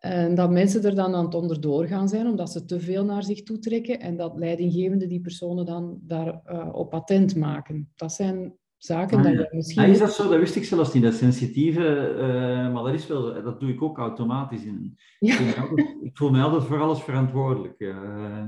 En 0.00 0.34
dat 0.34 0.50
mensen 0.50 0.84
er 0.84 0.94
dan 0.94 1.14
aan 1.14 1.24
het 1.24 1.34
onderdoor 1.34 1.86
gaan 1.86 2.08
zijn, 2.08 2.26
omdat 2.26 2.50
ze 2.50 2.64
te 2.64 2.80
veel 2.80 3.04
naar 3.04 3.22
zich 3.22 3.42
toe 3.42 3.58
trekken 3.58 4.00
en 4.00 4.16
dat 4.16 4.38
leidinggevende 4.38 5.06
die 5.06 5.20
personen 5.20 5.64
dan 5.64 5.98
daar 6.02 6.40
uh, 6.46 6.68
op 6.72 6.94
attent 6.94 7.36
maken. 7.36 7.90
Dat 7.94 8.12
zijn 8.12 8.54
zaken 8.82 9.18
ah, 9.18 9.22
dat 9.22 9.32
je 9.32 9.48
misschien... 9.50 9.82
Ah, 9.82 9.88
is 9.88 9.98
dat 9.98 10.12
zo? 10.12 10.28
Dat 10.28 10.38
wist 10.38 10.56
ik 10.56 10.64
zelfs 10.64 10.92
niet, 10.92 11.02
dat 11.02 11.14
sensitieve, 11.14 12.14
uh, 12.16 12.72
maar 12.72 12.82
dat 12.82 12.94
is 12.94 13.06
wel, 13.06 13.42
dat 13.42 13.60
doe 13.60 13.70
ik 13.70 13.82
ook 13.82 13.98
automatisch. 13.98 14.64
In. 14.64 14.98
Ja. 15.18 15.38
Ik, 15.38 15.54
voel 15.54 15.68
altijd, 15.68 15.96
ik, 16.02 16.16
voel 16.16 16.30
me 16.30 16.42
altijd 16.42 16.64
voor 16.64 16.80
alles 16.80 17.02
verantwoordelijk. 17.02 17.74
Uh, 17.78 18.44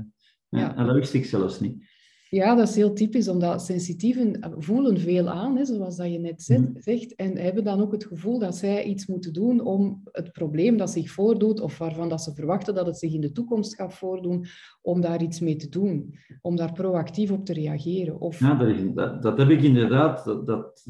ja. 0.49 0.75
En 0.75 0.85
dat 0.85 0.95
wist 0.95 1.13
ik 1.13 1.25
zelfs 1.25 1.59
niet. 1.59 1.85
Ja, 2.33 2.55
dat 2.55 2.67
is 2.67 2.75
heel 2.75 2.93
typisch, 2.93 3.27
omdat 3.27 3.61
sensitieven 3.61 4.53
voelen 4.57 4.99
veel 4.99 5.29
aan, 5.29 5.57
hè, 5.57 5.65
zoals 5.65 5.95
dat 5.95 6.11
je 6.11 6.19
net 6.19 6.47
mhm. 6.47 6.67
zegt, 6.75 7.15
en 7.15 7.37
hebben 7.37 7.63
dan 7.63 7.81
ook 7.81 7.91
het 7.91 8.05
gevoel 8.05 8.39
dat 8.39 8.55
zij 8.55 8.83
iets 8.83 9.05
moeten 9.05 9.33
doen 9.33 9.61
om 9.61 10.01
het 10.11 10.31
probleem 10.31 10.77
dat 10.77 10.89
zich 10.89 11.11
voordoet, 11.11 11.61
of 11.61 11.77
waarvan 11.77 12.09
dat 12.09 12.21
ze 12.21 12.33
verwachten 12.33 12.75
dat 12.75 12.85
het 12.85 12.97
zich 12.97 13.13
in 13.13 13.21
de 13.21 13.31
toekomst 13.31 13.75
gaat 13.75 13.93
voordoen, 13.93 14.45
om 14.81 15.01
daar 15.01 15.21
iets 15.21 15.39
mee 15.39 15.55
te 15.55 15.69
doen, 15.69 16.15
om 16.41 16.55
daar 16.55 16.71
proactief 16.71 17.31
op 17.31 17.45
te 17.45 17.53
reageren. 17.53 18.19
Of... 18.19 18.39
Ja, 18.39 18.55
dat, 18.55 18.95
dat, 18.95 19.21
dat 19.21 19.37
heb 19.37 19.49
ik 19.49 19.61
inderdaad. 19.61 20.25
Dat, 20.25 20.47
dat, 20.47 20.83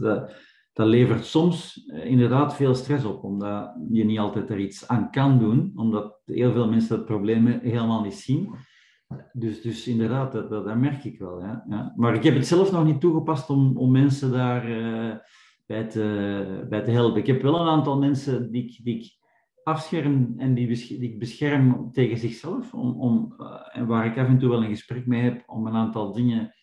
dat, 0.74 0.88
levert 0.88 1.26
soms 1.26 1.86
eh, 1.88 2.06
inderdaad 2.06 2.56
veel 2.56 2.76
stress 2.76 3.06
op, 3.06 3.24
omdat 3.24 3.76
je 3.90 4.06
niet 4.06 4.20
altijd 4.20 4.50
er 4.50 4.60
iets 4.60 4.88
aan 4.88 5.12
kan 5.12 5.40
doen, 5.40 5.72
omdat 5.76 6.20
heel 6.26 6.52
veel 6.52 6.70
mensen 6.70 6.96
het 6.96 7.06
probleem 7.06 7.48
helemaal 7.48 8.04
niet 8.04 8.14
zien. 8.14 8.56
Dus, 9.34 9.62
dus 9.62 9.88
inderdaad, 9.88 10.32
dat, 10.32 10.50
dat, 10.50 10.78
merk 10.78 11.04
ik 11.04 11.20
wel. 11.20 11.40
Ja. 11.40 11.66
ja. 11.70 11.94
Maar 11.96 12.16
ik 12.16 12.24
heb 12.24 12.36
het 12.36 12.48
zelf 12.48 12.72
nog 12.72 12.86
niet 12.86 13.02
toegepast 13.02 13.50
om, 13.50 13.78
om 13.78 13.92
mensen 13.92 14.32
daar 14.32 14.70
uh, 14.70 15.16
bij, 15.66 15.88
te, 15.88 16.66
bij 16.70 16.82
te 16.82 16.92
helpen. 16.92 17.20
Ik 17.20 17.28
heb 17.28 17.42
wel 17.42 17.60
een 17.60 17.68
aantal 17.68 17.98
mensen 17.98 18.52
die 18.52 18.64
ik, 18.64 18.80
die 18.84 18.98
ik 19.00 19.18
afscherm 19.64 20.34
en 20.38 20.54
die, 20.54 20.68
die 20.68 21.12
ik 21.12 21.20
bescherm 21.20 21.92
tegen 21.92 22.18
zichzelf. 22.18 22.74
Om, 22.74 23.02
om, 23.02 23.34
uh, 23.38 23.60
en 23.72 23.88
waar 23.88 24.06
ik 24.06 24.18
af 24.18 24.28
en 24.28 24.38
toe 24.38 24.50
wel 24.50 24.64
een 24.64 24.70
gesprek 24.70 25.06
mee 25.06 25.22
heb 25.22 25.44
om 25.46 25.68
een 25.68 25.76
aantal 25.76 26.14
dingen 26.14 26.54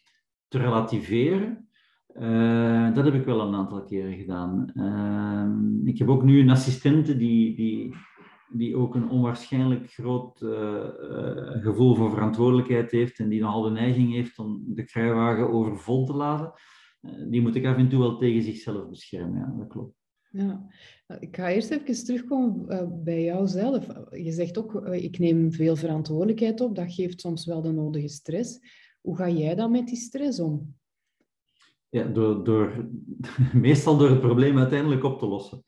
te 0.48 0.58
relativeren. 0.58 1.68
Uh, 2.16 2.94
dat 2.94 3.04
heb 3.04 3.14
ik 3.14 3.24
wel 3.24 3.40
een 3.40 3.54
aantal 3.54 3.84
keren 3.84 4.16
gedaan. 4.16 4.70
Ehm, 4.74 5.86
ik 5.86 5.98
heb 5.98 6.08
ook 6.08 6.22
nu 6.22 6.40
een 6.40 6.50
assistente 6.50 7.16
die, 7.16 7.56
die 7.56 7.94
die 8.52 8.76
ook 8.76 8.94
een 8.94 9.10
onwaarschijnlijk 9.10 9.92
groot 9.92 10.40
uh, 10.40 10.88
gevoel 11.62 11.94
voor 11.94 12.10
verantwoordelijkheid 12.10 12.90
heeft 12.90 13.18
en 13.18 13.28
die 13.28 13.40
nogal 13.40 13.62
de 13.62 13.70
neiging 13.70 14.12
heeft 14.12 14.38
om 14.38 14.62
de 14.66 14.84
kruiwagen 14.84 15.50
overvol 15.50 16.06
te 16.06 16.14
laden, 16.14 16.52
uh, 17.02 17.30
die 17.30 17.40
moet 17.40 17.54
ik 17.54 17.66
af 17.66 17.76
en 17.76 17.88
toe 17.88 17.98
wel 17.98 18.16
tegen 18.16 18.42
zichzelf 18.42 18.88
beschermen. 18.88 19.38
Ja, 19.38 19.54
dat 19.58 19.68
klopt. 19.68 19.98
Ja, 20.32 20.66
ik 21.20 21.36
ga 21.36 21.50
eerst 21.50 21.70
even 21.70 22.04
terugkomen 22.04 23.04
bij 23.04 23.22
jou 23.24 23.46
zelf. 23.46 23.86
Je 24.10 24.32
zegt 24.32 24.58
ook, 24.58 24.86
ik 24.86 25.18
neem 25.18 25.52
veel 25.52 25.76
verantwoordelijkheid 25.76 26.60
op. 26.60 26.74
Dat 26.74 26.92
geeft 26.92 27.20
soms 27.20 27.46
wel 27.46 27.62
de 27.62 27.72
nodige 27.72 28.08
stress. 28.08 28.58
Hoe 29.00 29.16
ga 29.16 29.28
jij 29.28 29.54
dan 29.54 29.70
met 29.70 29.86
die 29.86 29.96
stress 29.96 30.40
om? 30.40 30.74
Ja, 31.88 32.04
door, 32.04 32.44
door, 32.44 32.88
meestal 33.52 33.96
door 33.96 34.10
het 34.10 34.20
probleem 34.20 34.58
uiteindelijk 34.58 35.04
op 35.04 35.18
te 35.18 35.26
lossen. 35.26 35.64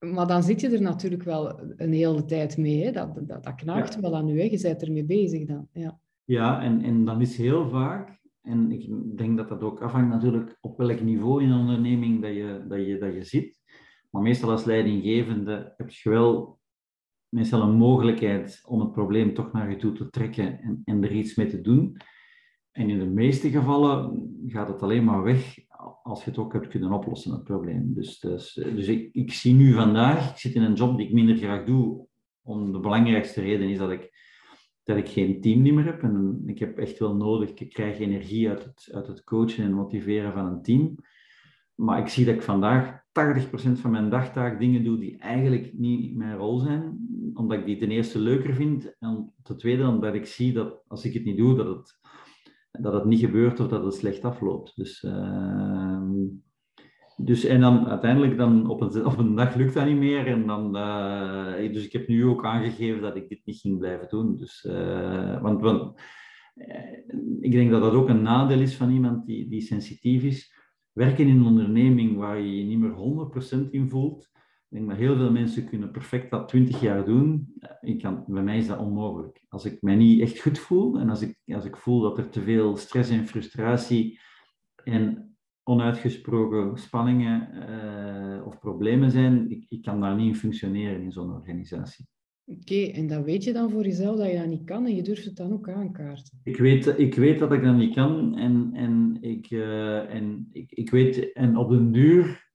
Maar 0.00 0.26
dan 0.26 0.42
zit 0.42 0.60
je 0.60 0.68
er 0.68 0.82
natuurlijk 0.82 1.22
wel 1.22 1.60
een 1.76 1.92
hele 1.92 2.24
tijd 2.24 2.56
mee. 2.56 2.84
Hè? 2.84 2.90
Dat, 2.90 3.14
dat, 3.14 3.44
dat 3.44 3.54
knaagt 3.54 4.00
wel 4.00 4.16
aan 4.16 4.26
je. 4.26 4.34
Hè? 4.34 4.42
Je 4.42 4.60
bent 4.62 4.82
ermee 4.82 5.04
bezig 5.04 5.46
dan. 5.46 5.68
Ja, 5.72 6.00
ja 6.24 6.62
en, 6.62 6.82
en 6.82 7.04
dan 7.04 7.20
is 7.20 7.36
heel 7.36 7.68
vaak, 7.68 8.20
en 8.42 8.72
ik 8.72 8.88
denk 9.18 9.36
dat 9.36 9.48
dat 9.48 9.62
ook 9.62 9.82
afhangt 9.82 10.10
natuurlijk 10.10 10.56
op 10.60 10.78
welk 10.78 11.00
niveau 11.00 11.42
in 11.42 11.50
een 11.50 11.60
onderneming 11.60 12.22
dat 12.22 12.34
je, 12.34 12.64
dat 12.68 12.86
je, 12.86 12.98
dat 12.98 13.14
je 13.14 13.24
zit. 13.24 13.60
Maar 14.10 14.22
meestal 14.22 14.50
als 14.50 14.64
leidinggevende 14.64 15.74
heb 15.76 15.90
je 15.90 16.10
wel 16.10 16.58
meestal 17.28 17.62
een 17.62 17.76
mogelijkheid 17.76 18.62
om 18.66 18.80
het 18.80 18.92
probleem 18.92 19.34
toch 19.34 19.52
naar 19.52 19.70
je 19.70 19.76
toe 19.76 19.92
te 19.92 20.10
trekken 20.10 20.60
en, 20.60 20.82
en 20.84 21.04
er 21.04 21.12
iets 21.12 21.34
mee 21.34 21.46
te 21.46 21.60
doen. 21.60 21.96
En 22.70 22.90
in 22.90 22.98
de 22.98 23.06
meeste 23.06 23.50
gevallen 23.50 24.28
gaat 24.46 24.68
het 24.68 24.82
alleen 24.82 25.04
maar 25.04 25.22
weg 25.22 25.58
als 26.02 26.24
je 26.24 26.30
het 26.30 26.38
ook 26.38 26.52
hebt 26.52 26.68
kunnen 26.68 26.92
oplossen, 26.92 27.32
het 27.32 27.44
probleem. 27.44 27.94
Dus, 27.94 28.18
dus, 28.18 28.52
dus 28.52 28.86
ik, 28.86 29.08
ik 29.12 29.32
zie 29.32 29.54
nu 29.54 29.72
vandaag, 29.72 30.30
ik 30.30 30.36
zit 30.36 30.54
in 30.54 30.62
een 30.62 30.74
job 30.74 30.96
die 30.96 31.06
ik 31.06 31.12
minder 31.12 31.36
graag 31.36 31.64
doe, 31.64 32.06
om 32.42 32.72
de 32.72 32.80
belangrijkste 32.80 33.40
reden 33.40 33.68
is 33.68 33.78
dat 33.78 33.90
ik, 33.90 34.12
dat 34.84 34.96
ik 34.96 35.08
geen 35.08 35.40
team 35.40 35.62
meer 35.62 35.84
heb. 35.84 36.02
En 36.02 36.42
ik 36.46 36.58
heb 36.58 36.78
echt 36.78 36.98
wel 36.98 37.16
nodig, 37.16 37.54
ik 37.54 37.72
krijg 37.72 37.98
energie 37.98 38.48
uit 38.48 38.64
het, 38.64 38.88
uit 38.92 39.06
het 39.06 39.24
coachen 39.24 39.64
en 39.64 39.72
motiveren 39.72 40.32
van 40.32 40.46
een 40.46 40.62
team. 40.62 40.94
Maar 41.74 41.98
ik 41.98 42.08
zie 42.08 42.24
dat 42.24 42.34
ik 42.34 42.42
vandaag 42.42 43.00
80% 43.00 43.02
van 43.72 43.90
mijn 43.90 44.10
dagtaak 44.10 44.58
dingen 44.58 44.84
doe 44.84 44.98
die 44.98 45.18
eigenlijk 45.18 45.72
niet 45.72 46.16
mijn 46.16 46.36
rol 46.36 46.58
zijn, 46.58 47.08
omdat 47.34 47.58
ik 47.58 47.66
die 47.66 47.76
ten 47.76 47.90
eerste 47.90 48.18
leuker 48.18 48.54
vind 48.54 48.96
en 48.98 49.32
ten 49.42 49.56
tweede 49.56 49.86
omdat 49.88 50.14
ik 50.14 50.26
zie 50.26 50.52
dat 50.52 50.84
als 50.88 51.04
ik 51.04 51.14
het 51.14 51.24
niet 51.24 51.36
doe, 51.36 51.56
dat 51.56 51.66
het, 51.66 51.98
dat 52.70 52.92
het 52.92 53.04
niet 53.04 53.20
gebeurt 53.20 53.60
of 53.60 53.68
dat 53.68 53.84
het 53.84 53.94
slecht 53.94 54.24
afloopt. 54.24 54.76
Dus, 54.76 55.02
uh, 55.02 56.02
dus 57.16 57.44
en 57.44 57.60
dan 57.60 57.88
uiteindelijk 57.88 58.36
dan 58.36 58.68
op 58.68 58.80
een, 58.80 59.06
op 59.06 59.18
een 59.18 59.34
dag 59.34 59.54
lukt 59.54 59.74
dat 59.74 59.86
niet 59.86 59.96
meer 59.96 60.26
en 60.26 60.46
dan, 60.46 60.76
uh, 60.76 61.72
dus 61.72 61.84
ik 61.84 61.92
heb 61.92 62.08
nu 62.08 62.24
ook 62.26 62.44
aangegeven 62.44 63.02
dat 63.02 63.16
ik 63.16 63.28
dit 63.28 63.40
niet 63.44 63.60
ging 63.60 63.78
blijven 63.78 64.08
doen. 64.08 64.36
Dus, 64.36 64.64
uh, 64.68 65.42
want, 65.42 65.60
want 65.60 66.00
eh, 66.54 66.98
ik 67.40 67.52
denk 67.52 67.70
dat 67.70 67.82
dat 67.82 67.92
ook 67.92 68.08
een 68.08 68.22
nadeel 68.22 68.60
is 68.60 68.76
van 68.76 68.90
iemand 68.90 69.26
die, 69.26 69.48
die 69.48 69.60
sensitief 69.60 70.22
is 70.22 70.54
werken 70.92 71.26
in 71.26 71.36
een 71.36 71.46
onderneming 71.46 72.16
waar 72.16 72.40
je 72.40 72.56
je 72.56 72.64
niet 72.64 72.78
meer 72.78 72.94
100% 73.66 73.70
in 73.70 73.88
voelt. 73.88 74.30
Ik 74.70 74.76
denk 74.76 74.88
dat 74.88 74.98
heel 74.98 75.16
veel 75.16 75.30
mensen 75.30 75.64
kunnen 75.64 75.90
perfect 75.90 76.30
dat 76.30 76.48
20 76.48 76.80
jaar 76.80 77.04
doen. 77.04 77.54
Ik 77.80 77.98
kan, 77.98 78.24
bij 78.26 78.42
mij 78.42 78.58
is 78.58 78.66
dat 78.66 78.78
onmogelijk. 78.78 79.44
Als 79.48 79.64
ik 79.64 79.82
mij 79.82 79.94
niet 79.94 80.20
echt 80.20 80.40
goed 80.40 80.58
voel 80.58 80.98
en 80.98 81.08
als 81.08 81.22
ik, 81.22 81.38
als 81.46 81.64
ik 81.64 81.76
voel 81.76 82.00
dat 82.00 82.18
er 82.18 82.28
te 82.28 82.42
veel 82.42 82.76
stress 82.76 83.10
en 83.10 83.26
frustratie 83.26 84.20
en 84.84 85.34
onuitgesproken 85.62 86.78
spanningen 86.78 87.48
uh, 87.54 88.46
of 88.46 88.58
problemen 88.58 89.10
zijn, 89.10 89.50
ik, 89.50 89.64
ik 89.68 89.82
kan 89.82 90.00
daar 90.00 90.16
niet 90.16 90.26
in 90.26 90.36
functioneren 90.36 91.02
in 91.02 91.12
zo'n 91.12 91.32
organisatie. 91.32 92.06
Oké, 92.44 92.82
en 92.84 93.06
dan 93.06 93.24
weet 93.24 93.44
je 93.44 93.52
dan 93.52 93.70
voor 93.70 93.84
jezelf 93.84 94.16
dat 94.16 94.30
je 94.30 94.38
dat 94.38 94.46
niet 94.46 94.64
kan 94.64 94.86
en 94.86 94.94
je 94.94 95.02
durft 95.02 95.24
het 95.24 95.36
dan 95.36 95.52
ook 95.52 95.68
aankaarten. 95.68 96.40
Ik 96.42 96.56
weet, 96.56 96.98
ik 96.98 97.14
weet 97.14 97.38
dat 97.38 97.52
ik 97.52 97.62
dat 97.62 97.76
niet 97.76 97.94
kan 97.94 98.36
en, 98.36 98.70
en, 98.74 99.18
ik, 99.20 99.50
uh, 99.50 100.14
en 100.14 100.48
ik, 100.52 100.72
ik 100.72 100.90
weet, 100.90 101.32
en 101.32 101.56
op 101.56 101.70
den 101.70 101.92
duur 101.92 102.50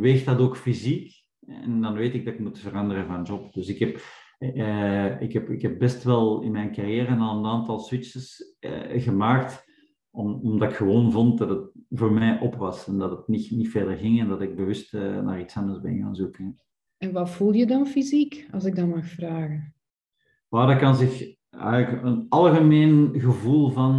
weegt 0.00 0.24
dat 0.24 0.38
ook 0.38 0.56
fysiek. 0.56 1.24
En 1.46 1.80
dan 1.80 1.94
weet 1.94 2.14
ik 2.14 2.24
dat 2.24 2.34
ik 2.34 2.40
moet 2.40 2.58
veranderen 2.58 3.06
van 3.06 3.22
job. 3.22 3.52
Dus 3.52 3.68
ik 3.68 3.78
heb, 3.78 4.00
uh, 4.38 5.20
ik 5.20 5.32
heb, 5.32 5.48
ik 5.48 5.62
heb 5.62 5.78
best 5.78 6.04
wel 6.04 6.42
in 6.42 6.52
mijn 6.52 6.72
carrière 6.72 7.16
al 7.16 7.38
een 7.38 7.46
aantal 7.46 7.78
switches 7.78 8.56
uh, 8.60 9.02
gemaakt, 9.02 9.64
om, 10.10 10.40
omdat 10.42 10.70
ik 10.70 10.76
gewoon 10.76 11.12
vond 11.12 11.38
dat 11.38 11.48
het 11.48 11.70
voor 11.90 12.12
mij 12.12 12.40
op 12.40 12.54
was 12.54 12.86
en 12.86 12.98
dat 12.98 13.10
het 13.10 13.28
niet, 13.28 13.50
niet 13.50 13.68
verder 13.68 13.96
ging 13.96 14.20
en 14.20 14.28
dat 14.28 14.40
ik 14.40 14.56
bewust 14.56 14.92
naar 14.92 15.40
iets 15.40 15.56
anders 15.56 15.80
ben 15.80 15.98
gaan 15.98 16.14
zoeken. 16.14 16.60
En 16.96 17.12
wat 17.12 17.30
voel 17.30 17.52
je 17.52 17.66
dan 17.66 17.86
fysiek, 17.86 18.48
als 18.52 18.64
ik 18.64 18.76
dat 18.76 18.86
mag 18.86 19.06
vragen? 19.06 19.74
Maar 20.48 20.66
dat 20.66 20.78
kan 20.78 20.96
zich 20.96 21.36
eigenlijk 21.50 22.04
een 22.04 22.26
algemeen 22.28 23.20
gevoel 23.20 23.70
van 23.70 23.94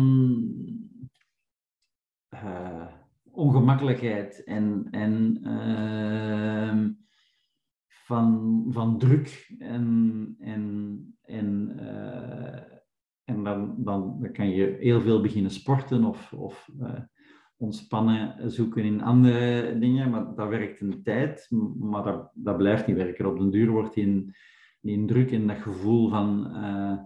ongemakkelijkheid 3.31 4.43
en, 4.43 4.87
en 4.91 5.39
uh, 5.43 6.85
van, 8.07 8.65
van 8.69 8.97
druk 8.97 9.55
en, 9.59 10.35
en, 10.39 11.17
en, 11.23 11.71
uh, 11.79 12.61
en 13.23 13.43
dan, 13.43 13.75
dan, 13.77 14.29
kan 14.31 14.49
je 14.49 14.77
heel 14.79 15.01
veel 15.01 15.21
beginnen 15.21 15.51
sporten 15.51 16.03
of, 16.03 16.33
of 16.33 16.69
ontspannen 17.57 18.51
zoeken 18.51 18.83
in 18.83 19.01
andere 19.01 19.77
dingen, 19.79 20.09
maar 20.09 20.35
dat 20.35 20.49
werkt 20.49 20.81
een 20.81 21.03
tijd, 21.03 21.47
maar 21.79 22.03
dat, 22.03 22.31
dat 22.33 22.57
blijft 22.57 22.87
niet 22.87 22.95
werken. 22.95 23.25
Op 23.25 23.37
den 23.37 23.49
duur 23.49 23.69
wordt 23.69 23.93
die, 23.93 24.35
die 24.81 25.05
druk 25.05 25.31
en 25.31 25.47
dat 25.47 25.57
gevoel 25.57 26.09
van 26.09 26.47
uh, 26.55 26.97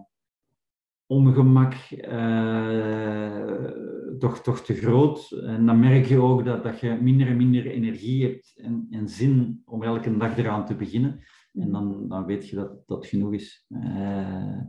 ongemak 1.12 1.74
uh, 1.90 3.70
toch, 4.18 4.42
toch 4.42 4.60
te 4.60 4.74
groot. 4.74 5.30
En 5.30 5.66
dan 5.66 5.80
merk 5.80 6.06
je 6.06 6.18
ook 6.18 6.44
dat, 6.44 6.62
dat 6.62 6.80
je 6.80 6.98
minder 7.00 7.26
en 7.26 7.36
minder 7.36 7.66
energie 7.66 8.24
hebt 8.24 8.52
en, 8.56 8.86
en 8.90 9.08
zin 9.08 9.62
om 9.64 9.82
elke 9.82 10.16
dag 10.16 10.38
eraan 10.38 10.66
te 10.66 10.74
beginnen. 10.74 11.20
En 11.52 11.70
dan, 11.70 12.08
dan 12.08 12.24
weet 12.24 12.48
je 12.48 12.56
dat 12.56 12.86
dat 12.86 13.06
genoeg 13.06 13.32
is. 13.32 13.66
Uh, 13.68 14.60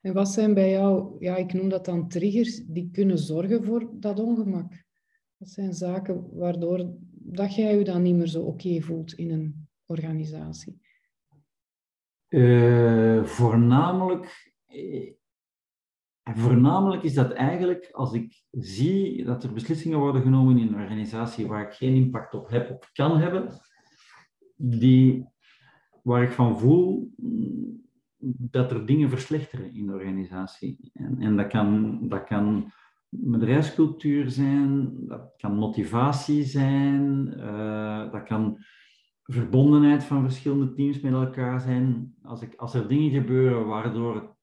en 0.00 0.12
wat 0.12 0.28
zijn 0.28 0.54
bij 0.54 0.70
jou, 0.70 1.16
ja, 1.18 1.36
ik 1.36 1.52
noem 1.52 1.68
dat 1.68 1.84
dan 1.84 2.08
triggers, 2.08 2.64
die 2.66 2.90
kunnen 2.92 3.18
zorgen 3.18 3.64
voor 3.64 3.90
dat 3.92 4.20
ongemak? 4.20 4.84
Dat 5.36 5.48
zijn 5.48 5.72
zaken 5.72 6.28
waardoor 6.32 6.90
dat 7.12 7.54
jij 7.54 7.78
je 7.78 7.84
dan 7.84 8.02
niet 8.02 8.16
meer 8.16 8.26
zo 8.26 8.42
oké 8.42 8.80
voelt 8.80 9.12
in 9.12 9.30
een 9.30 9.68
organisatie. 9.86 10.80
Uh, 12.28 13.24
voornamelijk, 13.24 14.54
voornamelijk 16.34 17.02
is 17.02 17.14
dat 17.14 17.32
eigenlijk 17.32 17.88
als 17.92 18.12
ik 18.12 18.42
zie 18.50 19.24
dat 19.24 19.44
er 19.44 19.52
beslissingen 19.52 19.98
worden 19.98 20.22
genomen 20.22 20.58
in 20.58 20.68
een 20.68 20.80
organisatie 20.80 21.46
waar 21.46 21.66
ik 21.66 21.72
geen 21.72 21.94
impact 21.94 22.34
op 22.34 22.48
heb 22.48 22.70
of 22.70 22.92
kan 22.92 23.18
hebben, 23.18 23.48
die, 24.56 25.26
waar 26.02 26.22
ik 26.22 26.30
van 26.30 26.58
voel 26.58 27.14
dat 28.22 28.70
er 28.70 28.86
dingen 28.86 29.08
verslechteren 29.08 29.74
in 29.74 29.86
de 29.86 29.92
organisatie. 29.92 30.90
En, 30.92 31.18
en 31.18 31.36
dat, 31.36 31.46
kan, 31.46 31.98
dat 32.08 32.24
kan 32.24 32.72
bedrijfscultuur 33.08 34.30
zijn, 34.30 34.92
dat 35.06 35.32
kan 35.36 35.54
motivatie 35.54 36.44
zijn, 36.44 37.34
uh, 37.36 38.12
dat 38.12 38.22
kan 38.22 38.58
verbondenheid 39.22 40.04
van 40.04 40.22
verschillende 40.22 40.72
teams 40.72 41.00
met 41.00 41.12
elkaar 41.12 41.60
zijn. 41.60 42.14
Als, 42.22 42.42
ik, 42.42 42.54
als 42.54 42.74
er 42.74 42.88
dingen 42.88 43.10
gebeuren 43.10 43.66
waardoor 43.66 44.36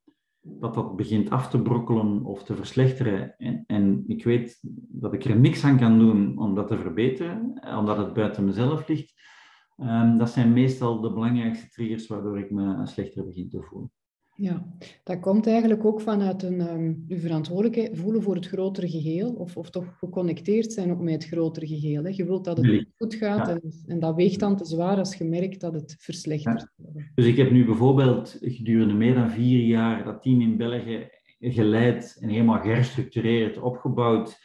dat, 0.59 0.73
dat 0.73 0.95
begint 0.95 1.29
af 1.29 1.49
te 1.49 1.61
brokkelen 1.61 2.25
of 2.25 2.43
te 2.43 2.55
verslechteren 2.55 3.35
en, 3.37 3.63
en 3.67 4.03
ik 4.07 4.23
weet 4.23 4.59
dat 4.87 5.13
ik 5.13 5.25
er 5.25 5.39
niks 5.39 5.63
aan 5.63 5.77
kan 5.77 5.99
doen 5.99 6.37
om 6.37 6.55
dat 6.55 6.67
te 6.67 6.77
verbeteren, 6.77 7.61
omdat 7.77 7.97
het 7.97 8.13
buiten 8.13 8.45
mezelf 8.45 8.87
ligt, 8.87 9.13
um, 9.77 10.17
dat 10.17 10.29
zijn 10.29 10.53
meestal 10.53 11.01
de 11.01 11.13
belangrijkste 11.13 11.69
triggers 11.69 12.07
waardoor 12.07 12.39
ik 12.39 12.51
me 12.51 12.87
slechter 12.87 13.25
begin 13.25 13.49
te 13.49 13.61
voelen. 13.61 13.91
Ja, 14.39 14.67
dat 15.03 15.19
komt 15.19 15.47
eigenlijk 15.47 15.85
ook 15.85 16.01
vanuit 16.01 16.43
een, 16.43 16.73
um, 16.73 17.05
uw 17.07 17.17
verantwoordelijkheid 17.17 17.97
voelen 17.97 18.21
voor 18.21 18.35
het 18.35 18.47
grotere 18.47 18.89
geheel, 18.89 19.33
of, 19.33 19.57
of 19.57 19.69
toch 19.69 19.97
geconnecteerd 19.97 20.73
zijn 20.73 20.91
ook 20.91 21.01
met 21.01 21.13
het 21.13 21.25
grotere 21.25 21.67
geheel. 21.67 22.03
Hè. 22.03 22.09
Je 22.09 22.25
wilt 22.25 22.45
dat 22.45 22.57
het 22.57 22.85
goed 22.95 23.15
gaat 23.15 23.47
en, 23.47 23.61
en, 23.85 23.99
dat 23.99 24.15
weegt 24.15 24.39
dan 24.39 24.55
te 24.55 24.65
zwaar 24.65 24.97
als 24.97 25.15
je 25.15 25.23
merkt 25.23 25.59
dat 25.59 25.73
het 25.73 25.95
verslechtert. 25.99 26.67
Dus 27.15 27.25
ik 27.25 27.37
heb 27.37 27.51
nu 27.51 27.65
bijvoorbeeld 27.65 28.37
gedurende 28.41 28.93
meer 28.93 29.13
dan 29.13 29.29
vier 29.29 29.65
jaar 29.65 30.03
dat 30.03 30.21
team 30.21 30.41
in 30.41 30.57
België 30.57 31.09
geleid 31.39 32.17
en 32.19 32.29
helemaal 32.29 32.61
geherstructureerd, 32.61 33.57
opgebouwd 33.57 34.39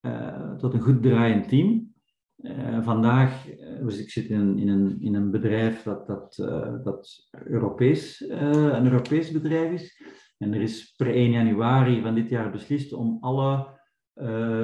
uh, 0.00 0.54
tot 0.54 0.74
een 0.74 0.80
goed 0.80 1.02
draaiend 1.02 1.48
team. 1.48 1.94
Uh, 2.38 2.82
vandaag, 2.82 3.46
dus 3.80 3.98
ik 3.98 4.10
zit 4.10 4.28
in 4.28 4.58
in 4.58 4.68
een, 4.68 5.00
in 5.00 5.14
een 5.14 5.30
bedrijf 5.30 5.82
dat, 5.82 6.06
dat, 6.06 6.38
uh, 6.40 6.84
dat 6.84 7.28
Europees, 7.44 8.24
een 8.28 8.84
Europees 8.84 9.30
bedrijf 9.30 9.72
is. 9.72 10.02
En 10.38 10.54
er 10.54 10.60
is 10.60 10.94
per 10.96 11.14
1 11.14 11.30
januari 11.30 12.02
van 12.02 12.14
dit 12.14 12.28
jaar 12.28 12.50
beslist 12.50 12.92
om 12.92 13.18
alle 13.20 13.76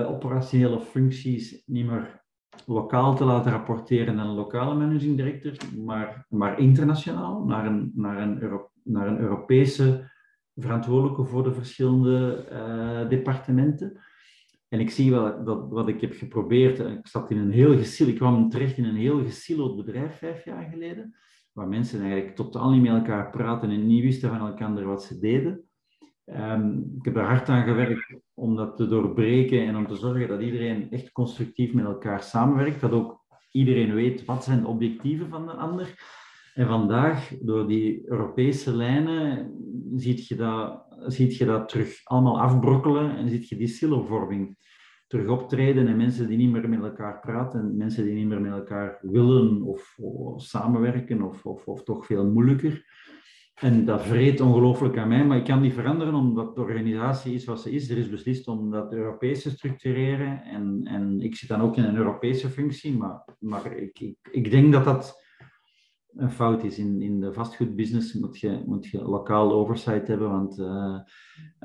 operationele 0.06 0.80
functies 0.80 1.62
niet 1.66 1.87
meer 1.87 2.22
lokaal 2.66 3.14
te 3.14 3.24
laten 3.24 3.52
rapporteren 3.52 4.18
aan 4.18 4.28
een 4.28 4.34
lokale 4.34 4.74
managing 4.74 5.16
director, 5.16 5.52
maar, 5.84 6.26
maar 6.28 6.58
internationaal, 6.58 7.44
naar 7.44 7.66
een, 7.66 7.92
naar, 7.94 8.22
een 8.22 8.38
naar 8.84 9.06
een 9.06 9.18
Europese 9.18 10.10
verantwoordelijke 10.54 11.24
voor 11.24 11.42
de 11.42 11.52
verschillende 11.52 13.06
departementen. 13.08 14.00
En 14.74 14.80
ik 14.80 14.90
zie 14.90 15.10
wel 15.10 15.44
dat 15.44 15.66
wat 15.68 15.88
ik 15.88 16.00
heb 16.00 16.14
geprobeerd, 16.14 16.80
eh, 16.80 16.92
ik 16.92 17.06
zat 17.06 17.30
in 17.30 17.38
een 17.38 17.50
heel 17.50 17.76
gesilo, 17.76 18.10
ik 18.10 18.16
kwam 18.16 18.48
terecht 18.48 18.76
in 18.76 18.84
een 18.84 18.96
heel 18.96 19.22
gesiloed 19.22 19.76
bedrijf 19.76 20.18
vijf 20.18 20.44
jaar 20.44 20.68
geleden, 20.72 21.14
waar 21.52 21.68
mensen 21.68 22.00
eigenlijk 22.00 22.37
totaal 22.37 22.70
niet 22.70 22.82
met 22.82 22.92
elkaar 22.92 23.30
praten 23.30 23.70
en 23.70 23.87
niet 23.87 24.02
wisten 24.02 24.30
van 24.30 24.48
elkaar 24.48 24.84
wat 24.84 25.04
ze 25.04 25.18
deden. 25.18 25.68
Um, 26.26 26.94
ik 26.98 27.04
heb 27.04 27.16
er 27.16 27.24
hard 27.24 27.48
aan 27.48 27.64
gewerkt 27.64 28.16
om 28.34 28.56
dat 28.56 28.76
te 28.76 28.88
doorbreken 28.88 29.66
en 29.66 29.76
om 29.76 29.87
te 29.87 29.96
zorgen 29.96 30.28
dat 30.28 30.40
iedereen 30.40 30.90
echt 30.90 31.12
constructief 31.12 31.72
met 31.72 31.84
elkaar 31.84 32.22
samenwerkt, 32.22 32.80
dat 32.80 32.92
ook 32.92 33.24
iedereen 33.50 33.94
weet 33.94 34.24
wat 34.24 34.44
zijn 34.44 34.60
de 34.60 34.66
objectieven 34.66 35.28
van 35.28 35.46
de 35.46 35.52
ander. 35.52 35.94
En 36.54 36.66
vandaag, 36.66 37.32
door 37.40 37.68
die 37.68 38.10
Europese 38.10 38.76
lijnen, 38.76 39.52
ziet 39.96 40.26
je 40.26 40.37
dat, 40.37 40.82
ziet 41.06 41.37
je 41.37 41.44
dat 41.44 41.68
terug 41.68 42.00
allemaal 42.04 42.40
afbrokkelen 42.40 43.16
en 43.16 43.28
ziet 43.28 43.48
je 43.48 43.56
die 43.56 43.66
silovorming 43.66 44.56
terug 45.14 45.29
optreden 45.29 45.88
en 45.88 45.96
mensen 45.96 46.29
die 46.29 46.37
niet 46.37 46.50
meer 46.50 46.68
met 46.68 46.83
elkaar 46.83 47.20
praten 47.20 47.61
en 47.61 47.77
mensen 47.77 48.05
die 48.05 48.14
niet 48.14 48.27
meer 48.27 48.40
met 48.40 48.53
elkaar 48.53 48.98
willen 49.03 49.62
of, 49.62 49.98
samenwerken 50.37 51.22
of, 51.22 51.46
of, 51.46 51.83
toch 51.83 52.07
veel 52.07 52.31
moeilijker. 52.31 52.85
En 53.55 53.85
dat 53.85 54.03
vreet 54.03 54.40
ongelooflijk 54.40 54.98
aan 54.98 55.09
mij, 55.09 55.24
maar 55.27 55.37
ik 55.37 55.44
kan 55.44 55.62
die 55.62 55.72
veranderen 55.72 56.14
omdat 56.14 56.55
de 56.55 56.61
organisatie 56.61 57.35
is 57.35 57.44
wat 57.44 57.61
ze 57.61 57.70
is. 57.70 57.90
Er 57.90 57.98
is 57.98 58.11
beslist 58.11 58.48
om 58.48 58.70
dat 58.70 58.92
Europees 58.92 59.42
te 59.42 59.50
structureren 59.50 60.42
en, 60.42 60.81
en 60.85 61.20
ik 61.20 61.35
zit 61.37 61.48
dan 61.48 61.61
ook 61.61 61.77
in 61.77 61.85
een 61.85 61.96
Europese 61.96 62.48
functie, 62.48 62.96
maar, 62.96 63.24
maar 63.38 63.77
ik, 63.77 63.98
ik, 64.00 64.16
ik 64.31 64.50
denk 64.50 64.72
dat 64.72 64.85
dat 64.85 65.22
een 66.16 66.31
fout 66.31 66.64
is. 66.64 66.79
In, 66.79 67.03
in 67.03 67.20
de 67.20 67.33
vastgoedbusiness 67.33 68.14
moet 68.14 68.38
je, 68.38 68.62
moet 68.66 68.87
je 68.87 69.03
lokaal 69.03 69.53
oversight 69.53 70.09
hebben, 70.09 70.31
want 70.31 70.59
uh, 70.59 70.98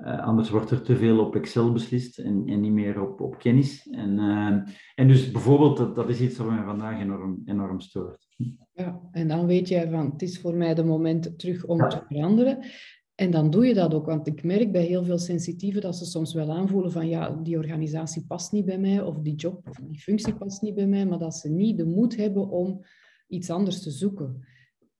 uh, 0.05 0.25
anders 0.25 0.49
wordt 0.49 0.71
er 0.71 0.81
te 0.81 0.95
veel 0.95 1.19
op 1.19 1.35
Excel 1.35 1.71
beslist 1.71 2.17
en, 2.17 2.43
en 2.47 2.61
niet 2.61 2.71
meer 2.71 3.01
op, 3.01 3.21
op 3.21 3.39
kennis. 3.39 3.87
En, 3.91 4.17
uh, 4.17 4.73
en 4.95 5.07
dus 5.07 5.31
bijvoorbeeld, 5.31 5.77
dat, 5.77 5.95
dat 5.95 6.09
is 6.09 6.21
iets 6.21 6.37
wat 6.37 6.47
mij 6.47 6.63
vandaag 6.63 6.99
enorm, 6.99 7.41
enorm 7.45 7.79
stoort. 7.79 8.27
Ja, 8.73 9.01
en 9.11 9.27
dan 9.27 9.45
weet 9.45 9.67
jij 9.67 9.89
van, 9.89 10.11
het 10.11 10.21
is 10.21 10.39
voor 10.39 10.55
mij 10.55 10.73
de 10.73 10.83
moment 10.83 11.39
terug 11.39 11.65
om 11.65 11.89
te 11.89 12.01
veranderen. 12.07 12.59
En 13.15 13.31
dan 13.31 13.49
doe 13.49 13.65
je 13.65 13.73
dat 13.73 13.93
ook, 13.93 14.05
want 14.05 14.27
ik 14.27 14.43
merk 14.43 14.71
bij 14.71 14.83
heel 14.83 15.03
veel 15.03 15.17
sensitieven 15.17 15.81
dat 15.81 15.95
ze 15.95 16.05
soms 16.05 16.33
wel 16.33 16.51
aanvoelen 16.51 16.91
van 16.91 17.07
ja, 17.07 17.29
die 17.43 17.57
organisatie 17.57 18.25
past 18.27 18.51
niet 18.51 18.65
bij 18.65 18.79
mij, 18.79 19.01
of 19.01 19.19
die 19.19 19.35
job 19.35 19.67
of 19.69 19.77
die 19.77 19.99
functie 19.99 20.35
past 20.35 20.61
niet 20.61 20.75
bij 20.75 20.87
mij, 20.87 21.05
maar 21.05 21.19
dat 21.19 21.35
ze 21.35 21.49
niet 21.49 21.77
de 21.77 21.85
moed 21.85 22.15
hebben 22.15 22.49
om 22.49 22.85
iets 23.27 23.49
anders 23.49 23.81
te 23.81 23.91
zoeken. 23.91 24.47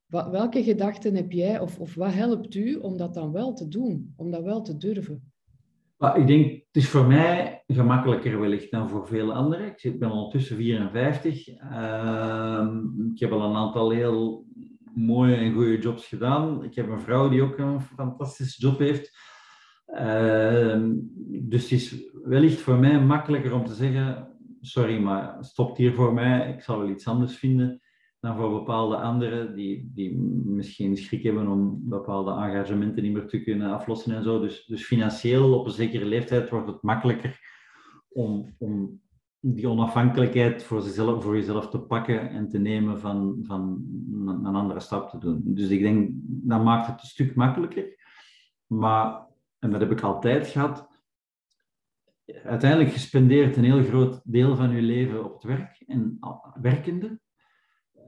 Welke 0.10 0.64
gedachten 0.64 1.16
heb 1.16 1.32
jij 1.32 1.60
of, 1.60 1.80
of 1.80 1.96
wat 1.96 2.14
helpt 2.14 2.56
u 2.56 2.76
om 2.76 2.98
dat 2.98 3.14
dan 3.14 3.32
wel 3.32 3.54
te 3.54 3.68
doen, 3.68 4.14
om 4.16 4.32
dat 4.32 4.44
wel 4.44 4.62
te 4.62 4.78
durven? 4.78 5.32
ik 6.16 6.28
denk, 6.28 6.52
het 6.52 6.64
is 6.72 6.90
voor 6.90 7.06
mij 7.06 7.64
gemakkelijker 7.68 8.40
wellicht 8.40 8.72
dan 8.72 8.90
voor 8.90 9.08
vele 9.08 9.34
anderen. 9.34 9.74
Ik 9.78 10.00
ben 10.00 10.12
ondertussen 10.12 10.56
54. 10.56 11.48
Uh, 11.48 12.68
ik 13.14 13.20
heb 13.20 13.32
al 13.32 13.42
een 13.42 13.56
aantal 13.56 13.90
heel 13.90 14.46
mooie 14.94 15.36
en 15.36 15.54
goede 15.54 15.80
jobs 15.80 16.08
gedaan. 16.08 16.64
Ik 16.64 16.76
heb 16.76 16.90
een 16.90 17.02
vrouw 17.02 17.30
die 17.30 17.42
ook 17.42 17.58
een 17.58 17.82
fantastische 17.82 18.62
job 18.62 18.80
heeft. 18.80 19.18
Uh, 19.88 20.84
dus 21.26 21.62
het 21.62 21.72
is 21.72 22.12
wellicht 22.24 22.60
voor 22.60 22.78
mij 22.78 23.02
makkelijker 23.02 23.54
om 23.54 23.66
te 23.66 23.74
zeggen: 23.74 24.28
sorry, 24.62 25.00
maar 25.00 25.38
stopt 25.40 25.78
hier 25.78 25.94
voor 25.94 26.14
mij. 26.14 26.54
Ik 26.54 26.62
zal 26.62 26.80
wel 26.80 26.90
iets 26.90 27.08
anders 27.08 27.38
vinden 27.38 27.82
dan 28.20 28.36
voor 28.36 28.50
bepaalde 28.50 28.96
anderen 28.96 29.56
die, 29.56 29.92
die 29.94 30.18
misschien 30.46 30.98
schrik 30.98 31.24
hebben 31.24 31.48
om 31.48 31.80
bepaalde 31.90 32.32
engagementen 32.32 33.04
niet 33.04 33.14
meer 33.14 33.28
te 33.28 33.44
kunnen 33.44 33.72
aflossen 33.72 34.16
en 34.16 34.24
zo. 34.24 34.40
Dus, 34.40 34.66
dus 34.66 34.86
financieel 34.86 35.60
op 35.60 35.66
een 35.66 35.72
zekere 35.72 36.06
leeftijd 36.06 36.50
wordt 36.50 36.68
het 36.68 36.82
makkelijker 36.82 37.40
om, 38.10 38.56
om 38.58 39.02
die 39.40 39.70
onafhankelijkheid 39.70 40.64
voor, 40.64 40.82
zichzelf, 40.82 41.24
voor 41.24 41.36
jezelf 41.36 41.70
te 41.70 41.80
pakken 41.80 42.30
en 42.30 42.50
te 42.50 42.58
nemen 42.58 43.00
van, 43.00 43.40
van 43.42 43.86
een 44.28 44.56
andere 44.56 44.80
stap 44.80 45.10
te 45.10 45.18
doen. 45.18 45.42
Dus 45.46 45.70
ik 45.70 45.82
denk, 45.82 46.10
dat 46.24 46.64
maakt 46.64 46.88
het 46.88 47.02
een 47.02 47.08
stuk 47.08 47.36
makkelijker. 47.36 47.98
Maar, 48.68 49.28
en 49.60 49.72
dat 49.72 49.80
heb 49.80 49.92
ik 49.92 50.02
altijd 50.02 50.48
gehad, 50.48 50.88
uiteindelijk 52.44 52.92
gespendeerd 52.92 53.58
een 53.58 53.64
heel 53.64 53.84
groot 53.84 54.22
deel 54.24 54.56
van 54.56 54.72
je 54.72 54.82
leven 54.82 55.26
op 55.26 55.34
het 55.34 55.44
werk 55.44 55.84
en 55.88 56.20
werkende. 56.62 57.20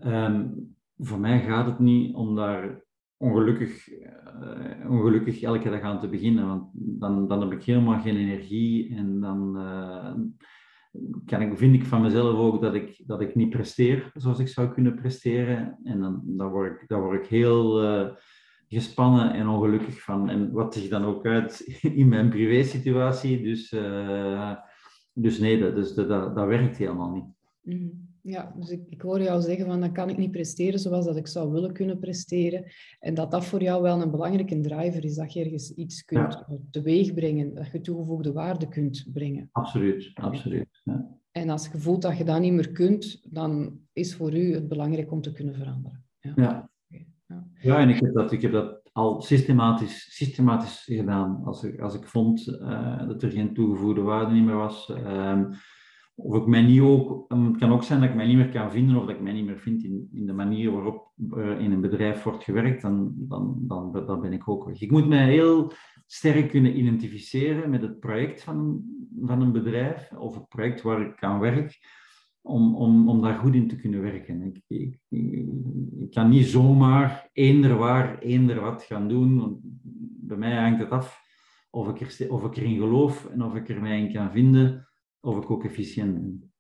Ehm, 0.02 0.48
voor 0.98 1.20
mij 1.20 1.42
gaat 1.42 1.66
het 1.66 1.80
niet 1.80 2.16
om 2.16 2.36
daar 2.36 2.84
ongelukkig, 3.18 3.90
uh, 3.90 4.90
ongelukkig 4.90 5.42
elke 5.42 5.70
dag 5.70 5.82
aan 5.82 6.00
te 6.00 6.10
beginnen, 6.10 6.48
want 6.48 6.70
dan, 6.74 7.28
dan 7.28 7.42
heb 7.42 7.52
ik 7.52 7.64
helemaal 7.64 8.00
geen 8.00 8.18
energie 8.18 8.96
en 8.96 9.20
dan 9.20 9.58
uh, 9.58 10.14
kan 11.26 11.42
ik, 11.42 11.58
vind 11.58 11.76
ik 11.76 11.86
van 11.86 12.02
mezelf 12.02 12.38
ook 12.38 12.62
dat 12.62 12.74
ik, 12.74 13.04
dat 13.06 13.22
ik 13.22 13.36
niet 13.36 13.50
presteer 13.50 14.12
zoals 14.14 14.40
ik 14.40 14.48
zou 14.48 14.74
kunnen 14.74 14.96
presteren. 14.96 15.80
En 15.84 16.00
dan, 16.00 16.22
dan, 16.26 16.50
word, 16.50 16.82
ik, 16.82 16.88
dan 16.88 17.02
word 17.02 17.24
ik 17.24 17.30
heel 17.30 17.84
uh, 17.84 18.12
gespannen 18.68 19.34
en 19.34 19.48
ongelukkig 19.48 20.02
van. 20.02 20.30
En 20.30 20.52
wat 20.52 20.74
zich 20.74 20.90
dan 20.90 21.04
ook 21.04 21.26
uit 21.26 21.60
in 22.02 22.08
mijn 22.08 22.30
privésituatie. 22.30 23.44
Dus, 23.44 23.76
dus 25.14 25.40
nee, 25.40 25.60
dat, 25.60 25.76
dus 25.76 25.94
dat, 25.94 26.08
dat, 26.36 26.48
werkt 26.48 26.78
helemaal 26.78 27.12
niet. 27.12 27.26
Mm. 27.62 28.11
Ja, 28.24 28.54
dus 28.56 28.70
ik, 28.70 28.82
ik 28.90 29.02
hoor 29.02 29.22
jou 29.22 29.42
zeggen 29.42 29.66
van 29.66 29.80
dan 29.80 29.94
kan 29.94 30.10
ik 30.10 30.18
niet 30.18 30.32
presteren 30.32 30.80
zoals 30.80 31.06
dat 31.06 31.18
ik 31.18 31.28
zou 31.28 31.52
willen 31.52 31.74
kunnen 31.74 32.00
presteren. 32.00 32.66
En 33.00 33.14
dat 33.14 33.32
dat 33.32 33.46
voor 33.46 33.62
jou 33.62 33.82
wel 33.82 34.02
een 34.02 34.12
belangrijke 34.12 34.60
driver 34.60 35.04
is, 35.04 35.16
dat 35.16 35.34
je 35.34 35.44
ergens 35.44 35.74
iets 35.74 36.06
kunt 36.06 36.34
ja. 36.34 36.58
teweeg 36.72 37.14
brengen, 37.14 37.54
dat 37.54 37.72
je 37.72 37.82
toegevoegde 37.82 38.32
waarde 38.32 38.68
kunt 38.68 39.06
brengen. 39.14 39.50
Absoluut, 39.52 40.12
absoluut. 40.14 40.82
Ja. 40.84 41.20
En 41.32 41.50
als 41.50 41.68
je 41.72 41.78
voelt 41.78 42.02
dat 42.02 42.18
je 42.18 42.24
dat 42.24 42.40
niet 42.40 42.54
meer 42.54 42.72
kunt, 42.72 43.22
dan 43.30 43.80
is 43.94 44.16
voor 44.16 44.38
u 44.38 44.54
het 44.54 44.68
belangrijk 44.68 45.12
om 45.12 45.22
te 45.22 45.32
kunnen 45.32 45.56
veranderen. 45.56 46.04
Ja, 46.20 46.34
ja. 46.36 46.70
ja. 47.28 47.48
ja 47.62 47.80
en 47.80 47.90
ik 47.90 48.00
heb, 48.00 48.14
dat, 48.14 48.32
ik 48.32 48.42
heb 48.42 48.52
dat 48.52 48.82
al 48.92 49.22
systematisch, 49.22 50.16
systematisch 50.16 50.84
gedaan. 50.84 51.42
Als 51.44 51.64
ik, 51.64 51.80
als 51.80 51.96
ik 51.96 52.08
vond 52.08 52.48
uh, 52.48 53.08
dat 53.08 53.24
er 53.24 53.32
geen 53.32 53.54
toegevoegde 53.54 54.02
waarde 54.02 54.34
meer 54.34 54.56
was. 54.56 54.90
Uh, 54.90 55.42
of 56.24 56.36
ik 56.36 56.46
mij 56.46 56.62
niet 56.62 56.82
ook, 56.82 57.26
het 57.28 57.58
kan 57.58 57.72
ook 57.72 57.84
zijn 57.84 58.00
dat 58.00 58.10
ik 58.10 58.16
mij 58.16 58.28
niet 58.28 58.36
meer 58.36 58.50
kan 58.50 58.72
vinden 58.72 58.96
of 58.96 59.06
dat 59.06 59.16
ik 59.16 59.22
mij 59.22 59.34
niet 59.34 59.46
meer 59.46 59.60
vind 59.60 59.84
in, 59.84 60.10
in 60.14 60.26
de 60.26 60.34
manier 60.34 60.72
waarop 60.72 61.12
uh, 61.36 61.60
in 61.60 61.72
een 61.72 61.82
bedrijf 61.82 62.24
wordt 62.24 62.44
gewerkt, 62.44 62.82
dan, 62.82 63.14
dan, 63.16 63.56
dan, 63.60 63.92
dan 64.06 64.22
ben 64.22 64.34
ik 64.34 64.50
ook 64.50 64.66
weg. 64.66 64.82
Ik 64.82 64.92
moet 64.92 65.08
mij 65.08 65.30
heel 65.30 65.72
sterk 66.06 66.50
kunnen 66.50 66.78
identificeren 66.78 67.70
met 67.70 67.82
het 67.82 68.00
project 68.00 68.44
van, 68.44 68.84
van 69.22 69.42
een 69.42 69.52
bedrijf 69.52 70.12
of 70.12 70.36
het 70.36 70.48
project 70.48 70.82
waar 70.82 71.02
ik 71.02 71.24
aan 71.24 71.40
werk, 71.40 71.80
om, 72.42 72.76
om, 72.76 73.10
om 73.10 73.22
daar 73.22 73.40
goed 73.40 73.56
in 73.56 73.68
te 73.68 73.76
kunnen 73.76 74.02
werken. 74.02 74.62
Ik, 74.68 74.98
ik, 75.10 76.12
kan 76.12 76.30
niet 76.30 76.46
zomaar 76.46 77.30
eender 77.34 77.78
waar, 77.78 78.20
eender 78.20 78.62
wat 78.62 78.84
gaan 78.84 79.08
doen, 79.08 79.40
want 79.40 79.60
bij 80.22 80.38
mij 80.38 80.62
hangt 80.62 80.80
het 80.80 80.90
af 80.90 81.22
of 81.70 82.00
ik, 82.00 82.30
of 82.30 82.44
ik 82.44 82.58
erin 82.58 82.78
geloof 82.78 83.26
en 83.26 83.44
of 83.44 83.56
ik 83.56 83.70
er 83.70 83.82
mij 83.82 84.00
in 84.00 84.14
kan 84.14 84.32
vinden 84.32 84.91
of 85.22 85.44
ik 85.44 85.52
ook 85.52 85.66
efficiënt 85.66 86.14
ben. 86.14 86.52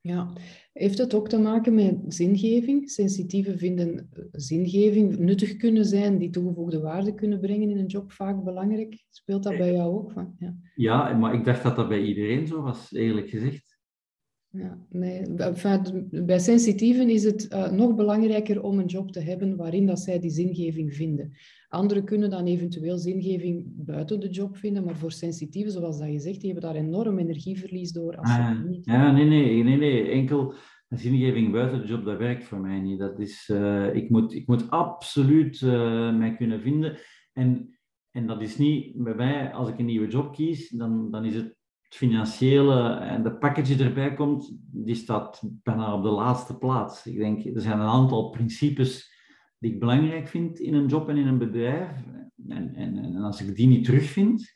Ja, 0.00 0.32
heeft 0.72 0.98
het 0.98 1.14
ook 1.14 1.28
te 1.28 1.38
maken 1.38 1.74
met 1.74 1.98
zingeving? 2.06 2.90
Sensitieven 2.90 3.58
vinden 3.58 4.10
zingeving 4.32 5.18
nuttig 5.18 5.56
kunnen 5.56 5.84
zijn, 5.84 6.18
die 6.18 6.30
toegevoegde 6.30 6.80
waarde 6.80 7.14
kunnen 7.14 7.40
brengen 7.40 7.70
in 7.70 7.78
een 7.78 7.86
job 7.86 8.12
vaak 8.12 8.44
belangrijk. 8.44 9.04
Speelt 9.10 9.42
dat 9.42 9.56
bij 9.56 9.72
jou 9.72 9.94
ook? 9.94 10.12
Van? 10.12 10.34
Ja. 10.38 10.56
ja, 10.74 11.16
maar 11.16 11.34
ik 11.34 11.44
dacht 11.44 11.62
dat 11.62 11.76
dat 11.76 11.88
bij 11.88 12.02
iedereen 12.02 12.46
zo 12.46 12.62
was, 12.62 12.92
eerlijk 12.92 13.28
gezegd. 13.28 13.71
Ja, 14.54 14.78
nee. 14.88 15.22
bij 16.24 16.38
sensitieven 16.38 17.08
is 17.08 17.24
het 17.24 17.52
uh, 17.52 17.70
nog 17.70 17.94
belangrijker 17.94 18.62
om 18.62 18.78
een 18.78 18.86
job 18.86 19.12
te 19.12 19.20
hebben 19.20 19.56
waarin 19.56 19.86
dat 19.86 20.00
zij 20.00 20.18
die 20.18 20.30
zingeving 20.30 20.94
vinden. 20.94 21.32
Anderen 21.68 22.04
kunnen 22.04 22.30
dan 22.30 22.46
eventueel 22.46 22.98
zingeving 22.98 23.64
buiten 23.66 24.20
de 24.20 24.28
job 24.28 24.56
vinden, 24.56 24.84
maar 24.84 24.96
voor 24.96 25.12
sensitieven, 25.12 25.72
zoals 25.72 25.98
dat 25.98 26.12
je 26.12 26.18
zegt, 26.18 26.40
die 26.40 26.52
hebben 26.52 26.72
daar 26.72 26.82
enorm 26.82 27.18
energieverlies 27.18 27.92
door. 27.92 28.16
Als 28.16 28.30
ah, 28.30 28.64
niet... 28.64 28.84
Ja, 28.84 29.12
nee, 29.12 29.24
nee, 29.24 29.62
nee, 29.62 29.76
nee. 29.76 30.10
Enkel 30.10 30.54
zingeving 30.88 31.52
buiten 31.52 31.80
de 31.80 31.86
job, 31.86 32.04
dat 32.04 32.18
werkt 32.18 32.44
voor 32.44 32.60
mij 32.60 32.80
niet. 32.80 32.98
Dat 32.98 33.18
is, 33.18 33.48
uh, 33.52 33.94
ik, 33.94 34.10
moet, 34.10 34.34
ik 34.34 34.46
moet 34.46 34.70
absoluut 34.70 35.60
uh, 35.60 36.16
mij 36.16 36.36
kunnen 36.36 36.60
vinden. 36.60 36.98
En, 37.32 37.78
en 38.10 38.26
dat 38.26 38.42
is 38.42 38.58
niet 38.58 39.02
bij 39.02 39.14
mij, 39.14 39.52
als 39.52 39.68
ik 39.68 39.78
een 39.78 39.84
nieuwe 39.84 40.08
job 40.08 40.32
kies, 40.32 40.68
dan, 40.68 41.10
dan 41.10 41.24
is 41.24 41.34
het 41.34 41.56
het 41.92 42.00
financiële 42.00 42.94
en 42.94 43.22
de 43.22 43.36
package 43.36 43.84
erbij 43.84 44.14
komt, 44.14 44.56
die 44.70 44.94
staat 44.94 45.42
bijna 45.62 45.94
op 45.94 46.02
de 46.02 46.08
laatste 46.08 46.58
plaats. 46.58 47.06
Ik 47.06 47.18
denk, 47.18 47.44
er 47.44 47.60
zijn 47.60 47.80
een 47.80 47.86
aantal 47.86 48.30
principes 48.30 49.10
die 49.58 49.72
ik 49.72 49.80
belangrijk 49.80 50.28
vind 50.28 50.58
in 50.58 50.74
een 50.74 50.86
job 50.86 51.08
en 51.08 51.16
in 51.16 51.26
een 51.26 51.38
bedrijf. 51.38 51.90
En, 52.48 52.74
en, 52.74 52.96
en 52.98 53.16
als 53.16 53.42
ik 53.42 53.56
die 53.56 53.66
niet 53.66 53.84
terugvind, 53.84 54.52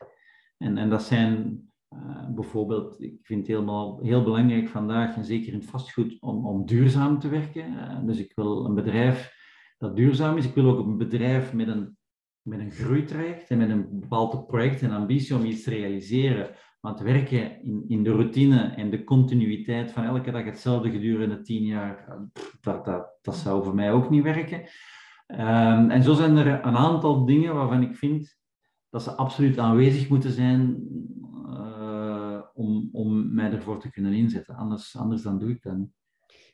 en, 0.56 0.78
en 0.78 0.90
dat 0.90 1.02
zijn 1.02 1.62
uh, 1.94 2.34
bijvoorbeeld, 2.34 3.02
ik 3.02 3.18
vind 3.22 3.40
het 3.40 3.48
helemaal 3.48 4.00
heel 4.02 4.22
belangrijk 4.22 4.68
vandaag, 4.68 5.16
en 5.16 5.24
zeker 5.24 5.52
in 5.52 5.58
het 5.58 5.70
vastgoed, 5.70 6.16
om, 6.20 6.46
om 6.46 6.66
duurzaam 6.66 7.18
te 7.18 7.28
werken. 7.28 7.72
Uh, 7.72 8.06
dus 8.06 8.18
ik 8.18 8.32
wil 8.34 8.64
een 8.64 8.74
bedrijf 8.74 9.34
dat 9.78 9.96
duurzaam 9.96 10.36
is. 10.36 10.44
Ik 10.44 10.54
wil 10.54 10.70
ook 10.70 10.86
een 10.86 10.98
bedrijf 10.98 11.52
met 11.52 11.68
een, 11.68 11.96
met 12.42 12.58
een 12.58 12.70
groeitraject 12.70 13.50
en 13.50 13.58
met 13.58 13.70
een 13.70 14.00
bepaald 14.00 14.46
project 14.46 14.82
en 14.82 14.90
ambitie 14.90 15.36
om 15.36 15.44
iets 15.44 15.62
te 15.62 15.70
realiseren 15.70 16.50
want 16.86 17.00
werken 17.00 17.62
in, 17.62 17.84
in 17.88 18.02
de 18.02 18.10
routine 18.10 18.60
en 18.60 18.90
de 18.90 19.04
continuïteit 19.04 19.92
van 19.92 20.04
elke 20.04 20.30
dag 20.30 20.44
hetzelfde 20.44 20.90
gedurende 20.90 21.40
tien 21.40 21.64
jaar, 21.64 22.18
dat, 22.60 22.84
dat, 22.84 23.18
dat 23.22 23.36
zou 23.36 23.64
voor 23.64 23.74
mij 23.74 23.92
ook 23.92 24.10
niet 24.10 24.22
werken. 24.22 24.60
Um, 25.26 25.90
en 25.90 26.02
zo 26.02 26.14
zijn 26.14 26.36
er 26.36 26.46
een 26.46 26.76
aantal 26.76 27.24
dingen 27.24 27.54
waarvan 27.54 27.82
ik 27.82 27.96
vind 27.96 28.36
dat 28.90 29.02
ze 29.02 29.10
absoluut 29.10 29.58
aanwezig 29.58 30.08
moeten 30.08 30.30
zijn 30.30 30.82
uh, 31.46 32.40
om, 32.54 32.88
om 32.92 33.34
mij 33.34 33.50
ervoor 33.52 33.80
te 33.80 33.90
kunnen 33.90 34.12
inzetten. 34.12 34.54
Anders, 34.54 34.96
anders 34.96 35.22
dan 35.22 35.38
doe 35.38 35.50
ik 35.50 35.62
dat 35.62 35.76
niet. 35.76 35.94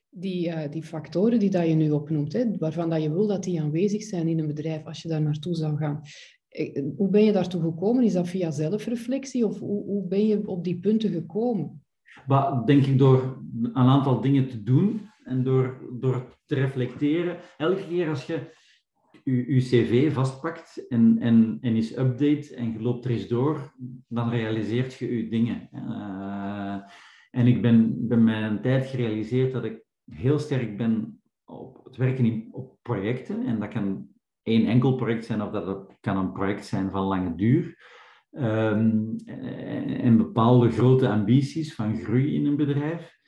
Die, 0.09 0.49
uh, 0.49 0.71
die 0.71 0.83
factoren 0.83 1.39
die 1.39 1.51
dat 1.51 1.67
je 1.67 1.75
nu 1.75 1.91
opnoemt, 1.91 2.33
hè, 2.33 2.57
waarvan 2.59 2.91
dat 2.91 3.03
je 3.03 3.13
wil 3.13 3.27
dat 3.27 3.45
die 3.45 3.61
aanwezig 3.61 4.03
zijn 4.03 4.29
in 4.29 4.39
een 4.39 4.47
bedrijf 4.47 4.85
als 4.85 5.03
je 5.03 5.09
daar 5.09 5.23
naartoe 5.23 5.55
zou 5.55 5.77
gaan. 5.77 6.01
Eh, 6.53 6.83
hoe 6.97 7.09
ben 7.09 7.25
je 7.25 7.33
daartoe 7.33 7.63
gekomen? 7.63 8.05
Is 8.05 8.13
dat 8.13 8.29
via 8.29 8.51
zelfreflectie 8.51 9.47
of 9.47 9.59
hoe, 9.59 9.85
hoe 9.85 10.07
ben 10.07 10.27
je 10.27 10.47
op 10.47 10.65
die 10.65 10.81
punten 10.81 11.11
gekomen? 11.11 11.85
Maar 12.27 12.65
denk 12.65 12.87
ik 12.87 12.99
door 12.99 13.43
een 13.63 13.77
aantal 13.77 14.21
dingen 14.21 14.49
te 14.49 14.63
doen 14.63 15.01
en 15.25 15.45
door, 15.45 15.89
door 16.01 16.39
te 16.47 16.55
reflecteren. 16.55 17.37
Elke 17.57 17.87
keer 17.89 18.09
als 18.09 18.27
je 18.27 18.51
je, 19.25 19.59
cv 19.59 20.13
vastpakt 20.13 20.87
en, 20.89 21.19
en, 21.19 21.59
en 21.61 21.77
is 21.77 21.97
update 21.97 22.55
en 22.55 22.73
je 22.73 22.83
loopt 22.83 23.05
er 23.05 23.11
eens 23.11 23.29
door, 23.29 23.75
dan 24.09 24.31
realiseert 24.31 24.95
je 24.95 25.17
je 25.17 25.29
dingen. 25.29 25.69
Uh, 25.73 26.77
en 27.31 27.47
ik 27.47 27.63
ben, 27.63 28.09
ben 28.09 28.25
mij 28.25 28.43
een 28.43 28.61
tijd 28.61 28.87
gerealiseerd 28.87 29.53
dat 29.53 29.65
ik 29.65 29.85
heel 30.05 30.39
sterk 30.39 30.77
ben 30.77 31.21
op 31.45 31.85
het 31.85 31.97
werken 31.97 32.25
in, 32.25 32.49
op 32.51 32.79
projecten. 32.83 33.47
En 33.47 33.61
dat 33.61 33.69
kan 33.69 34.09
één 34.43 34.67
enkel 34.67 34.95
project 34.95 35.25
zijn 35.25 35.43
of 35.43 35.51
dat 35.51 35.97
kan 36.01 36.17
een 36.17 36.33
project 36.33 36.67
zijn 36.67 36.91
van 36.91 37.03
lange 37.03 37.35
duur. 37.35 37.91
Um, 38.31 39.17
en 39.27 40.17
bepaalde 40.17 40.71
grote 40.71 41.09
ambities 41.09 41.75
van 41.75 41.97
groei 41.97 42.35
in 42.35 42.47
een 42.47 42.57
bedrijf. 42.57 43.19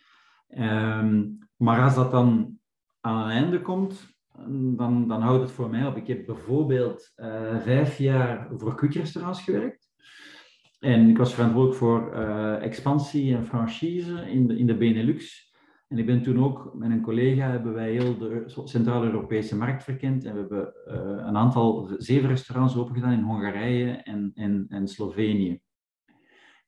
Um, 0.58 1.38
maar 1.56 1.82
als 1.82 1.94
dat 1.94 2.10
dan 2.10 2.58
aan 3.00 3.24
een 3.24 3.30
einde 3.30 3.60
komt, 3.60 4.16
dan, 4.76 5.08
dan 5.08 5.20
houdt 5.20 5.42
het 5.42 5.50
voor 5.50 5.70
mij 5.70 5.86
op. 5.86 5.96
Ik 5.96 6.06
heb 6.06 6.26
bijvoorbeeld 6.26 7.12
uh, 7.16 7.60
vijf 7.60 7.98
jaar 7.98 8.48
voor 8.56 8.74
quick-restaurants 8.74 9.42
gewerkt. 9.42 9.92
En 10.78 11.08
ik 11.08 11.18
was 11.18 11.34
verantwoordelijk 11.34 11.78
voor 11.78 12.14
uh, 12.14 12.62
expansie 12.62 13.36
en 13.36 13.46
franchise 13.46 14.30
in 14.30 14.46
de, 14.46 14.58
in 14.58 14.66
de 14.66 14.76
Benelux. 14.76 15.53
En 15.88 15.98
ik 15.98 16.06
ben 16.06 16.22
toen 16.22 16.44
ook 16.44 16.70
met 16.74 16.90
een 16.90 17.02
collega 17.02 17.50
hebben 17.50 17.74
wij 17.74 17.92
heel 17.92 18.18
de 18.18 18.42
Centraal-Europese 18.46 19.56
markt 19.56 19.84
verkend. 19.84 20.24
En 20.24 20.32
we 20.32 20.38
hebben 20.38 20.74
uh, 20.86 21.26
een 21.26 21.36
aantal 21.36 21.90
zeven 21.98 22.28
restaurants 22.28 22.76
opengedaan 22.76 23.12
in 23.12 23.22
Hongarije 23.22 23.90
en, 23.90 24.30
en, 24.34 24.66
en 24.68 24.88
Slovenië. 24.88 25.60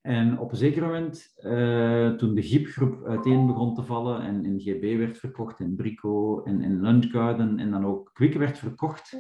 En 0.00 0.38
op 0.38 0.50
een 0.50 0.56
zeker 0.56 0.82
moment, 0.82 1.34
uh, 1.38 2.10
toen 2.10 2.34
de 2.34 2.42
Giepgroep 2.42 3.04
uiteen 3.04 3.46
begon 3.46 3.74
te 3.74 3.82
vallen 3.82 4.20
en, 4.20 4.44
en 4.44 4.60
GB 4.60 4.98
werd 4.98 5.18
verkocht 5.18 5.60
en 5.60 5.76
Brico 5.76 6.42
en, 6.42 6.60
en 6.60 6.80
Lunchgarden 6.80 7.58
en 7.58 7.70
dan 7.70 7.84
ook 7.84 8.10
Quick 8.12 8.34
werd 8.34 8.58
verkocht, 8.58 9.18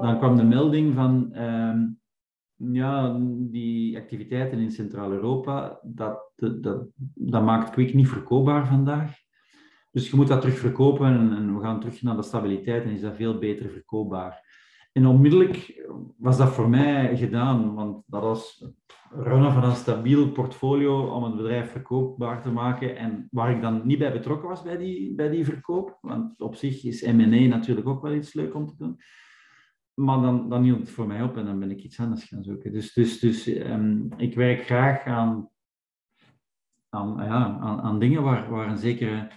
dan 0.00 0.18
kwam 0.18 0.36
de 0.36 0.44
melding 0.44 0.94
van 0.94 1.28
uh, 1.32 1.74
ja, 2.58 3.18
die 3.38 3.96
activiteiten 3.96 4.58
in 4.58 4.70
Centraal-Europa, 4.70 5.80
dat, 5.82 6.32
dat, 6.36 6.86
dat, 7.14 7.44
maakt 7.44 7.70
Quick 7.70 7.94
niet 7.94 8.08
verkoopbaar 8.08 8.66
vandaag. 8.66 9.16
Dus 9.90 10.10
je 10.10 10.16
moet 10.16 10.28
dat 10.28 10.40
terug 10.40 10.58
verkopen 10.58 11.06
en, 11.06 11.36
en 11.36 11.54
we 11.54 11.62
gaan 11.62 11.80
terug 11.80 12.02
naar 12.02 12.16
de 12.16 12.22
stabiliteit 12.22 12.84
en 12.84 12.90
is 12.90 13.00
dat 13.00 13.16
veel 13.16 13.38
beter 13.38 13.70
verkoopbaar. 13.70 14.46
En 14.92 15.06
onmiddellijk 15.06 15.84
was 16.16 16.36
dat 16.36 16.48
voor 16.48 16.68
mij 16.68 17.16
gedaan, 17.16 17.74
want 17.74 18.02
dat 18.06 18.22
was 18.22 18.64
runnen 19.10 19.52
van 19.52 19.64
een 19.64 19.76
stabiel 19.76 20.30
portfolio 20.30 21.06
om 21.06 21.24
het 21.24 21.36
bedrijf 21.36 21.70
verkoopbaar 21.70 22.42
te 22.42 22.50
maken. 22.50 22.96
En 22.96 23.28
waar 23.30 23.50
ik 23.50 23.62
dan 23.62 23.86
niet 23.86 23.98
bij 23.98 24.12
betrokken 24.12 24.48
was 24.48 24.62
bij 24.62 24.76
die, 24.76 25.14
bij 25.14 25.28
die 25.28 25.44
verkoop, 25.44 25.98
want 26.00 26.40
op 26.40 26.54
zich 26.54 26.84
is 26.84 27.02
M&A 27.02 27.46
natuurlijk 27.46 27.88
ook 27.88 28.02
wel 28.02 28.14
iets 28.14 28.34
leuk 28.34 28.54
om 28.54 28.66
te 28.66 28.74
doen. 28.78 29.00
Maar 29.98 30.20
dan, 30.20 30.48
dan 30.48 30.62
hield 30.62 30.78
het 30.78 30.90
voor 30.90 31.06
mij 31.06 31.22
op 31.22 31.36
en 31.36 31.44
dan 31.44 31.58
ben 31.58 31.70
ik 31.70 31.82
iets 31.82 32.00
anders 32.00 32.24
gaan 32.24 32.42
zoeken. 32.42 32.72
Dus, 32.72 32.92
dus, 32.92 33.18
dus 33.18 33.46
um, 33.46 34.08
ik 34.16 34.34
werk 34.34 34.64
graag 34.64 35.04
aan, 35.04 35.50
aan, 36.88 37.16
ja, 37.16 37.58
aan, 37.58 37.98
dingen 37.98 38.22
waar, 38.22 38.50
waar 38.50 38.68
een 38.68 38.78
zekere 38.78 39.30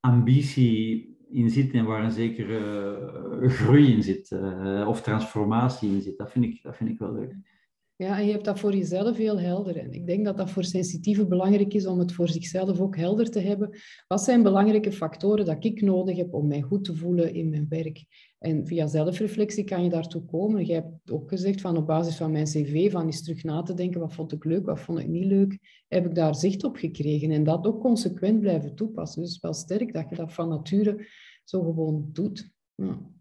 ambitie 0.00 1.16
in 1.30 1.50
zit 1.50 1.72
en 1.72 1.84
waar 1.84 2.04
een 2.04 2.10
zekere 2.10 3.40
uh, 3.42 3.50
groei 3.50 3.92
in 3.92 4.02
zit, 4.02 4.30
uh, 4.30 4.88
of 4.88 5.02
transformatie 5.02 5.90
in 5.90 6.00
zit. 6.00 6.18
Dat 6.18 6.30
vind 6.30 6.44
ik, 6.44 6.62
dat 6.62 6.76
vind 6.76 6.90
ik 6.90 6.98
wel 6.98 7.12
leuk. 7.12 7.34
Ja, 7.98 8.18
en 8.18 8.26
je 8.26 8.32
hebt 8.32 8.44
dat 8.44 8.58
voor 8.58 8.74
jezelf 8.74 9.16
heel 9.16 9.40
helder. 9.40 9.76
En 9.76 9.92
ik 9.92 10.06
denk 10.06 10.24
dat 10.24 10.36
dat 10.36 10.50
voor 10.50 10.64
sensitieven 10.64 11.28
belangrijk 11.28 11.74
is 11.74 11.86
om 11.86 11.98
het 11.98 12.12
voor 12.12 12.28
zichzelf 12.28 12.80
ook 12.80 12.96
helder 12.96 13.30
te 13.30 13.40
hebben. 13.40 13.78
Wat 14.06 14.22
zijn 14.22 14.42
belangrijke 14.42 14.92
factoren 14.92 15.44
dat 15.44 15.64
ik 15.64 15.80
nodig 15.80 16.16
heb 16.16 16.34
om 16.34 16.46
mij 16.46 16.60
goed 16.60 16.84
te 16.84 16.94
voelen 16.94 17.34
in 17.34 17.48
mijn 17.48 17.66
werk? 17.68 18.04
En 18.38 18.66
via 18.66 18.86
zelfreflectie 18.86 19.64
kan 19.64 19.82
je 19.82 19.90
daartoe 19.90 20.24
komen. 20.24 20.66
Je 20.66 20.72
hebt 20.72 21.10
ook 21.10 21.28
gezegd 21.28 21.60
van 21.60 21.76
op 21.76 21.86
basis 21.86 22.16
van 22.16 22.30
mijn 22.30 22.44
cv, 22.44 22.90
van 22.90 23.06
eens 23.06 23.22
terug 23.22 23.42
na 23.42 23.62
te 23.62 23.74
denken, 23.74 24.00
wat 24.00 24.14
vond 24.14 24.32
ik 24.32 24.44
leuk, 24.44 24.66
wat 24.66 24.80
vond 24.80 24.98
ik 24.98 25.08
niet 25.08 25.26
leuk, 25.26 25.58
heb 25.88 26.06
ik 26.06 26.14
daar 26.14 26.34
zicht 26.34 26.64
op 26.64 26.76
gekregen. 26.76 27.30
En 27.30 27.44
dat 27.44 27.66
ook 27.66 27.80
consequent 27.80 28.40
blijven 28.40 28.74
toepassen. 28.74 29.22
Dus 29.22 29.40
wel 29.40 29.54
sterk 29.54 29.92
dat 29.92 30.08
je 30.08 30.16
dat 30.16 30.32
van 30.32 30.48
nature 30.48 31.06
zo 31.44 31.62
gewoon 31.62 32.08
doet. 32.12 32.50
Ja. 32.74 33.16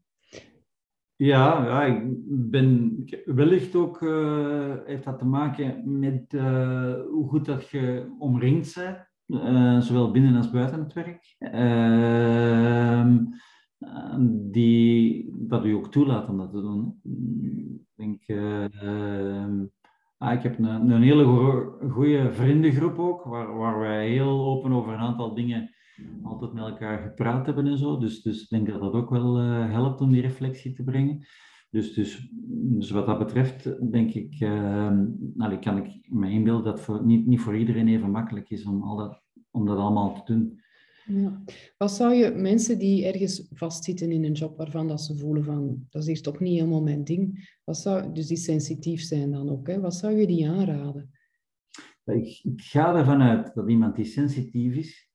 Ja, 1.18 1.66
ja, 1.66 1.84
ik 1.84 2.04
ben 2.52 2.96
wellicht 3.26 3.76
ook 3.76 4.02
uh, 4.02 4.76
heeft 4.86 5.04
dat 5.04 5.20
te 5.20 5.26
maken 5.26 6.00
met 6.00 6.34
uh, 6.34 6.94
hoe 7.10 7.28
goed 7.28 7.46
dat 7.46 7.70
je 7.70 8.16
omringd 8.20 8.76
bent, 8.76 8.98
uh, 9.28 9.80
zowel 9.80 10.12
binnen 10.12 10.36
als 10.36 10.52
buiten 10.52 10.80
het 10.80 10.94
werk. 10.94 11.36
Ehm, 11.40 13.18
die, 14.52 15.32
dat 15.34 15.66
u 15.66 15.72
ook 15.74 15.92
toelaat 15.92 16.30
om 16.30 16.38
dat 16.38 16.52
te 16.52 16.62
doen. 16.62 17.00
Ik 17.74 17.86
denk, 17.96 18.24
ehm, 18.26 19.66
ah, 20.18 20.34
ik 20.34 20.44
heb 20.44 20.60
een, 20.60 20.90
een 20.90 21.02
hele 21.02 21.26
goede 21.90 22.34
vriendengroep 22.34 23.00
ook, 23.00 23.24
waar, 23.24 23.58
waar 23.58 23.80
wij 23.80 24.10
heel 24.10 24.46
open 24.46 24.72
over 24.72 24.94
een 24.94 25.00
aantal 25.00 25.34
dingen 25.34 25.76
altijd 26.24 26.54
met 26.54 26.64
elkaar 26.64 27.02
gepraat 27.02 27.46
hebben 27.46 27.68
en 27.68 27.78
zo. 27.78 27.98
Dus, 27.98 28.22
dus 28.22 28.42
ik 28.42 28.50
denk 28.50 28.68
dat 28.68 28.82
dat 28.82 28.94
ook 28.94 29.10
wel 29.10 29.42
uh, 29.42 29.72
helpt 29.72 30.02
om 30.02 30.12
die 30.12 30.22
reflectie 30.22 30.74
te 30.74 30.84
brengen. 30.84 31.26
Dus, 31.70 31.94
dus, 31.94 32.30
dus 32.50 32.90
wat 32.90 33.06
dat 33.06 33.20
betreft, 33.20 33.92
denk 33.92 34.14
ik, 34.14 34.40
uh, 34.40 34.92
nou, 35.34 35.60
kan 35.60 35.78
ik 35.78 36.08
me 36.10 36.30
inbeelden 36.30 36.64
dat 36.64 36.86
het 36.86 37.06
niet, 37.06 37.26
niet 37.26 37.42
voor 37.42 37.58
iedereen 37.58 37.88
even 37.88 38.12
makkelijk 38.12 38.50
is 38.50 38.66
om, 38.66 38.84
al 38.84 38.98
dat, 38.98 39.22
om 39.52 39.66
dat 39.66 39.78
allemaal 39.78 40.14
te 40.14 40.34
doen. 40.34 40.62
Ja. 41.06 41.44
Wat 41.78 41.92
zou 41.92 42.14
je 42.14 42.32
mensen 42.32 42.80
die 42.80 43.06
ergens 43.06 43.48
vastzitten 43.54 44.12
in 44.12 44.24
een 44.24 44.32
job 44.32 44.58
waarvan 44.58 44.88
dat 44.88 45.02
ze 45.02 45.18
voelen 45.18 45.44
van 45.44 45.86
dat 45.90 46.02
is 46.02 46.08
hier 46.08 46.22
toch 46.22 46.40
niet 46.40 46.60
helemaal 46.60 46.84
mijn 46.84 47.04
ding, 47.04 47.56
wat 47.64 47.78
zou, 47.78 48.14
dus 48.14 48.28
die 48.28 48.38
sensitief 48.38 49.02
zijn 49.02 49.32
dan 49.32 49.50
ook, 49.50 49.68
hè? 49.68 49.80
wat 49.80 49.96
zou 49.96 50.14
je 50.14 50.28
die 50.28 50.50
aanraden? 50.50 51.12
Ik, 52.04 52.40
ik 52.44 52.62
ga 52.62 52.96
ervan 52.96 53.22
uit 53.22 53.54
dat 53.54 53.70
iemand 53.70 53.96
die 53.96 54.06
sensitief 54.06 54.76
is, 54.76 55.07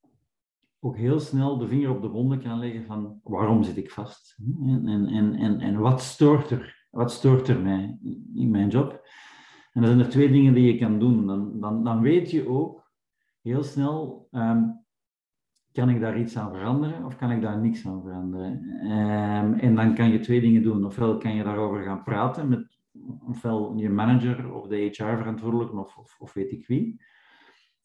ook 0.84 0.96
heel 0.96 1.20
snel 1.20 1.58
de 1.58 1.68
vinger 1.68 1.90
op 1.90 2.02
de 2.02 2.08
wonden 2.08 2.40
kan 2.40 2.58
leggen 2.58 2.84
van 2.84 3.20
waarom 3.22 3.62
zit 3.62 3.76
ik 3.76 3.90
vast? 3.90 4.38
En, 4.66 4.86
en, 4.86 5.34
en, 5.34 5.60
en 5.60 5.78
wat, 5.78 6.02
stoort 6.02 6.50
er, 6.50 6.86
wat 6.90 7.12
stoort 7.12 7.48
er 7.48 7.60
mij 7.60 7.98
in 8.34 8.50
mijn 8.50 8.68
job? 8.68 9.08
En 9.72 9.80
dan 9.80 9.90
zijn 9.90 10.04
er 10.04 10.08
twee 10.08 10.30
dingen 10.30 10.54
die 10.54 10.72
je 10.72 10.78
kan 10.78 10.98
doen. 10.98 11.26
Dan, 11.26 11.60
dan, 11.60 11.84
dan 11.84 12.00
weet 12.00 12.30
je 12.30 12.48
ook 12.48 12.90
heel 13.42 13.62
snel, 13.62 14.28
um, 14.30 14.84
kan 15.72 15.88
ik 15.88 16.00
daar 16.00 16.18
iets 16.18 16.36
aan 16.36 16.52
veranderen 16.52 17.04
of 17.04 17.16
kan 17.16 17.30
ik 17.30 17.42
daar 17.42 17.58
niks 17.58 17.86
aan 17.86 18.02
veranderen? 18.02 18.52
Um, 18.90 19.54
en 19.54 19.74
dan 19.74 19.94
kan 19.94 20.10
je 20.10 20.18
twee 20.18 20.40
dingen 20.40 20.62
doen. 20.62 20.84
Ofwel 20.84 21.18
kan 21.18 21.34
je 21.34 21.44
daarover 21.44 21.82
gaan 21.82 22.02
praten 22.02 22.48
met 22.48 22.80
ofwel 23.28 23.76
je 23.76 23.90
manager 23.90 24.52
of 24.52 24.66
de 24.66 24.76
HR-verantwoordelijke 24.76 25.76
of, 25.76 26.16
of 26.18 26.32
weet 26.32 26.52
ik 26.52 26.66
wie 26.66 27.00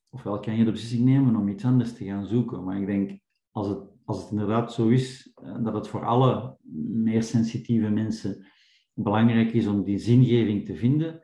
ofwel 0.09 0.39
kan 0.39 0.55
je 0.55 0.65
de 0.65 0.71
beslissing 0.71 1.03
nemen 1.03 1.35
om 1.35 1.47
iets 1.47 1.65
anders 1.65 1.93
te 1.93 2.05
gaan 2.05 2.27
zoeken. 2.27 2.63
Maar 2.63 2.79
ik 2.79 2.85
denk, 2.85 3.19
als 3.51 3.67
het, 3.67 3.79
als 4.05 4.21
het 4.21 4.31
inderdaad 4.31 4.73
zo 4.73 4.87
is, 4.87 5.31
eh, 5.35 5.63
dat 5.63 5.73
het 5.73 5.87
voor 5.87 6.05
alle 6.05 6.57
meer 6.91 7.23
sensitieve 7.23 7.89
mensen 7.89 8.45
belangrijk 8.93 9.53
is 9.53 9.67
om 9.67 9.83
die 9.83 9.97
zingeving 9.97 10.65
te 10.65 10.75
vinden, 10.75 11.21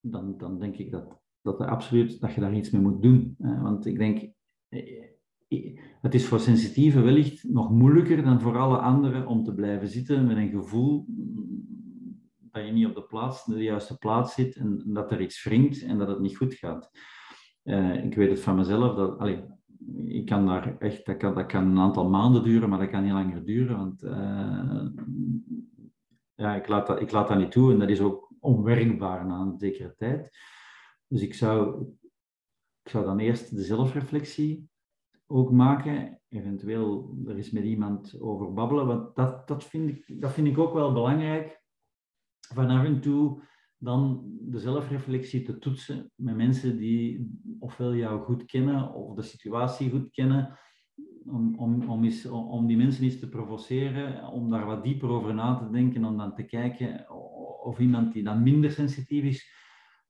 dan, 0.00 0.36
dan 0.36 0.58
denk 0.58 0.76
ik 0.76 0.90
dat, 0.90 1.20
dat, 1.42 1.60
er 1.60 1.68
absoluut, 1.68 2.20
dat 2.20 2.34
je 2.34 2.40
daar 2.40 2.54
iets 2.54 2.70
mee 2.70 2.82
moet 2.82 3.02
doen. 3.02 3.34
Eh, 3.38 3.62
want 3.62 3.86
ik 3.86 3.98
denk, 3.98 4.32
eh, 4.68 5.12
het 6.00 6.14
is 6.14 6.26
voor 6.26 6.40
sensitieven 6.40 7.04
wellicht 7.04 7.44
nog 7.44 7.70
moeilijker 7.70 8.22
dan 8.22 8.40
voor 8.40 8.58
alle 8.58 8.78
anderen 8.78 9.26
om 9.26 9.44
te 9.44 9.54
blijven 9.54 9.88
zitten 9.88 10.26
met 10.26 10.36
een 10.36 10.50
gevoel 10.50 11.06
dat 12.54 12.66
je 12.66 12.72
niet 12.72 12.86
op 12.86 12.94
de, 12.94 13.02
plaats, 13.02 13.44
de 13.44 13.62
juiste 13.62 13.98
plaats 13.98 14.34
zit 14.34 14.56
en 14.56 14.82
dat 14.86 15.12
er 15.12 15.20
iets 15.20 15.44
wringt 15.44 15.82
en 15.82 15.98
dat 15.98 16.08
het 16.08 16.20
niet 16.20 16.36
goed 16.36 16.54
gaat. 16.54 16.90
Uh, 17.64 18.04
ik 18.04 18.14
weet 18.14 18.30
het 18.30 18.40
van 18.40 18.56
mezelf, 18.56 18.96
dat, 18.96 19.18
allee, 19.18 19.44
ik 20.04 20.26
kan 20.26 20.46
daar 20.46 20.78
echt, 20.78 21.06
dat 21.06 21.16
kan, 21.16 21.34
dat 21.34 21.46
kan 21.46 21.66
een 21.70 21.78
aantal 21.78 22.08
maanden 22.08 22.42
duren, 22.42 22.68
maar 22.68 22.78
dat 22.78 22.90
kan 22.90 23.02
niet 23.02 23.12
langer 23.12 23.44
duren, 23.44 23.76
want 23.76 24.02
uh, 24.02 24.86
ja, 26.34 26.54
ik, 26.54 26.68
laat 26.68 26.86
dat, 26.86 27.00
ik 27.00 27.10
laat 27.10 27.28
dat 27.28 27.38
niet 27.38 27.50
toe 27.50 27.72
en 27.72 27.78
dat 27.78 27.88
is 27.88 28.00
ook 28.00 28.32
onwerkbaar 28.40 29.26
na 29.26 29.40
een 29.40 29.58
zekere 29.58 29.94
tijd. 29.96 30.36
Dus 31.06 31.22
ik 31.22 31.34
zou, 31.34 31.86
ik 32.82 32.90
zou 32.90 33.04
dan 33.04 33.18
eerst 33.18 33.56
de 33.56 33.62
zelfreflectie 33.62 34.68
ook 35.26 35.50
maken, 35.50 36.20
eventueel 36.28 37.16
er 37.26 37.36
eens 37.36 37.50
met 37.50 37.64
iemand 37.64 38.20
over 38.20 38.52
babbelen, 38.52 38.86
want 38.86 39.14
dat, 39.14 39.48
dat, 39.48 39.64
vind, 39.64 39.88
ik, 39.88 40.20
dat 40.20 40.32
vind 40.32 40.46
ik 40.46 40.58
ook 40.58 40.72
wel 40.72 40.92
belangrijk. 40.92 41.62
Van 42.54 42.70
af 42.70 42.84
en 42.84 43.00
toe 43.00 43.42
dan 43.78 44.22
de 44.40 44.58
zelfreflectie 44.58 45.42
te 45.42 45.58
toetsen 45.58 46.10
met 46.14 46.36
mensen 46.36 46.76
die 46.76 47.30
ofwel 47.58 47.94
jou 47.94 48.22
goed 48.22 48.44
kennen 48.44 48.92
of 48.92 49.14
de 49.14 49.22
situatie 49.22 49.90
goed 49.90 50.10
kennen, 50.10 50.58
om, 51.26 51.58
om, 51.58 51.90
om, 52.30 52.66
die 52.66 52.76
mensen 52.76 53.04
eens 53.04 53.18
te 53.18 53.28
provoceren, 53.28 54.28
om 54.28 54.50
daar 54.50 54.66
wat 54.66 54.82
dieper 54.82 55.08
over 55.08 55.34
na 55.34 55.56
te 55.56 55.70
denken, 55.70 56.04
om 56.04 56.16
dan 56.16 56.34
te 56.34 56.42
kijken 56.42 57.10
of 57.62 57.78
iemand 57.78 58.12
die 58.12 58.22
dan 58.22 58.42
minder 58.42 58.70
sensitief 58.70 59.24
is, 59.24 59.62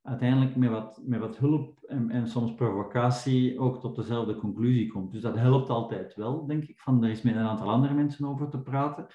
uiteindelijk 0.03 0.57
met 0.57 0.71
wat, 0.71 1.03
met 1.05 1.21
wat 1.21 1.39
hulp 1.39 1.83
en, 1.83 2.11
en 2.11 2.29
soms 2.29 2.55
provocatie 2.55 3.59
ook 3.59 3.81
tot 3.81 3.97
dezelfde 3.97 4.37
conclusie 4.37 4.93
komt. 4.93 5.13
Dus 5.13 5.23
dat 5.23 5.37
helpt 5.37 5.69
altijd 5.69 6.15
wel, 6.15 6.47
denk 6.47 6.65
ik. 6.65 6.81
Van, 6.81 7.05
er 7.05 7.11
is 7.11 7.23
met 7.23 7.35
een 7.35 7.47
aantal 7.47 7.71
andere 7.71 7.95
mensen 7.95 8.27
over 8.27 8.49
te 8.49 8.63
praten. 8.63 9.07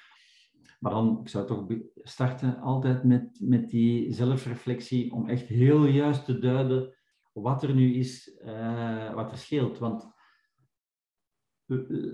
Maar 0.80 0.92
dan, 0.92 1.20
ik 1.22 1.30
zou 1.30 1.48
toch 1.48 1.68
starten 1.96 2.60
altijd 2.60 3.04
met, 3.04 3.40
met 3.42 3.70
die 3.70 4.14
zelfreflectie 4.14 5.12
om 5.12 5.30
echt 5.30 5.48
heel 5.48 5.86
juist 5.86 6.26
te 6.26 6.40
duiden 6.40 6.98
wat 7.34 7.64
er 7.64 7.74
nu 7.74 7.94
is, 7.94 8.40
uh, 8.46 9.14
wat 9.14 9.32
er 9.32 9.38
scheelt. 9.38 9.78
Want 9.78 10.08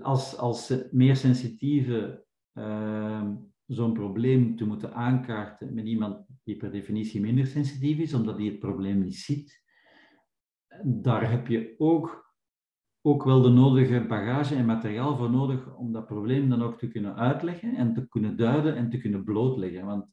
als, 0.02 0.36
als 0.36 0.74
meer 0.90 1.16
sensitieve 1.16 2.24
uh, 2.54 3.30
zo'n 3.66 3.92
probleem 3.92 4.56
te 4.56 4.66
moeten 4.66 4.94
aankaarten 4.94 5.74
met 5.74 5.86
iemand 5.86 6.26
die 6.44 6.56
per 6.56 6.70
definitie 6.70 7.20
minder 7.20 7.46
sensitief 7.46 7.98
is, 7.98 8.14
omdat 8.14 8.36
hij 8.36 8.46
het 8.46 8.58
probleem 8.58 9.02
niet 9.02 9.16
ziet, 9.16 9.64
daar 10.84 11.30
heb 11.30 11.46
je 11.46 11.74
ook, 11.78 12.25
ook 13.06 13.24
wel 13.24 13.42
de 13.42 13.48
nodige 13.48 14.04
bagage 14.08 14.54
en 14.54 14.64
materiaal 14.64 15.16
voor 15.16 15.30
nodig 15.30 15.74
om 15.74 15.92
dat 15.92 16.06
probleem 16.06 16.48
dan 16.48 16.62
ook 16.62 16.78
te 16.78 16.88
kunnen 16.88 17.16
uitleggen 17.16 17.74
en 17.74 17.94
te 17.94 18.08
kunnen 18.08 18.36
duiden 18.36 18.76
en 18.76 18.90
te 18.90 18.98
kunnen 18.98 19.24
blootleggen. 19.24 19.86
Want 19.86 20.06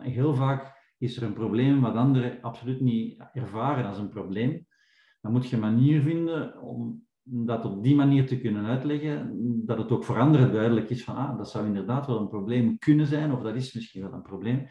heel 0.00 0.34
vaak 0.34 0.94
is 0.98 1.16
er 1.16 1.22
een 1.22 1.32
probleem 1.32 1.80
wat 1.80 1.94
anderen 1.94 2.40
absoluut 2.40 2.80
niet 2.80 3.24
ervaren 3.32 3.84
als 3.84 3.98
een 3.98 4.08
probleem. 4.08 4.66
Dan 5.20 5.32
moet 5.32 5.48
je 5.48 5.56
een 5.56 5.62
manier 5.62 6.00
vinden 6.00 6.62
om 6.62 7.06
dat 7.22 7.64
op 7.64 7.82
die 7.82 7.94
manier 7.94 8.26
te 8.26 8.40
kunnen 8.40 8.64
uitleggen, 8.64 9.30
dat 9.66 9.78
het 9.78 9.90
ook 9.90 10.04
voor 10.04 10.20
anderen 10.20 10.52
duidelijk 10.52 10.90
is 10.90 11.04
van, 11.04 11.16
ah, 11.16 11.36
dat 11.36 11.50
zou 11.50 11.66
inderdaad 11.66 12.06
wel 12.06 12.20
een 12.20 12.28
probleem 12.28 12.78
kunnen 12.78 13.06
zijn, 13.06 13.32
of 13.32 13.42
dat 13.42 13.54
is 13.54 13.74
misschien 13.74 14.02
wel 14.02 14.12
een 14.12 14.22
probleem. 14.22 14.66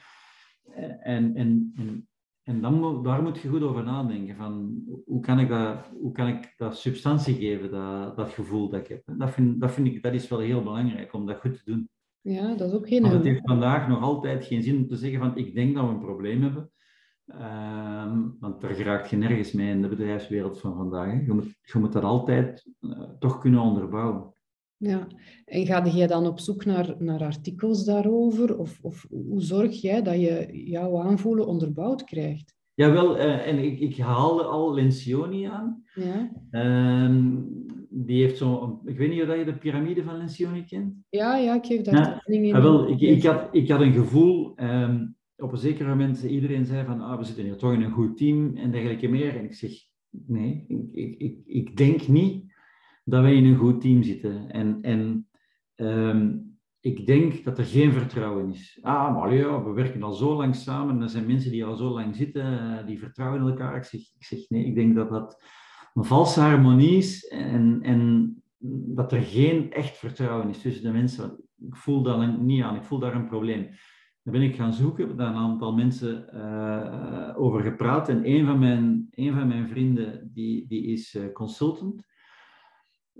En, 0.99 1.36
en, 1.36 1.71
en, 1.75 2.09
en 2.52 2.62
dan, 2.62 3.04
daar 3.04 3.22
moet 3.22 3.39
je 3.39 3.49
goed 3.49 3.62
over 3.62 3.84
nadenken, 3.84 4.36
van 4.36 4.84
hoe 5.06 5.22
kan 5.22 5.39
ik 5.39 5.49
dat, 5.49 5.91
hoe 5.99 6.12
kan 6.12 6.28
ik 6.28 6.54
dat 6.58 6.78
substantie 6.78 7.36
geven, 7.36 7.72
dat, 7.72 8.16
dat 8.16 8.30
gevoel 8.30 8.70
dat 8.70 8.80
ik 8.80 8.88
heb. 8.88 9.02
Dat 9.06 9.32
vind, 9.32 9.62
dat 9.62 9.72
vind 9.72 9.88
ik, 9.88 10.04
dat 10.04 10.14
is 10.14 10.28
wel 10.28 10.39
heel 10.39 10.64
belangrijk, 10.64 11.14
om 11.14 11.26
dat 11.26 11.39
goed 11.39 11.54
te 11.54 11.72
doen. 11.72 11.89
Ja, 12.22 12.56
dat 12.56 12.70
is 12.70 12.76
ook 12.76 12.88
geen... 12.88 13.02
Want 13.02 13.14
het 13.14 13.24
heeft 13.24 13.41
vandaag 13.43 13.88
nog 13.88 14.02
altijd 14.02 14.45
geen 14.45 14.64
zin 14.64 14.78
om 14.78 14.88
te 14.88 14.95
zeggen 14.95 15.20
van, 15.20 15.38
ik 15.38 15.56
denk 15.56 15.76
dat 15.76 15.86
we 15.86 15.91
een 15.91 15.99
probleem 15.99 16.41
hebben. 16.41 16.72
Ehm, 17.26 18.20
want 18.39 18.62
daar 18.62 18.74
geraakt 18.74 19.10
je 19.10 19.18
nergens 19.18 19.52
mee 19.52 19.70
in 19.70 19.82
de 19.82 19.88
bedrijfswereld 19.88 20.60
van 20.60 20.76
vandaag. 20.76 21.26
Je, 21.26 21.34
moet, 21.34 21.58
je 21.62 21.80
moet 21.80 21.93
dat 21.93 22.04
altijd 22.04 22.68
uh, 22.80 23.02
toch 23.20 23.39
kunnen 23.39 23.60
onderbouwen. 23.60 24.34
Ja, 24.84 25.07
en 25.45 25.65
ga 25.65 25.88
jij 25.88 26.07
dan 26.07 26.27
op 26.27 26.39
zoek 26.39 26.65
naar, 26.65 26.95
naar 26.99 27.21
artikels 27.21 27.86
daarover? 27.86 28.57
Of, 28.57 28.79
of 28.82 29.05
hoe 29.09 29.41
zorg 29.41 29.82
jij 29.82 30.01
dat 30.01 30.21
je 30.21 30.49
jouw 30.51 30.99
aanvoelen 30.99 31.47
onderbouwd 31.47 32.03
krijgt? 32.03 32.55
Jawel, 32.73 33.17
uh, 33.17 33.47
en 33.47 33.63
ik, 33.63 33.79
ik 33.79 33.97
haalde 33.97 34.43
al 34.43 34.73
Lencioni 34.73 35.43
aan. 35.43 35.84
Ja. 35.93 36.32
Uh, 36.51 37.34
die 37.89 38.21
heeft 38.21 38.38
zo, 38.38 38.82
ik 38.86 38.97
weet 38.97 39.09
niet 39.09 39.21
of 39.21 39.36
je 39.36 39.45
de 39.45 39.57
piramide 39.57 40.03
van 40.03 40.17
Lencioni 40.17 40.63
kent. 40.65 40.93
Ja, 41.09 41.38
ja, 41.38 41.55
ik 41.55 41.65
geef 41.65 41.82
daar 41.82 42.21
ja. 42.25 42.34
in. 42.34 42.55
Ah, 42.55 42.61
wel, 42.61 42.89
ik, 42.89 43.01
ik, 43.01 43.23
had, 43.23 43.47
ik 43.51 43.69
had 43.69 43.82
een 43.82 43.93
gevoel, 43.93 44.53
um, 44.55 45.15
op 45.38 45.51
een 45.51 45.57
zeker 45.57 45.88
moment, 45.88 46.23
iedereen 46.23 46.65
zei 46.65 46.86
van, 46.86 47.01
ah, 47.01 47.17
we 47.17 47.23
zitten 47.23 47.43
hier 47.43 47.55
toch 47.55 47.73
in 47.73 47.82
een 47.82 47.91
goed 47.91 48.17
team 48.17 48.55
en 48.55 48.71
dergelijke 48.71 49.07
meer. 49.07 49.36
En 49.36 49.43
ik 49.43 49.53
zeg, 49.53 49.71
nee, 50.09 50.65
ik, 50.91 51.15
ik, 51.17 51.38
ik 51.45 51.77
denk 51.77 52.07
niet 52.07 52.51
dat 53.04 53.22
wij 53.22 53.36
in 53.36 53.45
een 53.45 53.58
goed 53.58 53.82
team 53.82 54.04
zitten. 54.04 54.49
En, 54.49 54.82
en 54.82 55.28
um, 55.76 56.52
ik 56.80 57.06
denk 57.06 57.43
dat 57.43 57.58
er 57.58 57.66
geen 57.66 57.91
vertrouwen 57.91 58.52
is. 58.52 58.80
Ah, 58.82 59.16
maar 59.16 59.34
ja, 59.34 59.64
we 59.64 59.72
werken 59.72 60.04
al 60.04 60.14
zo 60.14 60.36
lang 60.36 60.56
samen. 60.56 61.02
Er 61.02 61.10
zijn 61.10 61.26
mensen 61.26 61.52
die 61.52 61.66
al 61.66 61.76
zo 61.76 61.89
lang 61.89 62.16
zitten, 62.16 62.60
eh, 62.60 62.86
die 62.86 62.99
vertrouwen 62.99 63.41
elkaar. 63.41 63.76
Ik 63.76 63.84
zeg, 63.84 64.02
ik 64.02 64.24
zeg 64.24 64.49
nee, 64.49 64.66
ik 64.66 64.76
denk 64.76 64.95
dat 64.95 65.10
dat 65.10 65.43
een 65.93 66.04
valse 66.04 66.39
harmonie 66.39 66.97
is 66.97 67.28
en, 67.28 67.80
en 67.82 68.34
dat 68.95 69.12
er 69.12 69.22
geen 69.22 69.72
echt 69.72 69.97
vertrouwen 69.97 70.49
is 70.49 70.62
tussen 70.62 70.84
de 70.84 70.91
mensen. 70.91 71.43
Ik 71.58 71.76
voel 71.76 72.02
dat 72.02 72.39
niet 72.39 72.64
aan, 72.64 72.76
ik 72.76 72.84
voel 72.84 72.99
daar 72.99 73.16
een 73.16 73.28
probleem. 73.28 73.70
Dan 74.24 74.34
ben 74.34 74.41
ik 74.41 74.56
gaan 74.56 74.74
zoeken, 74.74 75.08
heb 75.08 75.18
daar 75.18 75.30
een 75.30 75.36
aantal 75.36 75.74
mensen 75.74 76.30
uh, 76.34 77.34
over 77.38 77.62
gepraat. 77.62 78.10
En 78.10 78.30
een 78.30 78.45
van 78.45 78.60
mijn, 78.60 79.08
een 79.12 79.34
van 79.34 79.47
mijn 79.47 79.68
vrienden 79.68 80.30
die, 80.34 80.68
die 80.68 80.84
is 80.84 81.16
uh, 81.16 81.32
consultant. 81.34 82.04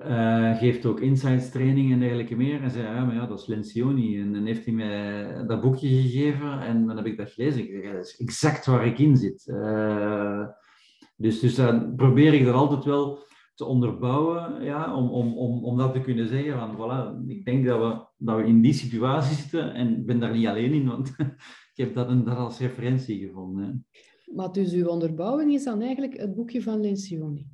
Uh, 0.08 0.58
geeft 0.58 0.86
ook 0.86 0.99
insights 0.99 1.52
training 1.52 1.91
en 1.91 1.99
dergelijke 1.99 2.36
meer. 2.36 2.62
En 2.62 2.72
zei, 2.72 2.84
ja, 2.84 3.06
maar 3.06 3.16
ja, 3.16 3.26
dat 3.26 3.39
is 3.39 3.47
Lencioni. 3.47 4.20
En 4.20 4.34
dan 4.34 4.45
heeft 4.45 4.66
hij 4.66 4.74
mij 4.74 5.45
dat 5.47 5.62
boekje 5.62 5.88
gegeven 5.88 6.62
en 6.62 6.86
dan 6.86 6.97
heb 6.97 7.06
ik 7.06 7.18
dat 7.18 7.32
gelezen. 7.32 7.62
Ik 7.62 7.84
zeg, 7.84 7.93
dat 7.93 8.06
is 8.06 8.18
exact 8.18 8.66
waar 8.66 8.86
ik 8.86 8.99
in 8.99 9.18
zit. 9.18 9.47
Uh, 9.47 10.47
dus 11.16 11.39
dus 11.39 11.56
dan 11.56 11.95
probeer 11.95 12.34
ik 12.34 12.45
dat 12.45 12.54
altijd 12.54 12.84
wel 12.84 13.20
te 13.56 13.66
onderbouwen, 13.66 14.64
ja, 14.64 14.95
om, 14.95 15.10
om, 15.10 15.38
om, 15.38 15.64
om 15.64 15.78
dat 15.78 15.93
te 15.93 16.02
kunnen 16.02 16.28
zeggen 16.28 16.58
van, 16.58 16.76
voilà, 16.76 17.28
ik 17.28 17.45
denk 17.45 17.66
dat 17.66 17.80
we, 17.80 18.06
dat 18.18 18.38
we 18.38 18.43
in 18.45 18.62
die 18.62 18.74
situatie 18.74 19.36
zitten 19.36 19.74
en 19.74 19.97
ik 19.97 20.06
ben 20.06 20.20
daar 20.20 20.34
niet 20.34 20.47
alleen 20.47 20.74
in, 20.74 20.88
want 20.88 21.16
ik 21.74 21.78
heb 21.86 21.93
dat, 21.93 22.10
een, 22.10 22.24
dat 22.24 22.38
als 22.38 22.60
referentie 22.60 23.20
gevonden. 23.20 23.86
Maar 24.36 24.52
dus 24.52 24.74
uw 24.74 24.88
onderbouwing 24.88 25.54
is 25.54 25.64
dan 25.64 25.82
eigenlijk 25.82 26.18
het 26.18 26.36
boekje 26.36 26.62
van 26.62 26.82
Lencioni? 26.82 27.47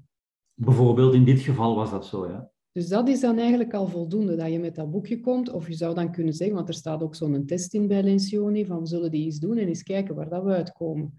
Bijvoorbeeld 0.59 1.13
in 1.13 1.23
dit 1.23 1.39
geval 1.39 1.75
was 1.75 1.91
dat 1.91 2.05
zo, 2.05 2.27
ja. 2.27 2.51
Dus 2.71 2.87
dat 2.87 3.07
is 3.07 3.19
dan 3.19 3.37
eigenlijk 3.37 3.73
al 3.73 3.87
voldoende 3.87 4.35
dat 4.35 4.51
je 4.51 4.59
met 4.59 4.75
dat 4.75 4.91
boekje 4.91 5.19
komt. 5.19 5.51
Of 5.51 5.67
je 5.67 5.73
zou 5.73 5.95
dan 5.95 6.11
kunnen 6.11 6.33
zeggen, 6.33 6.55
want 6.55 6.67
er 6.67 6.73
staat 6.73 7.03
ook 7.03 7.15
zo'n 7.15 7.45
test 7.45 7.73
in 7.73 7.87
bij 7.87 8.03
Lencioni, 8.03 8.65
van 8.65 8.87
zullen 8.87 9.11
die 9.11 9.25
eens 9.25 9.39
doen 9.39 9.57
en 9.57 9.67
eens 9.67 9.83
kijken 9.83 10.15
waar 10.15 10.29
dat 10.29 10.43
we 10.43 10.49
uitkomen. 10.49 11.13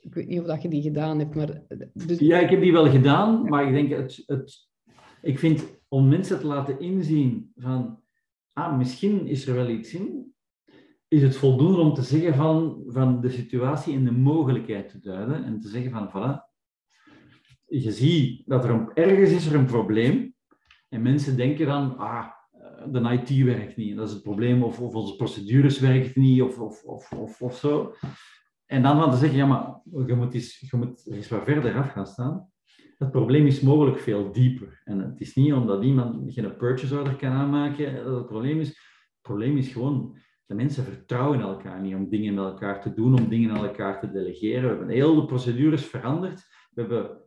Ik 0.00 0.14
weet 0.14 0.26
niet 0.26 0.40
of 0.40 0.46
dat 0.46 0.62
je 0.62 0.68
die 0.68 0.82
gedaan 0.82 1.18
hebt, 1.18 1.34
maar... 1.34 1.62
Dus... 1.92 2.18
Ja, 2.18 2.38
ik 2.38 2.50
heb 2.50 2.60
die 2.60 2.72
wel 2.72 2.90
gedaan, 2.90 3.42
maar 3.48 3.66
ik 3.66 3.72
denk, 3.72 3.90
het, 4.00 4.22
het, 4.26 4.68
ik 5.22 5.38
vind 5.38 5.64
om 5.88 6.08
mensen 6.08 6.38
te 6.38 6.46
laten 6.46 6.80
inzien 6.80 7.52
van, 7.56 8.00
ah, 8.52 8.76
misschien 8.76 9.26
is 9.26 9.46
er 9.46 9.54
wel 9.54 9.68
iets 9.68 9.94
in, 9.94 10.34
is 11.08 11.22
het 11.22 11.36
voldoende 11.36 11.80
om 11.80 11.94
te 11.94 12.02
zeggen 12.02 12.34
van, 12.34 12.82
van 12.86 13.20
de 13.20 13.30
situatie 13.30 13.94
en 13.94 14.04
de 14.04 14.12
mogelijkheid 14.12 14.88
te 14.88 15.00
duiden 15.00 15.44
en 15.44 15.60
te 15.60 15.68
zeggen 15.68 15.90
van, 15.90 16.08
voilà, 16.08 16.49
je 17.70 17.92
ziet 17.92 18.42
dat 18.46 18.64
er 18.64 18.92
ergens 18.94 19.30
is 19.30 19.46
er 19.46 19.54
een 19.54 19.66
probleem 19.66 20.34
en 20.88 21.02
mensen 21.02 21.36
denken 21.36 21.66
dan, 21.66 21.98
ah, 21.98 22.26
de 22.90 23.00
IT 23.00 23.44
werkt 23.44 23.76
niet, 23.76 23.96
dat 23.96 24.08
is 24.08 24.14
het 24.14 24.22
probleem, 24.22 24.62
of, 24.62 24.80
of 24.80 24.94
onze 24.94 25.16
procedures 25.16 25.78
werken 25.78 26.20
niet, 26.20 26.42
of, 26.42 26.58
of, 26.58 26.84
of, 26.84 27.12
of, 27.12 27.42
of 27.42 27.56
zo. 27.56 27.94
En 28.66 28.82
dan 28.82 29.00
van 29.00 29.10
te 29.10 29.16
zeggen, 29.16 29.38
ja, 29.38 29.46
maar 29.46 29.80
je 30.06 30.14
moet, 30.14 30.34
eens, 30.34 30.58
je 30.70 30.76
moet 30.76 31.06
eens 31.10 31.28
wat 31.28 31.44
verder 31.44 31.74
af 31.74 31.90
gaan 31.90 32.06
staan. 32.06 32.50
Het 32.98 33.10
probleem 33.10 33.46
is 33.46 33.60
mogelijk 33.60 33.98
veel 33.98 34.32
dieper. 34.32 34.80
En 34.84 34.98
het 34.98 35.20
is 35.20 35.34
niet 35.34 35.52
omdat 35.52 35.84
iemand 35.84 36.32
geen 36.32 36.56
purchase 36.56 36.98
order 36.98 37.16
kan 37.16 37.32
aanmaken 37.32 37.94
het 37.94 38.26
probleem 38.26 38.60
is. 38.60 38.78
Probleem 39.20 39.56
is 39.56 39.68
gewoon, 39.68 40.18
de 40.46 40.54
mensen 40.54 40.84
vertrouwen 40.84 41.40
elkaar 41.40 41.80
niet 41.80 41.94
om 41.94 42.08
dingen 42.08 42.34
met 42.34 42.44
elkaar 42.44 42.80
te 42.80 42.94
doen, 42.94 43.18
om 43.18 43.28
dingen 43.28 43.50
aan 43.50 43.64
elkaar 43.64 44.00
te 44.00 44.10
delegeren. 44.10 44.62
We 44.62 44.68
hebben 44.68 44.88
heel 44.88 45.14
de 45.14 45.24
procedures 45.24 45.84
veranderd. 45.84 46.46
We 46.70 46.80
hebben 46.80 47.19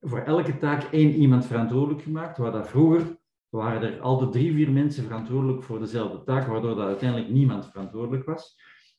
voor, 0.00 0.18
elke 0.18 0.58
taak 0.58 0.82
één 0.82 1.10
iemand 1.10 1.46
verantwoordelijk 1.46 2.02
gemaakt, 2.02 2.38
waar 2.38 2.52
dat 2.52 2.68
vroeger 2.68 3.18
waren 3.48 3.82
er 3.82 4.00
altijd 4.00 4.32
drie, 4.32 4.52
vier 4.52 4.70
mensen 4.70 5.04
verantwoordelijk 5.04 5.62
voor 5.62 5.78
dezelfde 5.78 6.22
taak, 6.24 6.46
waardoor 6.46 6.76
dat 6.76 6.86
uiteindelijk 6.86 7.30
niemand 7.30 7.66
verantwoordelijk 7.66 8.24
was. 8.24 8.56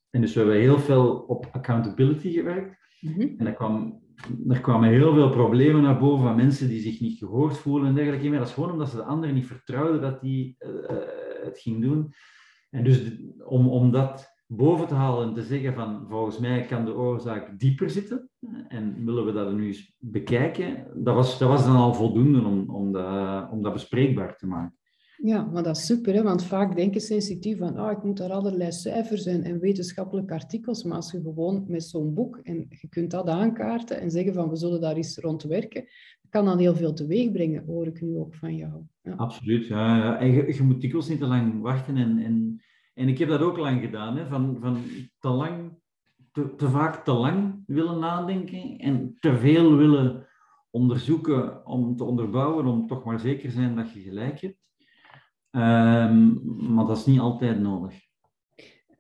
En 0.10 0.22
dus 0.22 0.34
we 0.34 0.40
hebben 0.40 0.60
heel 0.60 0.80
veel 0.80 1.16
op 1.18 1.48
accountability 1.52 2.32
gewerkt. 2.32 2.78
Mhm. 3.02 3.22
En 3.38 3.48
er, 3.48 3.54
kwam, 3.54 4.02
er 4.48 4.62
kwamen 4.62 4.90
heel 4.90 5.14
veel 5.14 5.30
problemen 5.30 5.82
naar 5.82 6.00
boven 6.00 6.26
van 6.26 6.36
mensen 6.36 6.68
die 6.68 6.82
zich 6.82 7.00
niet 7.00 7.18
gehoord 7.18 7.58
voelen 7.58 7.88
en 7.88 7.96
dergelijke 7.96 8.30
meer. 8.30 8.40
Dat 8.40 8.48
is 8.48 8.54
gewoon 8.54 8.72
omdat 8.72 8.90
ze 8.90 8.96
de 8.96 9.04
anderen 9.04 9.36
niet 9.36 9.48
vertrouwden 9.48 10.02
dat 10.02 10.22
die 10.22 10.56
uh, 10.60 10.70
het 11.44 11.60
ging 11.60 11.82
doen. 11.82 12.14
En 12.70 12.84
dus 12.84 13.12
om, 13.46 13.70
om 13.70 13.92
dat 13.92 14.37
boven 14.48 14.88
te 14.88 14.94
halen 14.94 15.28
en 15.28 15.34
te 15.34 15.44
zeggen 15.44 15.74
van 15.74 16.06
volgens 16.10 16.40
mij 16.40 16.66
kan 16.66 16.86
de 16.86 16.96
oorzaak 16.96 17.60
dieper 17.60 17.90
zitten 17.90 18.30
en 18.68 19.06
willen 19.06 19.26
we 19.26 19.32
dat 19.32 19.54
nu 19.54 19.68
eens 19.68 19.94
bekijken, 19.98 20.88
dat 20.96 21.16
was, 21.16 21.40
dat 21.40 21.50
was 21.50 21.66
dan 21.66 21.76
al 21.76 21.94
voldoende 21.94 22.42
om, 22.44 22.70
om, 22.70 22.92
dat, 22.92 23.52
om 23.52 23.62
dat 23.62 23.74
bespreekbaar 23.74 24.38
te 24.38 24.48
maken. 24.48 24.76
Ja, 25.24 25.44
maar 25.44 25.64
dat 25.64 25.78
is 25.78 25.86
super, 25.86 26.14
hè? 26.14 26.24
want 26.24 26.44
vaak 26.44 26.76
denken 26.76 27.02
sensitief 27.02 27.58
van 27.58 27.80
oh, 27.80 27.92
ik 27.92 28.04
moet 28.04 28.18
daar 28.18 28.32
allerlei 28.32 28.72
cijfers 28.72 29.26
en, 29.26 29.44
en 29.44 29.60
wetenschappelijke 29.60 30.34
artikels, 30.34 30.84
maar 30.84 30.96
als 30.96 31.12
je 31.12 31.22
gewoon 31.22 31.66
met 31.68 31.84
zo'n 31.84 32.14
boek 32.14 32.40
en 32.44 32.66
je 32.70 32.88
kunt 32.90 33.12
dat 33.12 33.28
aankaarten 33.28 34.02
en 34.02 34.12
zeggen 34.12 34.34
van 34.34 34.50
we 34.50 34.56
zullen 34.56 34.82
daar 34.82 34.96
eens 34.96 35.18
rond 35.18 35.44
werken, 35.44 35.86
kan 36.30 36.46
dan 36.46 36.58
heel 36.58 36.76
veel 36.76 36.94
teweeg 36.94 37.32
brengen, 37.32 37.64
hoor 37.66 37.88
ik 37.88 38.02
nu 38.02 38.18
ook 38.18 38.36
van 38.36 38.56
jou. 38.56 38.82
Ja. 39.02 39.14
Absoluut, 39.14 39.68
ja. 39.68 39.98
ja. 39.98 40.20
En 40.20 40.32
je, 40.32 40.54
je, 40.54 40.64
moet 40.64 40.82
dikwijls 40.82 41.10
niet 41.10 41.20
te 41.20 41.26
lang 41.26 41.62
wachten 41.62 41.98
en, 41.98 42.18
en, 42.18 42.62
en 42.98 43.08
ik 43.08 43.18
heb 43.18 43.30
dat 43.30 43.42
ook 43.42 43.58
lang 43.58 43.82
gedaan, 43.82 44.18
hè? 44.18 44.28
Van, 44.28 44.58
van 44.60 44.78
te 45.20 45.28
lang, 45.30 45.80
te, 46.32 46.56
te 46.56 46.70
vaak 46.70 47.04
te 47.04 47.12
lang 47.12 47.64
willen 47.66 48.00
nadenken 48.00 48.78
en 48.78 49.18
te 49.20 49.38
veel 49.38 49.76
willen 49.76 50.28
onderzoeken 50.70 51.66
om 51.66 51.96
te 51.96 52.04
onderbouwen, 52.04 52.66
om 52.66 52.88
toch 52.88 53.04
maar 53.04 53.20
zeker 53.20 53.52
zijn 53.52 53.76
dat 53.76 53.94
je 53.94 54.00
gelijk 54.00 54.42
hebt. 54.42 54.58
Um, 55.52 56.42
maar 56.74 56.86
dat 56.86 56.98
is 56.98 57.06
niet 57.06 57.20
altijd 57.20 57.60
nodig. 57.60 58.06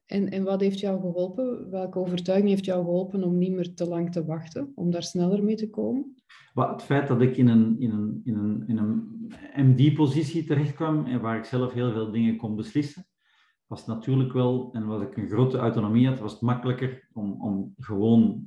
En, 0.05 0.29
en 0.29 0.43
wat 0.43 0.61
heeft 0.61 0.79
jou 0.79 0.99
geholpen? 0.99 1.69
Welke 1.69 1.99
overtuiging 1.99 2.49
heeft 2.49 2.65
jou 2.65 2.83
geholpen 2.83 3.23
om 3.23 3.37
niet 3.37 3.51
meer 3.51 3.73
te 3.73 3.87
lang 3.87 4.11
te 4.11 4.25
wachten, 4.25 4.71
om 4.75 4.91
daar 4.91 5.03
sneller 5.03 5.43
mee 5.43 5.55
te 5.55 5.69
komen? 5.69 6.15
het 6.53 6.83
feit 6.83 7.07
dat 7.07 7.21
ik 7.21 7.37
in 7.37 7.47
een, 7.47 7.79
in 7.79 7.91
een, 7.91 8.21
in 8.23 8.35
een, 8.35 8.63
in 8.67 8.77
een 8.77 9.31
MD-positie 9.55 10.43
terechtkwam 10.43 11.05
en 11.05 11.21
waar 11.21 11.37
ik 11.37 11.45
zelf 11.45 11.73
heel 11.73 11.91
veel 11.91 12.11
dingen 12.11 12.37
kon 12.37 12.55
beslissen, 12.55 13.07
was 13.68 13.86
natuurlijk 13.86 14.34
wel, 14.34 14.70
en 14.74 14.86
wat 14.86 15.01
ik 15.01 15.18
een 15.18 15.30
grote 15.30 15.57
autonomie 15.57 16.07
had, 16.07 16.20
was 16.20 16.32
het 16.32 16.41
makkelijker 16.41 17.07
om, 17.13 17.41
om 17.41 17.74
gewoon 17.78 18.45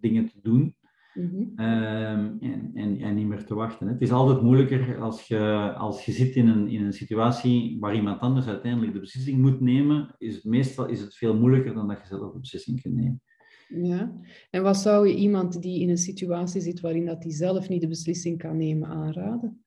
dingen 0.00 0.26
te 0.26 0.38
doen 0.42 0.76
mhm. 1.14 1.42
ehm, 1.54 2.36
en, 2.40 2.70
en, 2.74 3.00
en, 3.00 3.14
niet 3.14 3.26
meer 3.26 3.44
te 3.44 3.54
wachten. 3.54 3.88
Het 3.88 4.00
is 4.00 4.10
altijd 4.12 4.42
moeilijker 4.42 5.00
als 5.00 5.26
je, 5.26 5.72
als 5.76 6.04
je 6.04 6.12
zit 6.12 6.34
in 6.34 6.48
een, 6.48 6.68
in 6.68 6.84
een 6.84 6.92
situatie 6.92 7.76
waar 7.80 7.94
iemand 7.94 8.20
anders 8.20 8.46
uiteindelijk 8.46 8.92
de 8.92 9.00
beslissing 9.00 9.38
moet 9.38 9.60
nemen, 9.60 10.14
is 10.18 10.34
het 10.34 10.44
meestal 10.44 10.86
is 10.86 11.00
het 11.00 11.16
veel 11.16 11.36
moeilijker 11.36 11.74
dan 11.74 11.88
dat 11.88 12.00
je 12.00 12.06
zelf 12.06 12.32
de 12.32 12.38
beslissing 12.38 12.82
kunt 12.82 12.94
nemen. 12.94 13.22
Ja, 13.68 14.12
en 14.50 14.62
wat 14.62 14.76
zou 14.76 15.08
je 15.08 15.14
iemand 15.14 15.62
die 15.62 15.80
in 15.80 15.88
een 15.88 15.98
situatie 15.98 16.60
zit 16.60 16.80
waarin 16.80 17.06
dat 17.06 17.22
hij 17.22 17.32
zelf 17.32 17.68
niet 17.68 17.80
de 17.80 17.88
beslissing 17.88 18.38
kan 18.38 18.56
nemen 18.56 18.88
aanraden? 18.88 19.62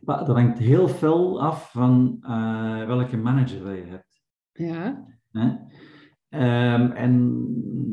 dat 0.00 0.26
hangt 0.26 0.58
heel 0.58 0.88
veel 0.88 1.42
af 1.42 1.70
van 1.72 2.16
uh, 2.20 2.86
welke 2.86 3.16
manager 3.16 3.74
je 3.74 3.84
hebt. 3.84 4.07
Ja. 4.58 5.06
Um, 6.30 6.90
en 6.90 7.44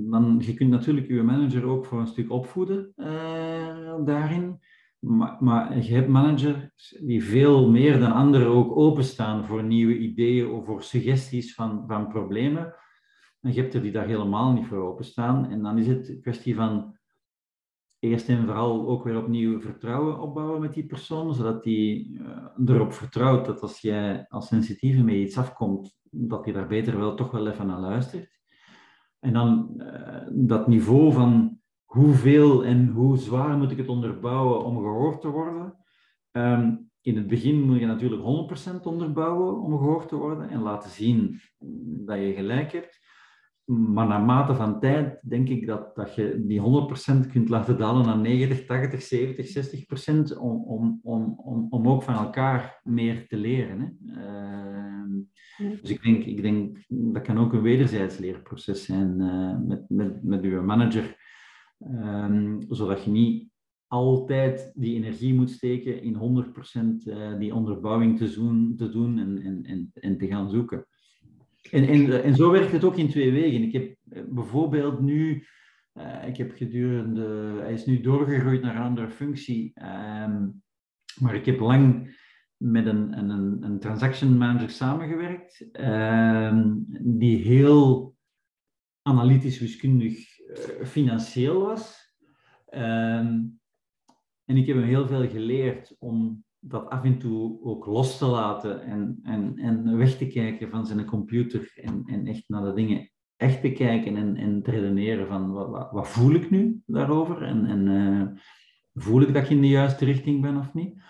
dan, 0.10 0.42
je 0.46 0.54
kunt 0.54 0.70
natuurlijk 0.70 1.08
je 1.08 1.24
manager 1.24 1.66
ook 1.66 1.86
voor 1.86 2.00
een 2.00 2.08
stuk 2.08 2.32
opvoeden 2.32 2.94
uh, 2.96 4.06
daarin. 4.06 4.60
Maar, 5.00 5.38
maar, 5.40 5.84
je 5.84 5.94
hebt 5.94 6.08
managers 6.08 6.98
die 7.02 7.24
veel 7.24 7.70
meer 7.70 8.00
dan 8.00 8.12
anderen 8.12 8.48
ook 8.48 8.78
openstaan 8.78 9.46
voor 9.46 9.64
nieuwe 9.64 9.98
ideeën 9.98 10.48
of 10.48 10.66
voor 10.66 10.84
suggesties 10.84 11.54
van, 11.54 11.84
van 11.88 12.08
problemen. 12.08 12.74
En 13.42 13.54
je 13.54 13.62
hebt 13.62 13.74
er 13.74 13.82
die 13.82 13.92
daar 13.92 14.08
helemaal 14.08 14.54
niet 14.54 14.66
voor 14.66 14.78
openstaan. 14.78 15.50
En 15.50 15.62
dan 15.62 15.78
is 15.78 15.88
het 15.88 16.10
een 16.10 16.22
kwestie 16.22 16.56
van 16.56 16.95
eerst 18.06 18.30
en 18.30 18.46
vooral 18.46 18.88
ook 18.88 19.04
weer 19.04 19.18
opnieuw 19.18 19.62
vertrouwen 19.62 20.20
opbouwen 20.20 20.62
met 20.62 20.74
die 20.74 20.86
persoon, 20.86 21.34
zodat 21.34 21.64
die 21.64 22.20
uh, 22.20 22.76
erop 22.76 22.94
vertrouwt 22.94 23.46
dat 23.46 23.62
als 23.62 23.80
jij 23.80 24.26
als 24.30 24.48
sensitieve 24.48 25.04
mee 25.04 25.22
iets 25.22 25.38
afkomt, 25.38 25.98
dat 26.10 26.46
hij 26.46 26.54
daar 26.54 26.68
beter 26.68 26.98
wel 26.98 27.16
toch 27.16 27.32
wel 27.32 27.48
even 27.48 27.68
naar 27.68 27.80
luistert. 27.80 28.40
En 29.20 29.34
dan 29.34 29.74
uh, 29.78 30.28
dat 30.32 30.68
niveau 30.68 31.12
van 31.12 31.60
hoeveel 31.86 32.66
en 32.66 32.88
hoe 32.88 33.18
zwaar 33.18 33.58
moet 33.58 33.72
ik 33.72 33.78
het 33.78 33.88
onderbouwen 33.88 34.64
om 34.64 34.78
gehoord 34.78 35.22
te 35.22 35.30
worden. 35.30 35.78
Um, 36.32 36.90
in 37.02 37.16
het 37.16 37.28
begin 37.28 37.62
moet 37.62 37.80
je 37.80 37.86
natuurlijk 37.86 38.22
100% 38.82 38.84
onderbouwen 38.84 39.62
om 39.62 39.78
gehoord 39.78 40.08
te 40.08 40.16
worden 40.16 40.50
en 40.50 40.62
laten 40.62 40.90
zien 40.90 41.42
dat 42.06 42.18
je 42.18 42.34
gelijk 42.34 42.72
hebt. 42.72 43.05
Maar 43.66 44.08
naarmate 44.08 44.56
van 44.56 44.80
tijd 44.80 45.20
denk 45.22 45.50
ik 45.50 45.68
dat, 45.68 45.96
dat 45.96 46.16
je 46.16 46.44
die 46.46 46.62
100% 47.26 47.32
kunt 47.32 47.50
laten 47.50 47.78
dalen 47.78 48.06
naar 48.06 48.18
90, 48.18 48.66
80, 48.66 49.02
70, 49.02 50.36
60% 50.36 50.38
om, 50.38 50.64
om, 50.64 51.00
om, 51.04 51.40
om, 51.40 51.68
om 51.70 51.88
ook 51.88 52.04
van 52.04 52.16
elkaar 52.16 52.80
meer 52.84 53.28
te 53.28 53.38
leren. 53.38 53.80
Hè. 53.80 54.20
Uh, 54.22 54.86
dus 55.82 55.90
ik 55.90 56.04
denk, 56.04 56.24
ik 56.24 56.42
denk 56.42 56.78
dat 56.88 57.22
kan 57.22 57.40
ook 57.40 57.54
een 57.54 57.62
wederzijds 57.62 58.18
leerproces 58.18 58.86
zijn 58.86 59.20
uh, 59.20 59.58
met, 59.68 59.90
met, 59.90 60.24
met 60.24 60.44
uw 60.44 60.62
manager, 60.62 61.18
um, 61.92 62.60
zodat 62.70 63.04
je 63.04 63.12
niet 63.12 63.50
altijd 63.88 64.72
die 64.76 64.96
energie 64.96 65.34
moet 65.34 65.50
steken 65.50 66.02
in 66.02 66.46
100% 67.04 67.08
uh, 67.08 67.38
die 67.38 67.56
onderbouwing 67.56 68.18
te 68.18 68.34
doen, 68.34 68.76
te 68.78 68.90
doen 68.90 69.18
en, 69.20 69.42
en, 69.42 69.64
en, 69.64 69.92
en 69.94 70.18
te 70.18 70.28
gaan 70.28 70.50
zoeken. 70.50 70.86
En, 71.72 71.88
en, 71.88 72.24
en 72.24 72.36
zo 72.36 72.52
werkt 72.52 72.72
het 72.72 72.84
ook 72.84 72.98
in 72.98 73.10
twee 73.10 73.32
wegen. 73.32 73.62
Ik 73.64 73.74
heb 73.74 73.96
eh, 74.10 74.24
bijvoorbeeld 74.30 75.00
nu, 75.00 75.48
uh, 75.94 76.28
ik 76.28 76.38
heb 76.38 76.52
gedurende, 76.56 77.58
hij 77.62 77.74
is 77.74 77.86
nu 77.86 78.02
doorgegroeid 78.02 78.62
naar 78.62 78.76
een 78.76 78.82
andere 78.82 79.10
functie, 79.10 79.74
um, 80.26 80.64
maar 81.20 81.36
ik 81.36 81.46
heb 81.46 81.60
lang 81.60 82.16
met 82.58 82.86
een, 82.86 83.18
een, 83.18 83.64
een 83.64 83.80
transaction 83.80 84.38
manager 84.38 84.70
samengewerkt, 84.70 85.70
um, 85.80 86.86
die 87.20 87.38
heel 87.38 88.16
analytisch, 89.02 89.60
wiskundig, 89.60 90.40
uh, 90.40 90.86
financieel 90.86 91.62
was. 91.62 92.14
Um, 92.70 93.60
en 94.46 94.58
ik 94.58 94.68
heb 94.68 94.76
hem 94.76 94.86
heel 94.86 95.08
veel 95.08 95.30
geleerd 95.30 95.96
om 96.00 96.45
dat 96.68 96.90
af 96.90 97.04
en 97.04 97.18
toe 97.18 97.60
ook 97.64 97.86
los 97.86 98.18
te 98.18 98.26
laten 98.26 98.82
en, 98.86 99.20
en, 99.24 99.58
en 99.58 99.98
weg 99.98 100.18
te 100.18 100.28
kijken 100.28 100.70
van 100.70 100.86
zijn 100.86 101.06
computer 101.06 101.72
en, 101.76 102.04
en 102.06 102.28
echt 102.28 102.44
naar 102.48 102.64
de 102.64 102.74
dingen 102.74 103.10
echt 103.36 103.62
te 103.62 103.72
kijken 103.72 104.16
en, 104.16 104.36
en 104.36 104.64
te 104.64 104.72
redeneren 104.72 105.28
van 105.28 105.52
wat, 105.52 105.92
wat, 105.92 106.08
voel 106.08 106.34
ik 106.34 106.50
nu 106.50 106.82
daarover 106.86 107.44
en, 107.44 107.66
en 107.66 107.88
uh, 107.88 108.40
voel 108.94 109.22
ik 109.22 109.34
dat 109.34 109.44
ik 109.44 109.50
in 109.50 109.62
de 109.62 109.68
juiste 109.68 110.06
richting 110.06 110.42
ben 110.42 110.58
of 110.58 110.74
niet. 110.74 111.02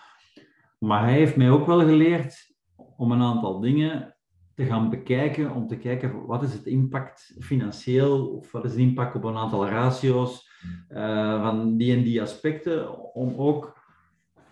Maar 0.78 1.02
hij 1.02 1.12
heeft 1.12 1.36
mij 1.36 1.50
ook 1.50 1.66
wel 1.66 1.80
geleerd 1.80 2.54
om 2.96 3.12
een 3.12 3.22
aantal 3.22 3.60
dingen 3.60 4.16
te 4.54 4.64
gaan 4.64 4.90
bekijken, 4.90 5.54
om 5.54 5.66
te 5.66 5.76
kijken 5.76 6.26
wat 6.26 6.42
is 6.42 6.52
het 6.52 6.66
impact 6.66 7.36
financieel 7.40 8.26
of 8.26 8.52
wat 8.52 8.64
is 8.64 8.74
de 8.74 8.80
impact 8.80 9.14
op 9.14 9.24
een 9.24 9.36
aantal 9.36 9.66
ratio's 9.66 10.50
uh, 10.88 11.42
van 11.42 11.76
die 11.76 11.96
en 11.96 12.02
die 12.02 12.22
aspecten, 12.22 13.14
om 13.14 13.34
ook 13.36 13.75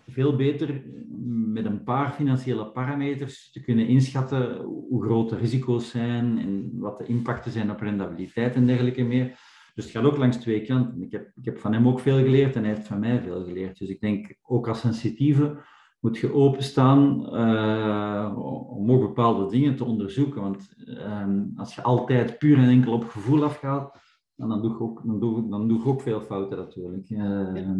veel 0.07 0.35
beter 0.35 0.83
met 1.27 1.65
een 1.65 1.83
paar 1.83 2.11
financiële 2.11 2.71
parameters 2.71 3.51
te 3.51 3.61
kunnen 3.61 3.87
inschatten 3.87 4.57
hoe 4.63 5.03
groot 5.03 5.29
de 5.29 5.37
risico's 5.37 5.89
zijn 5.89 6.39
en 6.39 6.79
wat 6.79 6.97
de 6.97 7.05
impacten 7.05 7.51
zijn 7.51 7.71
op 7.71 7.79
rendabiliteit 7.79 8.55
en 8.55 8.65
dergelijke 8.65 9.03
meer. 9.03 9.39
Dus 9.73 9.83
het 9.83 9.93
gaat 9.93 10.03
ook 10.03 10.17
langs 10.17 10.37
twee 10.37 10.61
kanten. 10.61 11.01
Ik 11.01 11.11
heb, 11.11 11.31
ik 11.35 11.45
heb 11.45 11.57
van 11.57 11.73
hem 11.73 11.87
ook 11.87 11.99
veel 11.99 12.17
geleerd 12.17 12.55
en 12.55 12.63
hij 12.63 12.73
heeft 12.73 12.87
van 12.87 12.99
mij 12.99 13.21
veel 13.21 13.43
geleerd. 13.43 13.77
Dus 13.77 13.89
ik 13.89 14.01
denk 14.01 14.35
ook 14.41 14.67
als 14.67 14.79
sensitieve 14.79 15.57
moet 15.99 16.17
je 16.17 16.33
openstaan 16.33 17.25
uh, 17.35 18.37
om 18.69 18.91
ook 18.91 19.01
bepaalde 19.01 19.51
dingen 19.51 19.75
te 19.75 19.85
onderzoeken. 19.85 20.41
Want 20.41 20.73
uh, 20.85 21.27
als 21.55 21.75
je 21.75 21.83
altijd 21.83 22.37
puur 22.37 22.57
en 22.57 22.69
enkel 22.69 22.93
op 22.93 23.03
gevoel 23.03 23.43
afgaat, 23.43 23.97
dan 24.35 24.61
doe 24.61 24.71
je 24.71 24.79
ook, 24.79 25.01
dan 25.49 25.67
doe, 25.67 25.85
ook 25.85 26.01
veel 26.01 26.21
fouten 26.21 26.57
natuurlijk. 26.57 27.09
Uh, 27.09 27.71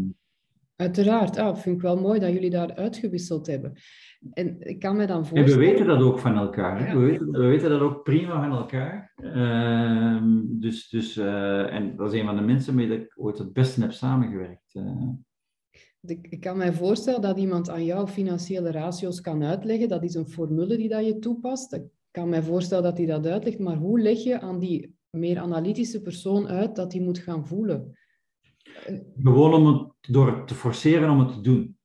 Uiteraard. 0.76 1.38
Ah, 1.38 1.55
vind 1.55 1.76
ik 1.76 1.82
wel 1.82 1.97
mooi 1.97 2.19
dat 2.19 2.32
jullie 2.32 2.49
daar 2.49 2.76
uitgewisseld 2.76 3.47
hebben. 3.47 3.73
En 4.34 4.55
ik 4.59 4.80
kan 4.80 4.95
me 4.95 5.05
dan 5.05 5.26
voorstellen... 5.26 5.53
En 5.53 5.59
we 5.59 5.65
weten 5.65 5.86
dat 5.86 6.01
ook 6.01 6.19
van 6.19 6.38
elkaar. 6.38 6.97
We, 6.97 7.05
weten, 7.05 7.32
we 7.32 7.45
weten 7.45 7.69
dat 7.69 7.82
ook 7.82 8.03
prima 8.03 8.41
van 8.41 8.57
elkaar. 8.57 9.13
Uh, 9.15 10.21
dus, 10.43 10.89
dus, 10.89 11.17
uh, 11.17 11.73
en 11.73 11.95
dat 11.95 12.13
is 12.13 12.19
een 12.19 12.26
van 12.26 12.36
de 12.36 12.41
mensen 12.41 12.76
met 12.76 12.88
wie 12.88 12.97
ik 12.97 13.13
ooit 13.15 13.38
het 13.38 13.53
beste 13.53 13.82
heb 13.82 13.91
samengewerkt. 13.91 14.73
Uh. 14.73 15.09
Ik, 16.01 16.28
ik, 16.30 16.39
kan 16.39 16.57
mij 16.57 16.73
voorstellen 16.73 17.21
dat 17.21 17.38
iemand 17.38 17.69
aan 17.69 17.86
jou 17.86 18.07
financiële 18.07 18.71
ratio's 18.71 19.21
kan 19.21 19.43
uitleggen. 19.43 19.89
Dat 19.89 20.03
is 20.03 20.13
een 20.13 20.28
formule 20.28 20.78
die 20.78 20.89
dat 20.89 21.05
je 21.05 21.19
toepast. 21.19 21.73
Ik 21.73 21.84
kan 22.11 22.30
mij 22.30 22.43
voorstellen 22.43 22.84
dat 22.84 22.97
hij 22.97 23.05
dat 23.05 23.26
uitlegt. 23.26 23.59
Maar 23.59 23.78
hoe 23.78 23.99
leg 23.99 24.23
je 24.23 24.39
aan 24.39 24.59
die 24.59 24.95
meer 25.09 25.39
analytische 25.39 26.01
persoon 26.01 26.47
uit 26.47 26.76
dat 26.76 26.93
hij 26.93 27.01
moet 27.01 27.17
gaan 27.17 27.47
voelen? 27.47 27.97
Gewoon 29.22 29.53
om 29.53 29.68
het, 29.68 30.13
door 30.13 30.45
te 30.45 30.53
forceren 30.53 31.09
om 31.09 31.20
het 31.20 31.34
te 31.34 31.41
doen. 31.41 31.78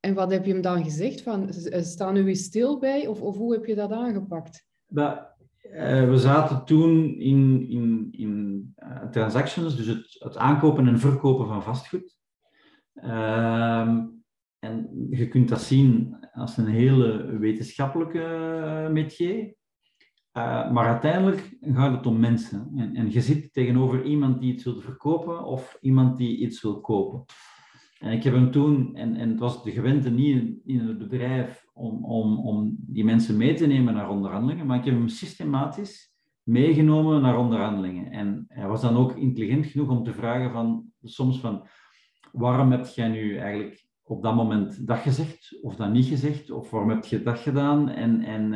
En 0.00 0.14
wat 0.14 0.30
heb 0.30 0.44
je 0.44 0.52
hem 0.52 0.62
dan 0.62 0.84
gezegd? 0.84 1.22
Van, 1.22 1.48
staan 1.82 2.14
nu 2.14 2.26
eens 2.26 2.42
stil 2.42 2.78
bij? 2.78 3.06
Of, 3.06 3.20
of 3.20 3.36
hoe 3.36 3.52
heb 3.52 3.64
je 3.64 3.74
dat 3.74 3.90
aangepakt? 3.90 4.66
Dat, 4.86 5.32
uh, 5.62 6.08
we 6.08 6.18
zaten 6.18 6.64
toen 6.64 7.18
in, 7.18 7.68
in, 7.68 8.08
in 8.10 8.74
uh, 8.78 9.04
transactions, 9.10 9.76
dus 9.76 9.86
het, 9.86 10.16
het, 10.18 10.36
aankopen 10.36 10.88
en 10.88 10.98
verkopen 10.98 11.46
van 11.46 11.62
vastgoed. 11.62 12.16
Uh, 12.94 13.88
en 14.58 15.06
je 15.10 15.28
kunt 15.28 15.48
dat 15.48 15.62
zien 15.62 16.16
als 16.32 16.56
een 16.56 16.66
hele 16.66 17.38
wetenschappelijke 17.38 18.18
uh, 18.18 18.92
métier. 18.92 19.54
Uh, 20.36 20.70
maar 20.70 20.86
uiteindelijk 20.86 21.56
gaat 21.60 21.96
het 21.96 22.06
om 22.06 22.20
mensen. 22.20 22.72
En, 22.76 22.94
en 22.94 23.12
je 23.12 23.20
zit 23.20 23.52
tegenover 23.52 24.04
iemand 24.04 24.40
die 24.40 24.52
iets 24.52 24.64
wil 24.64 24.80
verkopen 24.80 25.44
of 25.44 25.76
iemand 25.80 26.16
die 26.16 26.38
iets 26.38 26.62
wil 26.62 26.80
kopen. 26.80 27.24
En 27.98 28.12
ik 28.12 28.22
heb 28.22 28.34
hem 28.34 28.50
toen, 28.50 28.94
en, 28.96 29.16
en 29.16 29.28
het 29.28 29.38
was 29.38 29.64
de 29.64 29.70
gewente 29.70 30.10
niet 30.10 30.36
in, 30.36 30.60
in 30.64 30.78
het 30.78 30.98
bedrijf 30.98 31.64
om, 31.72 32.04
om, 32.04 32.38
om 32.38 32.76
die 32.78 33.04
mensen 33.04 33.36
mee 33.36 33.54
te 33.54 33.66
nemen 33.66 33.94
naar 33.94 34.08
onderhandelingen, 34.08 34.66
maar 34.66 34.78
ik 34.78 34.84
heb 34.84 34.94
hem 34.94 35.08
systematisch 35.08 36.12
meegenomen 36.42 37.22
naar 37.22 37.38
onderhandelingen. 37.38 38.10
En 38.10 38.44
hij 38.48 38.68
was 38.68 38.80
dan 38.80 38.96
ook 38.96 39.16
intelligent 39.16 39.66
genoeg 39.66 39.88
om 39.88 40.04
te 40.04 40.12
vragen 40.12 40.52
van, 40.52 40.84
soms 41.02 41.40
van, 41.40 41.66
waarom 42.32 42.70
heb 42.70 42.86
jij 42.86 43.08
nu 43.08 43.36
eigenlijk 43.36 43.86
op 44.02 44.22
dat 44.22 44.34
moment 44.34 44.86
dat 44.86 44.98
gezegd 44.98 45.58
of 45.62 45.76
dat 45.76 45.92
niet 45.92 46.06
gezegd? 46.06 46.50
Of 46.50 46.70
waarom 46.70 46.90
heb 46.90 47.04
je 47.04 47.22
dat 47.22 47.38
gedaan? 47.38 47.88
En, 47.88 48.20
en, 48.20 48.54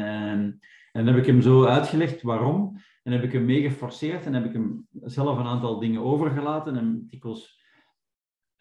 en 0.96 1.06
heb 1.06 1.16
ik 1.16 1.26
hem 1.26 1.40
zo 1.40 1.64
uitgelegd 1.64 2.22
waarom. 2.22 2.78
En 3.02 3.12
heb 3.12 3.22
ik 3.22 3.32
hem 3.32 3.44
mee 3.44 3.62
geforceerd 3.62 4.26
en 4.26 4.34
heb 4.34 4.44
ik 4.44 4.52
hem 4.52 4.86
zelf 5.02 5.38
een 5.38 5.46
aantal 5.46 5.78
dingen 5.78 6.02
overgelaten 6.02 6.76
en 6.76 7.06
dikwijls 7.10 7.64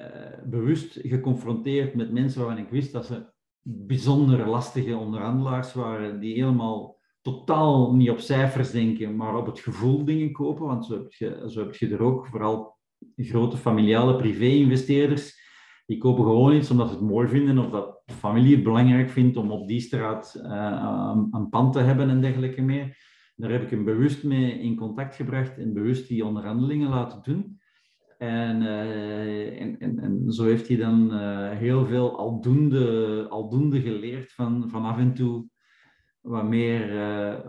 uh, 0.01 0.07
bewust 0.45 0.99
geconfronteerd 1.01 1.95
met 1.95 2.11
mensen 2.11 2.41
waarvan 2.45 2.63
ik 2.63 2.69
wist 2.69 2.91
dat 2.91 3.05
ze 3.05 3.33
bijzonder 3.61 4.47
lastige 4.47 4.97
onderhandelaars 4.97 5.73
waren, 5.73 6.19
die 6.19 6.33
helemaal 6.33 6.99
totaal 7.21 7.95
niet 7.95 8.09
op 8.09 8.19
cijfers 8.19 8.71
denken, 8.71 9.15
maar 9.15 9.37
op 9.37 9.45
het 9.45 9.59
gevoel 9.59 10.05
dingen 10.05 10.31
kopen. 10.31 10.65
Want 10.65 10.85
zo 10.85 10.93
heb 10.93 11.13
je, 11.13 11.43
zo 11.47 11.59
heb 11.59 11.75
je 11.75 11.89
er 11.89 12.01
ook, 12.01 12.25
vooral 12.25 12.77
grote 13.15 13.57
familiale 13.57 14.15
privé-investeerders, 14.15 15.44
die 15.85 15.97
kopen 15.97 16.23
gewoon 16.23 16.55
iets 16.55 16.71
omdat 16.71 16.87
ze 16.87 16.93
het 16.93 17.03
mooi 17.03 17.27
vinden 17.27 17.57
of 17.57 17.69
dat 17.69 18.01
familie 18.05 18.55
het 18.55 18.63
belangrijk 18.63 19.09
vindt 19.09 19.37
om 19.37 19.51
op 19.51 19.67
die 19.67 19.79
straat 19.79 20.41
uh, 20.43 21.15
een 21.31 21.49
pand 21.49 21.73
te 21.73 21.79
hebben 21.79 22.09
en 22.09 22.21
dergelijke 22.21 22.61
meer. 22.61 22.97
Daar 23.35 23.51
heb 23.51 23.61
ik 23.61 23.69
hem 23.69 23.83
bewust 23.83 24.23
mee 24.23 24.59
in 24.59 24.75
contact 24.75 25.15
gebracht 25.15 25.57
en 25.57 25.73
bewust 25.73 26.07
die 26.07 26.25
onderhandelingen 26.25 26.89
laten 26.89 27.21
doen. 27.23 27.59
En, 28.17 28.61
uh, 28.61 29.61
en, 29.61 29.79
en, 29.79 30.31
zo 30.31 30.43
heeft 30.43 30.67
hij 30.67 30.77
dan 30.77 31.13
uh, 31.13 31.49
heel 31.49 31.85
veel 31.85 32.17
aldoende, 32.17 33.25
aldoende 33.29 33.81
geleerd 33.81 34.31
van, 34.31 34.69
van 34.69 34.85
af 34.85 34.97
en 34.97 35.13
toe 35.13 35.47
wat 36.21 36.43
meer, 36.43 36.93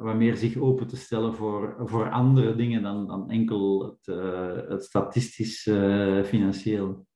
wat 0.01 0.16
meer 0.16 0.37
zich 0.37 0.57
open 0.57 0.87
te 0.87 0.97
stellen 0.97 1.34
voor, 1.34 1.76
voor 1.78 2.11
andere 2.11 2.55
dingen 2.55 2.82
dan, 2.82 3.07
dan 3.07 3.30
enkel 3.30 3.82
het, 3.82 4.16
het 4.68 4.84
statistisch 4.84 5.70
financieel. 6.24 7.07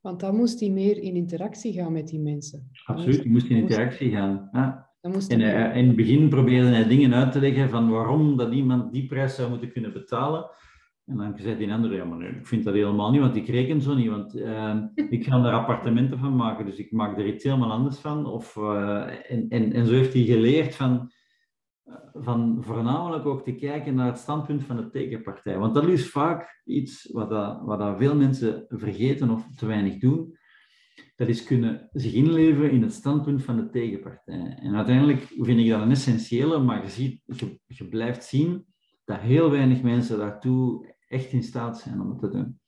Want 0.00 0.20
dan 0.20 0.36
moest 0.36 0.60
hij 0.60 0.70
meer 0.70 0.98
in 1.02 1.14
interactie 1.14 1.72
gaan 1.72 1.92
met 1.92 2.08
die 2.08 2.20
mensen. 2.20 2.70
Absoluut, 2.84 3.22
hij 3.22 3.30
moest 3.30 3.46
in 3.46 3.56
interactie 3.56 4.10
gaan. 4.10 4.48
Ja. 4.52 4.92
En 5.28 5.40
hij, 5.40 5.80
in 5.80 5.86
het 5.86 5.96
begin 5.96 6.28
probeerde 6.28 6.68
hij 6.68 6.88
dingen 6.88 7.14
uit 7.14 7.32
te 7.32 7.40
leggen 7.40 7.70
van 7.70 7.90
waarom 7.90 8.36
dat 8.36 8.52
iemand 8.52 8.92
die 8.92 9.06
prijs 9.06 9.34
zou 9.34 9.50
moeten 9.50 9.72
kunnen 9.72 9.92
betalen. 9.92 10.50
En 11.06 11.16
dan 11.16 11.32
zei 11.36 11.56
die 11.56 11.72
andere, 11.72 11.94
ja 11.94 12.04
maar 12.04 12.36
ik 12.36 12.46
vind 12.46 12.64
dat 12.64 12.74
helemaal 12.74 13.10
niet, 13.10 13.20
want 13.20 13.36
ik 13.36 13.48
reken 13.48 13.82
zo 13.82 13.94
niet, 13.94 14.08
want 14.08 14.36
uh, 14.36 14.76
ik 15.08 15.24
ga 15.24 15.44
er 15.44 15.52
appartementen 15.52 16.18
van 16.18 16.36
maken, 16.36 16.66
dus 16.66 16.78
ik 16.78 16.92
maak 16.92 17.18
er 17.18 17.26
iets 17.26 17.44
helemaal 17.44 17.70
anders 17.70 17.98
van. 17.98 18.26
Of, 18.26 18.56
uh, 18.56 19.30
en, 19.30 19.48
en, 19.48 19.72
en 19.72 19.86
zo 19.86 19.92
heeft 19.92 20.12
hij 20.12 20.22
geleerd 20.22 20.74
van, 20.74 21.10
van 22.16 22.58
voornamelijk 22.60 23.26
ook 23.26 23.44
te 23.44 23.54
kijken 23.54 23.94
naar 23.94 24.06
het 24.06 24.18
standpunt 24.18 24.64
van 24.64 24.76
de 24.76 24.90
tegenpartij. 24.90 25.58
Want 25.58 25.74
dat 25.74 25.88
is 25.88 26.10
vaak 26.10 26.62
iets 26.64 27.10
wat, 27.12 27.30
dat, 27.30 27.60
wat 27.62 27.78
dat 27.78 27.98
veel 27.98 28.16
mensen 28.16 28.64
vergeten 28.68 29.30
of 29.30 29.46
te 29.56 29.66
weinig 29.66 29.98
doen. 29.98 30.38
Dat 31.16 31.28
is 31.28 31.44
kunnen 31.44 31.88
zich 31.92 32.12
inleven 32.12 32.70
in 32.70 32.82
het 32.82 32.92
standpunt 32.92 33.42
van 33.42 33.56
de 33.56 33.70
tegenpartij. 33.70 34.58
En 34.60 34.74
uiteindelijk 34.74 35.20
vind 35.20 35.60
ik 35.60 35.68
dat 35.68 35.80
een 35.80 35.90
essentiële, 35.90 36.58
maar 36.58 36.82
je, 36.82 36.88
ziet, 36.88 37.20
je, 37.26 37.58
je 37.66 37.88
blijft 37.88 38.24
zien 38.24 38.66
dat 39.04 39.18
heel 39.18 39.50
weinig 39.50 39.82
mensen 39.82 40.18
daartoe 40.18 40.94
echt 41.08 41.32
in 41.32 41.42
staat 41.42 41.78
zijn 41.78 42.00
om 42.00 42.08
het 42.08 42.18
te 42.18 42.30
doen. 42.30 42.58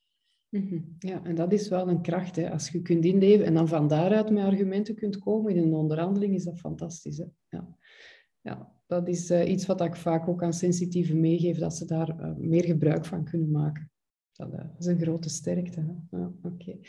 Mhm. 0.48 0.80
Ja, 0.98 1.24
en 1.24 1.34
dat 1.34 1.52
is 1.52 1.68
wel 1.68 1.88
een 1.88 2.02
kracht. 2.02 2.36
Hè? 2.36 2.50
Als 2.50 2.68
je 2.68 2.82
kunt 2.82 3.04
inleven 3.04 3.46
en 3.46 3.54
dan 3.54 3.68
van 3.68 3.88
daaruit 3.88 4.30
met 4.30 4.44
argumenten 4.44 4.94
kunt 4.94 5.18
komen 5.18 5.56
in 5.56 5.62
een 5.62 5.74
onderhandeling, 5.74 6.34
is 6.34 6.44
dat 6.44 6.58
fantastisch. 6.58 7.18
Hè? 7.18 7.24
Ja. 7.48 7.76
ja, 8.40 8.75
dat 8.86 9.08
is 9.08 9.30
uh, 9.30 9.50
iets 9.50 9.66
wat 9.66 9.80
ik 9.80 9.96
vaak 9.96 10.28
ook 10.28 10.42
aan 10.42 10.52
sensitieven 10.52 11.20
meegeef, 11.20 11.58
dat 11.58 11.74
ze 11.74 11.84
daar 11.84 12.20
uh, 12.20 12.30
meer 12.36 12.64
gebruik 12.64 13.04
van 13.04 13.24
kunnen 13.24 13.50
maken. 13.50 13.90
Dat 14.32 14.52
uh, 14.52 14.60
is 14.78 14.86
een 14.86 15.00
grote 15.00 15.28
sterkte. 15.28 15.80
Hè? 15.80 16.18
Ja, 16.18 16.32
okay. 16.42 16.80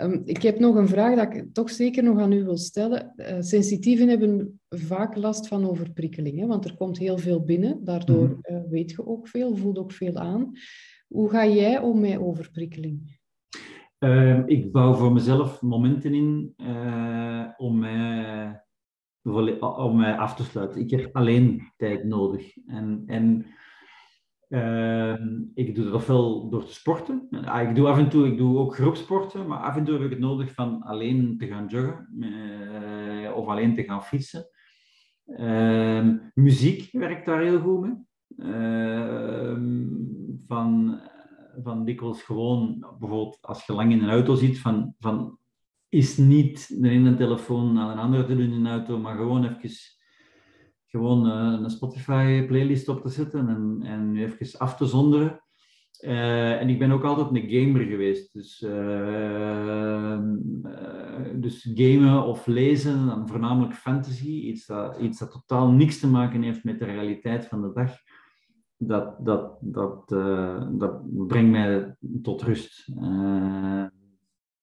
um, 0.00 0.22
ik 0.24 0.42
heb 0.42 0.58
nog 0.58 0.74
een 0.74 0.88
vraag 0.88 1.16
dat 1.16 1.34
ik 1.34 1.52
toch 1.52 1.70
zeker 1.70 2.02
nog 2.02 2.18
aan 2.18 2.32
u 2.32 2.44
wil 2.44 2.56
stellen. 2.56 3.12
sensitieven 3.40 4.08
hebben 4.08 4.60
vaak 4.68 5.16
last 5.16 5.48
van 5.48 5.68
overprikkeling, 5.68 6.38
hè? 6.38 6.46
want 6.46 6.64
er 6.64 6.76
komt 6.76 6.98
heel 6.98 7.18
veel 7.18 7.44
binnen. 7.44 7.84
Daardoor 7.84 8.28
mm. 8.28 8.68
weet 8.68 8.90
je 8.90 9.06
ook 9.06 9.28
veel, 9.28 9.56
voelt 9.56 9.78
ook 9.78 9.92
veel 9.92 10.16
aan. 10.16 10.52
Hoe 11.08 11.30
ga 11.30 11.46
jij 11.46 11.80
om 11.80 12.00
met 12.00 12.18
overprikkeling? 12.18 13.18
Uh, 13.98 14.42
ik 14.46 14.72
bouw 14.72 14.94
voor 14.94 15.12
mezelf 15.12 15.62
momenten 15.62 16.14
in 16.14 16.54
uh, 16.56 17.48
om, 17.56 17.78
mij, 17.78 18.64
om 19.60 19.96
mij 19.96 20.16
af 20.16 20.34
te 20.34 20.44
sluiten. 20.44 20.80
Ik 20.80 20.90
heb 20.90 21.16
alleen 21.16 21.72
tijd 21.76 22.04
nodig. 22.04 22.56
En, 22.66 23.02
en 23.06 23.46
uh, 24.48 25.16
ik 25.54 25.74
doe 25.74 25.84
dat 25.84 25.94
ofwel 25.94 26.48
door 26.50 26.64
te 26.64 26.74
sporten. 26.74 27.28
Ah, 27.44 27.68
ik 27.68 27.74
doe 27.74 27.88
af 27.88 27.98
en 27.98 28.08
toe 28.08 28.26
ik 28.26 28.38
doe 28.38 28.58
ook 28.58 28.74
groepsporten, 28.74 29.46
maar 29.46 29.58
af 29.58 29.76
en 29.76 29.84
toe 29.84 29.94
heb 29.94 30.04
ik 30.04 30.10
het 30.10 30.18
nodig 30.18 30.54
van 30.54 30.82
alleen 30.82 31.38
te 31.38 31.46
gaan 31.46 31.66
joggen 31.66 32.08
eh, 32.20 33.36
of 33.36 33.46
alleen 33.46 33.74
te 33.74 33.82
gaan 33.82 34.02
fietsen. 34.02 34.48
Ehm, 35.26 36.16
muziek 36.34 36.88
werkt 36.92 37.26
daar 37.26 37.42
heel 37.42 37.60
goed 37.60 37.80
mee. 37.80 37.94
Ehm, 38.52 39.86
van, 40.46 41.00
van 41.62 41.84
dikwijls 41.84 42.22
gewoon, 42.22 42.78
bijvoorbeeld 42.98 43.38
als 43.40 43.66
je 43.66 43.72
lang 43.72 43.92
in 43.92 44.02
een 44.02 44.10
auto 44.10 44.34
zit, 44.34 44.58
van, 44.58 44.94
van 44.98 45.38
is 45.96 46.16
niet 46.16 46.82
de 46.82 46.88
ene 46.88 47.14
telefoon 47.14 47.78
aan 47.78 47.90
een 47.90 47.98
andere 47.98 48.24
te 48.24 48.36
doen 48.36 48.52
in 48.52 48.62
de 48.62 48.68
auto, 48.68 48.98
maar 48.98 49.16
gewoon 49.16 49.44
even 49.44 49.70
gewoon 50.86 51.26
uh, 51.26 51.60
een 51.62 51.70
Spotify-playlist 51.70 52.88
op 52.88 53.00
te 53.00 53.08
zetten 53.08 53.48
en, 53.48 53.78
en 53.82 54.16
even 54.16 54.58
af 54.58 54.76
te 54.76 54.86
zonderen. 54.86 55.40
Uh, 56.00 56.60
en 56.60 56.68
ik 56.68 56.78
ben 56.78 56.90
ook 56.90 57.04
altijd 57.04 57.42
een 57.42 57.50
gamer 57.50 57.84
geweest. 57.84 58.32
Dus, 58.32 58.60
uh, 58.60 60.18
dus 61.34 61.70
gamen 61.74 62.24
of 62.24 62.46
lezen, 62.46 63.06
dan 63.06 63.28
voornamelijk 63.28 63.74
fantasy, 63.74 64.30
iets 64.30 64.66
dat, 64.66 64.98
iets 65.00 65.18
dat 65.18 65.30
totaal 65.30 65.70
niks 65.70 66.00
te 66.00 66.08
maken 66.08 66.42
heeft 66.42 66.64
met 66.64 66.78
de 66.78 66.84
realiteit 66.84 67.46
van 67.46 67.62
de 67.62 67.72
dag 67.72 67.92
dat, 68.78 69.24
dat, 69.24 69.58
dat, 69.60 70.08
dat 70.78 71.26
brengt 71.26 71.50
mij 71.50 71.96
tot 72.22 72.42
rust. 72.42 72.88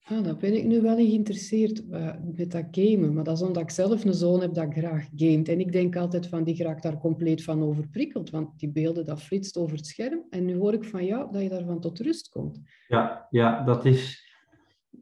Ah, 0.06 0.24
dat 0.24 0.38
ben 0.38 0.56
ik 0.56 0.64
nu 0.64 0.80
wel 0.80 0.96
geïnteresseerd 0.96 1.84
uh, 1.90 2.14
met 2.36 2.50
dat 2.50 2.66
gamen. 2.70 3.14
Maar 3.14 3.24
dat 3.24 3.36
is 3.36 3.42
omdat 3.42 3.62
ik 3.62 3.70
zelf 3.70 4.04
een 4.04 4.14
zoon 4.14 4.40
heb 4.40 4.54
dat 4.54 4.72
graag 4.72 5.08
gamet. 5.16 5.48
En 5.48 5.60
ik 5.60 5.72
denk 5.72 5.96
altijd 5.96 6.26
van, 6.26 6.44
die 6.44 6.54
graag 6.54 6.80
daar 6.80 6.98
compleet 6.98 7.44
van 7.44 7.62
overprikkeld. 7.62 8.30
Want 8.30 8.58
die 8.58 8.70
beelden, 8.70 9.04
dat 9.04 9.22
flitst 9.22 9.56
over 9.56 9.76
het 9.76 9.86
scherm. 9.86 10.26
En 10.30 10.44
nu 10.44 10.56
hoor 10.56 10.72
ik 10.72 10.84
van 10.84 11.04
jou 11.04 11.32
dat 11.32 11.42
je 11.42 11.48
daarvan 11.48 11.80
tot 11.80 11.98
rust 11.98 12.28
komt. 12.28 12.60
Ja, 12.88 13.26
ja 13.30 13.64
dat 13.64 13.84
is... 13.84 14.22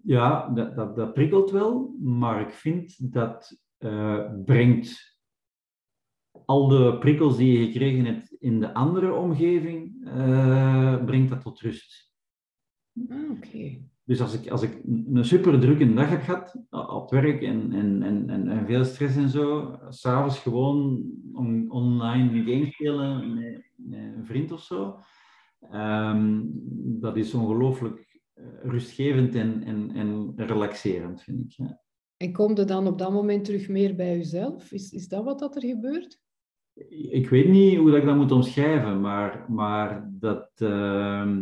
Ja, 0.02 0.48
dat, 0.48 0.76
dat, 0.76 0.96
dat 0.96 1.12
prikkelt 1.12 1.50
wel. 1.50 1.96
Maar 2.00 2.40
ik 2.40 2.52
vind 2.52 3.12
dat 3.12 3.60
brengt 4.44 5.16
al 6.44 6.68
de 6.68 6.98
prikkels 6.98 7.36
die 7.36 7.58
je 7.58 7.64
gekregen 7.64 8.04
hebt 8.04 8.36
in 8.38 8.60
de 8.60 8.74
andere 8.74 9.14
omgeving, 9.14 10.06
uh, 10.06 11.04
brengt 11.04 11.30
dat 11.30 11.40
tot 11.40 11.60
rust. 11.60 12.12
Ah, 13.08 13.30
oké. 13.30 13.90
Dus 14.12 14.20
als 14.20 14.34
ik, 14.34 14.50
als 14.50 14.62
ik 14.62 14.80
een 14.84 15.24
super 15.24 15.60
drukke 15.60 15.94
dag 15.94 16.08
heb 16.08 16.22
gehad 16.22 16.54
op 16.70 17.10
het 17.10 17.20
werk 17.20 17.42
en, 17.42 17.72
en, 17.72 18.02
en, 18.02 18.48
en, 18.48 18.66
veel 18.66 18.84
stress 18.84 19.16
en 19.16 19.28
zo, 19.28 19.76
s'avonds 19.88 20.38
gewoon 20.38 21.04
on, 21.32 21.70
online 21.70 22.38
een 22.38 22.46
game 22.46 22.66
spelen 22.66 23.34
met, 23.34 23.70
een 23.90 24.24
vriend 24.26 24.52
of 24.52 24.60
zo, 24.62 24.98
um, 25.74 26.50
dat 27.00 27.16
is 27.16 27.34
ongelooflijk 27.34 28.20
eh, 28.34 28.44
rustgevend 28.62 29.34
en, 29.34 29.62
en, 29.62 29.90
en 29.94 30.32
relaxerend, 30.36 31.22
vind 31.22 31.44
ik. 31.44 31.50
Ja. 31.50 31.80
En 32.16 32.32
kom 32.32 32.56
je 32.56 32.64
dan 32.64 32.86
op 32.86 32.98
dat 32.98 33.12
moment 33.12 33.44
terug 33.44 33.68
meer 33.68 33.94
bij 33.94 34.16
jezelf? 34.16 34.72
Is, 34.72 34.92
is 34.92 35.08
dat 35.08 35.24
wat 35.24 35.38
dat 35.38 35.56
er 35.56 35.62
gebeurt? 35.62 36.20
ik 36.98 37.28
weet 37.28 37.48
niet 37.48 37.78
hoe 37.78 37.90
dat 37.90 38.00
ik 38.00 38.06
dat 38.06 38.16
moet 38.16 38.32
omschrijven, 38.32 39.00
maar, 39.00 39.44
maar 39.48 40.10
dat, 40.10 40.50
uh, 40.58 41.36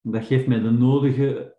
dat 0.00 0.24
geeft 0.24 0.46
mij 0.46 0.60
de 0.60 0.70
nodige 0.70 1.57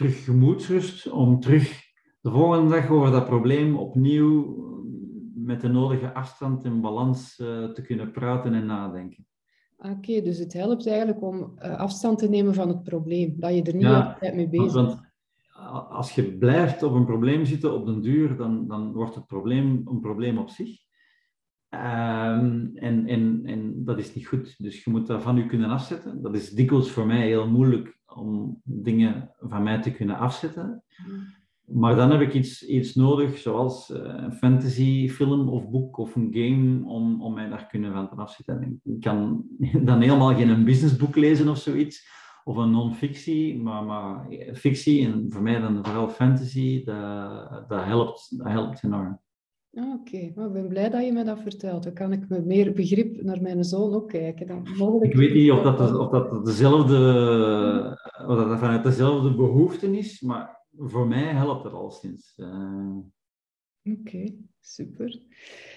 terug 0.00 0.24
gemoedsrust 0.24 1.10
om 1.10 1.40
terug 1.40 1.82
de 2.20 2.30
volgende 2.30 2.70
dag 2.70 2.90
over 2.90 3.10
dat 3.10 3.24
probleem 3.24 3.76
opnieuw 3.76 4.56
met 5.34 5.60
de 5.60 5.68
nodige 5.68 6.14
afstand 6.14 6.64
en 6.64 6.80
balans 6.80 7.38
uh, 7.38 7.64
te 7.64 7.82
kunnen 7.82 8.10
praten 8.10 8.54
en 8.54 8.66
nadenken. 8.66 9.26
Oké, 9.76 10.20
dus 10.20 10.38
het 10.38 10.52
helpt 10.52 10.86
eigenlijk 10.86 11.22
om 11.22 11.36
uh, 11.58 11.76
afstand 11.76 12.18
te 12.18 12.28
nemen 12.28 12.54
van 12.54 12.68
het 12.68 12.82
probleem, 12.82 13.34
dat 13.38 13.54
je 13.54 13.62
er 13.62 13.74
niet 13.74 13.82
ja, 13.82 14.00
altijd 14.00 14.34
mee 14.34 14.48
bezig 14.48 14.72
bent. 14.72 14.74
Want 14.74 15.00
als 15.90 16.14
je 16.14 16.38
blijft 16.38 16.82
op 16.82 16.92
een 16.92 17.06
probleem 17.06 17.44
zitten 17.44 17.74
op 17.74 17.86
den 17.86 18.00
duur, 18.00 18.36
dan, 18.36 18.66
dan 18.66 18.92
wordt 18.92 19.14
het 19.14 19.26
probleem 19.26 19.82
een 19.84 20.00
probleem 20.00 20.38
op 20.38 20.50
zich. 20.50 20.78
Um, 21.74 22.70
en, 22.74 23.06
en, 23.06 23.42
en 23.44 23.84
dat 23.84 23.98
is 23.98 24.14
niet 24.14 24.26
goed. 24.26 24.54
Dus 24.58 24.84
je 24.84 24.90
moet 24.90 25.06
dat 25.06 25.22
van 25.22 25.36
je 25.36 25.46
kunnen 25.46 25.70
afzetten. 25.70 26.22
Dat 26.22 26.34
is 26.34 26.50
dikwijls 26.50 26.90
voor 26.90 27.06
mij 27.06 27.26
heel 27.26 27.48
moeilijk 27.48 27.98
om 28.06 28.60
dingen 28.64 29.34
van 29.38 29.62
mij 29.62 29.82
te 29.82 29.92
kunnen 29.92 30.18
afzetten. 30.18 30.82
Maar 31.64 31.96
dan 31.96 32.10
heb 32.10 32.20
ik 32.20 32.34
iets, 32.34 32.66
iets 32.66 32.94
nodig, 32.94 33.38
zoals 33.38 33.90
uh, 33.90 33.98
een 34.02 34.32
fantasyfilm 34.32 35.48
of 35.48 35.70
boek 35.70 35.96
of 35.96 36.14
een 36.14 36.28
game, 36.32 36.84
om, 36.84 37.22
om 37.22 37.34
mij 37.34 37.48
daar 37.48 37.66
kunnen 37.66 37.92
van 37.92 38.08
te 38.08 38.14
afzetten. 38.14 38.80
Ik 38.84 39.00
kan 39.00 39.44
dan 39.88 40.00
helemaal 40.00 40.34
geen 40.34 40.64
businessboek 40.64 41.16
lezen 41.16 41.48
of 41.48 41.58
zoiets, 41.58 42.08
of 42.44 42.56
een 42.56 42.70
non-fictie, 42.70 43.62
maar, 43.62 43.84
maar 43.84 44.26
fictie 44.52 45.06
en 45.06 45.26
voor 45.28 45.42
mij 45.42 45.60
dan 45.60 45.84
vooral 45.84 46.08
fantasy, 46.08 46.84
dat, 46.84 47.68
dat, 47.68 47.84
helpt, 47.84 48.38
dat 48.38 48.48
helpt 48.48 48.84
enorm. 48.84 49.20
Ah, 49.74 49.94
oké, 49.94 50.16
ik 50.16 50.34
ben 50.34 50.68
blij 50.68 50.90
dat 50.90 51.04
je 51.04 51.12
me 51.12 51.24
dat 51.24 51.40
vertelt. 51.40 51.82
Dan 51.82 51.92
kan 51.92 52.12
ik 52.12 52.28
met 52.28 52.44
meer 52.44 52.72
begrip 52.72 53.22
naar 53.22 53.42
mijn 53.42 53.64
zoon 53.64 53.94
ook 53.94 54.08
kijken. 54.08 54.46
Dan 54.46 54.68
mogelijk... 54.76 55.12
Ik 55.12 55.18
weet 55.18 55.34
niet 55.34 55.50
of 55.50 55.62
dat, 55.62 55.98
of 55.98 56.10
dat, 56.10 56.44
dezelfde, 56.44 56.96
of 58.26 58.36
dat 58.36 58.58
vanuit 58.58 58.82
dezelfde 58.82 59.34
behoefte 59.34 59.98
is, 59.98 60.20
maar 60.20 60.66
voor 60.76 61.06
mij 61.06 61.32
helpt 61.32 61.64
het 61.64 61.72
al 61.72 61.90
sinds. 61.90 62.34
Uh... 62.36 62.96
Oké, 63.82 64.24
super. 64.60 65.22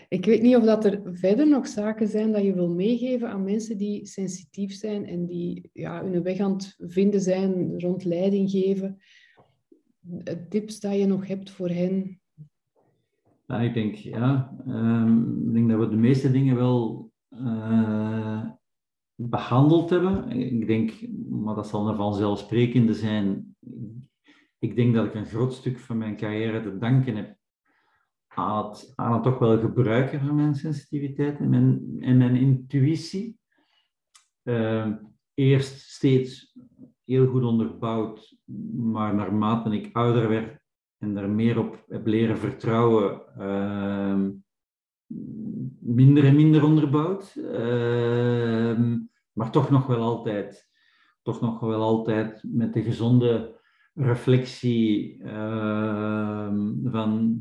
Ik 0.10 0.26
weet 0.26 0.42
niet 0.42 0.56
of 0.56 0.64
dat 0.64 0.86
er 0.86 1.02
verder 1.04 1.48
nog 1.48 1.68
zaken 1.68 2.08
zijn 2.08 2.32
dat 2.32 2.44
je 2.44 2.54
wil 2.54 2.70
meegeven 2.70 3.30
aan 3.30 3.44
mensen 3.44 3.78
die 3.78 4.06
sensitief 4.06 4.74
zijn 4.74 5.06
en 5.06 5.26
die 5.26 5.70
ja, 5.74 6.04
hun 6.04 6.24
weg 6.24 6.40
aan 6.40 6.52
het 6.52 6.76
vinden 6.78 7.22
zijn 7.22 7.80
rond 7.80 8.04
leiding 8.04 8.50
geven. 8.50 8.98
Tips 10.50 10.80
dat 10.80 10.96
je 10.96 11.06
nog 11.06 11.28
hebt 11.28 11.50
voor 11.50 11.70
hen? 11.70 12.22
Ja, 13.54 13.60
ik 13.60 13.74
denk, 13.74 13.96
ja, 13.96 14.56
um, 14.68 15.48
ik 15.48 15.54
denk 15.54 15.70
dat 15.70 15.80
we 15.80 15.90
de 15.90 15.96
meeste 15.96 16.32
dingen 16.32 16.56
wel 16.56 17.12
uh, 17.30 18.46
behandeld 19.16 19.90
hebben. 19.90 20.30
Ik 20.30 20.68
denk, 20.68 21.08
maar 21.30 21.56
dat 21.56 21.68
zal 21.68 21.88
een 21.88 21.96
vanzelfsprekende 21.96 22.94
zijn. 22.94 23.56
Ik 24.60 24.76
denk 24.76 24.94
dat 24.94 25.06
ik 25.06 25.14
een 25.14 25.26
groot 25.26 25.54
stuk 25.54 25.80
van 25.80 25.98
mijn 25.98 26.18
carrière 26.18 26.62
te 26.62 26.78
danken 26.78 27.16
heb 27.16 27.38
aan 28.28 28.66
het, 28.66 28.94
aan 28.96 29.14
het 29.14 29.24
toch 29.24 29.40
wel 29.40 29.60
gebruiken 29.60 30.20
van 30.20 30.36
mijn 30.36 30.56
sensitiviteit 30.56 31.40
en 31.40 31.50
mijn, 31.50 31.98
en 32.00 32.18
mijn 32.18 32.36
intuïtie. 32.36 33.38
Uh, 34.44 34.96
eerst 35.34 35.80
steeds 35.80 36.58
heel 37.06 37.28
goed 37.28 37.44
onderbouwd, 37.44 38.38
maar 38.76 39.16
naarmate 39.16 39.70
ik 39.70 39.96
ouder 39.96 40.30
werd 40.30 40.63
en 41.04 41.18
er 41.18 41.30
meer 41.30 41.60
op 41.60 41.84
heb 41.88 42.08
leren 42.08 42.38
vertrouwen, 42.38 43.22
uh, 43.40 44.28
minder 45.80 46.26
en 46.26 46.36
minder 46.36 46.64
onderbouwd. 46.64 47.36
Uh, 47.36 48.80
maar 49.34 49.52
toch 49.52 49.70
nog 49.70 49.86
wel 49.88 50.02
altijd, 50.02 50.70
toch 51.22 51.42
nog 51.42 51.60
wel 51.60 51.82
altijd 51.82 52.44
met 52.44 52.74
de 52.74 52.84
gezonde 52.84 53.62
reflectie 53.94 55.24
ehm, 55.24 56.72
van 56.84 57.40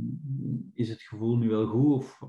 is 0.74 0.88
het 0.88 1.02
gevoel 1.02 1.36
nu 1.36 1.48
wel 1.48 1.66
goed 1.66 1.92
of 1.92 2.20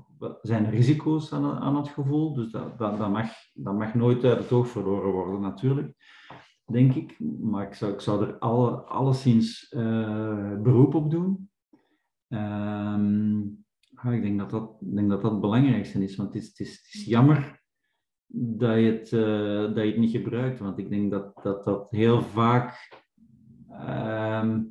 zijn 0.42 0.64
er 0.64 0.70
risico's 0.70 1.32
aan, 1.32 1.58
aan 1.58 1.76
het 1.76 1.88
gevoel? 1.88 2.34
Dus 2.34 2.50
dat, 2.50 2.78
dat, 2.78 2.98
dat, 2.98 3.10
mag, 3.10 3.28
dat 3.54 3.74
mag 3.74 3.94
nooit 3.94 4.24
uit 4.24 4.38
het 4.38 4.52
oog 4.52 4.68
verloren 4.68 5.12
worden 5.12 5.40
natuurlijk, 5.40 5.96
denk 6.64 6.94
ik. 6.94 7.20
Maar 7.40 7.66
ik 7.66 7.74
zou, 7.74 7.92
ik 7.92 8.00
zou 8.00 8.26
er 8.26 8.38
alle, 8.38 8.70
alleszins 8.70 9.72
uh, 9.76 10.60
beroep 10.60 10.94
op 10.94 11.10
doen. 11.10 11.50
Um, 12.28 13.64
ik, 14.10 14.22
denk 14.22 14.38
dat 14.38 14.50
dat, 14.50 14.76
denk 14.80 15.08
dat 15.08 15.22
dat 15.22 15.30
het 15.30 15.40
belangrijkste 15.40 16.02
is, 16.02 16.16
want 16.16 16.34
het 16.34 16.42
is, 16.42 16.48
het 16.48 16.60
is, 16.60 17.04
jammer 17.04 17.62
dat 18.26 18.74
je, 18.74 18.82
het, 18.82 19.12
uh, 19.12 19.74
dat 19.74 19.84
je 19.84 19.90
het 19.90 19.96
niet 19.96 20.10
gebruikt. 20.10 20.58
Want 20.58 20.78
ik 20.78 20.88
denk 20.88 21.10
dat 21.10 21.42
dat, 21.42 21.64
dat 21.64 21.90
heel 21.90 22.22
vaak 22.22 23.02
Ehm, 23.78 24.62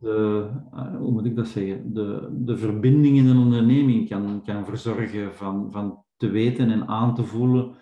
de, 0.00 0.50
eh, 0.72 0.96
hoe 0.96 1.10
moet 1.10 1.24
ik 1.24 1.36
dat 1.36 1.48
zeggen, 1.48 1.94
de, 1.94 2.28
de 2.32 2.56
verbinding 2.56 3.16
in 3.16 3.26
een 3.26 3.38
onderneming 3.38 4.08
kan, 4.08 4.42
kan 4.44 4.64
verzorgen 4.64 5.34
van, 5.34 5.72
van 5.72 6.02
te 6.16 6.28
weten 6.28 6.70
en 6.70 6.86
aan 6.86 7.14
te 7.14 7.24
voelen 7.24 7.76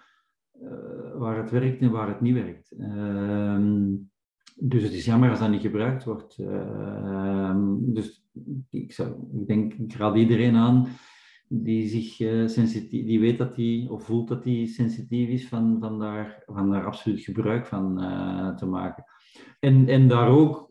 waar 1.19 1.37
het 1.37 1.51
werkt 1.51 1.81
en 1.81 1.91
waar 1.91 2.09
het 2.09 2.21
niet 2.21 2.35
werkt. 2.35 2.75
Uh, 2.79 3.59
dus 4.57 4.83
het 4.83 4.93
is 4.93 5.05
jammer 5.05 5.31
als 5.31 5.39
dat 5.39 5.51
niet 5.51 5.61
gebruikt 5.61 6.05
wordt. 6.05 6.39
Uh, 6.39 7.73
dus 7.79 8.25
ik, 8.71 8.93
zou, 8.93 9.09
ik 9.33 9.47
denk, 9.47 9.75
ik 9.75 9.95
raad 9.95 10.17
iedereen 10.17 10.57
aan 10.57 10.89
die 11.49 11.89
zich 11.89 12.21
uh, 12.21 12.47
sensitief, 12.47 13.07
die 13.07 13.21
weet 13.21 13.39
dat 13.39 13.57
hij 13.57 13.87
of 13.91 14.05
voelt 14.05 14.29
dat 14.29 14.45
hij 14.45 14.67
sensitief 14.67 15.29
is, 15.29 15.49
van, 15.49 15.77
van, 15.81 15.99
daar, 15.99 16.43
van 16.47 16.71
daar 16.71 16.85
absoluut 16.85 17.21
gebruik 17.21 17.67
van 17.67 17.97
te 18.57 18.67
maken. 18.67 19.05
En, 19.61 19.89
en 19.89 20.09
daar 20.09 20.29
ook 20.29 20.71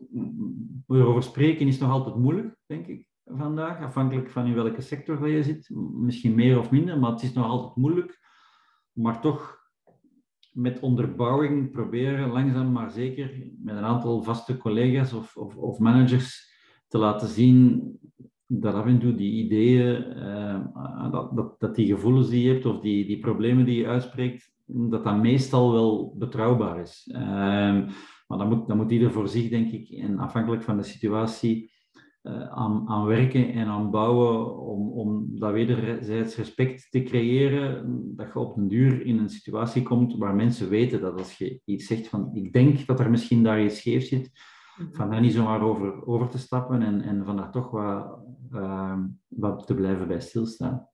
over 0.86 1.22
spreken 1.22 1.66
is 1.66 1.78
nog 1.78 1.90
altijd 1.90 2.16
moeilijk, 2.16 2.56
denk 2.66 2.86
ik, 2.86 3.08
vandaag. 3.24 3.80
Afhankelijk 3.80 4.30
van 4.30 4.46
in 4.46 4.54
welke 4.54 4.80
sector 4.80 5.28
je 5.28 5.42
zit. 5.42 5.70
Misschien 5.94 6.34
meer 6.34 6.58
of 6.58 6.70
minder, 6.70 6.98
maar 6.98 7.10
het 7.10 7.22
is 7.22 7.32
nog 7.32 7.46
altijd 7.46 7.76
moeilijk. 7.76 8.20
Maar 8.92 9.20
toch 9.20 9.65
met 10.56 10.80
onderbouwing 10.80 11.70
proberen 11.70 12.30
langzaam 12.30 12.72
maar 12.72 12.90
zeker 12.90 13.50
met 13.62 13.76
een 13.76 13.84
aantal 13.84 14.22
vaste 14.22 14.56
collega's 14.56 15.12
of, 15.12 15.36
of, 15.36 15.56
of 15.56 15.78
managers 15.78 16.54
te 16.88 16.98
laten 16.98 17.28
zien 17.28 17.94
dat 18.46 18.74
af 18.74 18.86
en 18.86 18.98
toe 18.98 19.14
die 19.14 19.44
ideeën, 19.44 20.18
uh, 20.18 21.10
dat, 21.10 21.36
dat, 21.36 21.60
dat, 21.60 21.74
die 21.74 21.86
gevoelens 21.86 22.28
die 22.28 22.42
je 22.42 22.52
hebt 22.52 22.66
of 22.66 22.80
die, 22.80 23.06
die 23.06 23.18
problemen 23.18 23.64
die 23.64 23.78
je 23.78 23.86
uitspreekt, 23.86 24.52
dat 24.64 25.04
dat 25.04 25.22
meestal 25.22 25.72
wel 25.72 26.14
betrouwbaar 26.18 26.80
is. 26.80 27.10
Uh, 27.12 27.18
maar 28.26 28.38
dan 28.38 28.48
moet, 28.48 28.68
dan 28.68 28.76
moet 28.76 28.90
ieder 28.90 29.10
voor 29.10 29.28
zich, 29.28 29.48
denk 29.48 29.72
ik, 29.72 29.88
en 29.88 30.18
afhankelijk 30.18 30.62
van 30.62 30.76
de 30.76 30.82
situatie, 30.82 31.70
uh, 32.26 32.48
aan, 32.48 32.88
aan 32.88 33.06
werken 33.06 33.52
en 33.52 33.66
aan 33.66 33.90
bouwen 33.90 34.58
om, 34.58 34.90
om 34.90 35.38
dat 35.38 35.52
wederzijds 35.52 36.36
respect 36.36 36.90
te 36.90 37.02
creëren. 37.02 37.84
Dat 38.16 38.26
je 38.32 38.38
op 38.38 38.56
een 38.56 38.68
duur 38.68 39.06
in 39.06 39.18
een 39.18 39.28
situatie 39.28 39.82
komt 39.82 40.16
waar 40.16 40.34
mensen 40.34 40.68
weten 40.68 41.00
dat 41.00 41.18
als 41.18 41.38
je 41.38 41.60
iets 41.64 41.86
zegt 41.86 42.08
van 42.08 42.30
ik 42.34 42.52
denk 42.52 42.86
dat 42.86 43.00
er 43.00 43.10
misschien 43.10 43.42
daar 43.42 43.64
iets 43.64 43.76
scheef 43.76 44.06
zit, 44.06 44.30
mhm. 44.78 44.92
van 44.92 45.10
daar 45.10 45.20
niet 45.20 45.32
zomaar 45.32 45.62
over, 45.62 46.06
over 46.06 46.28
te 46.28 46.38
stappen 46.38 46.82
en, 46.82 47.00
en 47.00 47.24
van 47.24 47.36
daar 47.36 47.52
toch 47.52 47.70
wat, 47.70 48.18
uh, 48.52 48.98
wat 49.26 49.66
te 49.66 49.74
blijven 49.74 50.08
bij 50.08 50.20
stilstaan. 50.20 50.88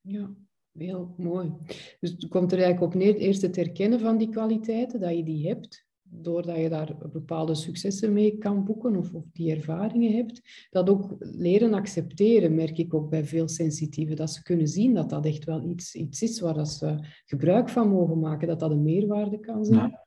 Ja, 0.00 0.30
heel 0.72 1.14
mooi. 1.16 1.52
Dus 2.00 2.10
het 2.10 2.28
komt 2.28 2.52
er 2.52 2.58
eigenlijk 2.58 2.94
op 2.94 3.00
neer, 3.00 3.16
eerst 3.16 3.42
het 3.42 3.56
herkennen 3.56 4.00
van 4.00 4.18
die 4.18 4.28
kwaliteiten, 4.28 5.00
dat 5.00 5.16
je 5.16 5.24
die 5.24 5.48
hebt 5.48 5.89
doordat 6.10 6.56
je 6.56 6.68
daar 6.68 6.96
bepaalde 7.12 7.54
successen 7.54 8.12
mee 8.12 8.38
kan 8.38 8.64
boeken 8.64 8.96
of, 8.96 9.14
of, 9.14 9.24
die 9.32 9.54
ervaringen 9.54 10.12
hebt, 10.12 10.68
dat 10.70 10.90
ook 10.90 11.16
leren 11.18 11.74
accepteren, 11.74 12.54
merk 12.54 12.78
ik 12.78 12.94
ook 12.94 13.10
bij 13.10 13.24
veel 13.24 13.48
sensitieven, 13.48 14.16
dat 14.16 14.30
ze 14.30 14.42
kunnen 14.42 14.68
zien 14.68 14.94
dat 14.94 15.10
dat 15.10 15.26
echt 15.26 15.44
wel 15.44 15.62
iets, 15.62 15.94
iets 15.94 16.22
is 16.22 16.40
waar 16.40 16.54
dat 16.54 16.68
ze 16.68 16.98
gebruik 17.24 17.68
van 17.68 17.88
mogen 17.88 18.18
maken, 18.18 18.48
dat 18.48 18.60
dat 18.60 18.70
een 18.70 18.82
meerwaarde 18.82 19.40
kan 19.40 19.64
zijn. 19.64 19.98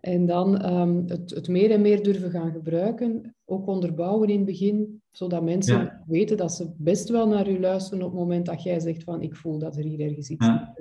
En 0.00 0.26
dan 0.26 0.72
um, 0.72 1.04
het, 1.06 1.30
het, 1.30 1.48
meer 1.48 1.70
en 1.70 1.80
meer 1.80 2.02
durven 2.02 2.30
gaan 2.30 2.52
gebruiken, 2.52 3.34
ook 3.44 3.66
onderbouwen 3.66 4.28
in 4.28 4.36
het 4.36 4.46
begin, 4.46 5.02
zodat 5.10 5.42
mensen 5.42 6.02
weten 6.06 6.36
dat 6.36 6.52
ze 6.52 6.72
best 6.76 7.08
wel 7.08 7.28
naar 7.28 7.48
u 7.48 7.60
luisteren 7.60 8.04
op 8.04 8.10
het 8.10 8.20
moment 8.20 8.46
dat 8.46 8.62
jij 8.62 8.80
zegt 8.80 9.04
van 9.04 9.22
ik 9.22 9.36
voel 9.36 9.58
dat 9.58 9.76
er 9.76 9.84
hier 9.84 10.00
ergens 10.00 10.28
iets 10.28 10.46
ja. 10.46 10.74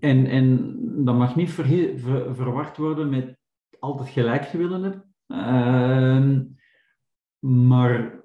En, 0.00 0.26
en 0.26 0.76
dat 1.04 1.14
mag 1.14 1.36
niet 1.36 1.50
ver, 1.50 1.98
ver, 1.98 2.34
verward 2.34 2.76
worden 2.76 3.08
met 3.08 3.36
altijd 3.86 4.08
gelijk 4.08 4.50
willen 4.50 4.82
hebben. 4.82 5.14
Ehm, 5.26 6.44
maar, 7.38 8.20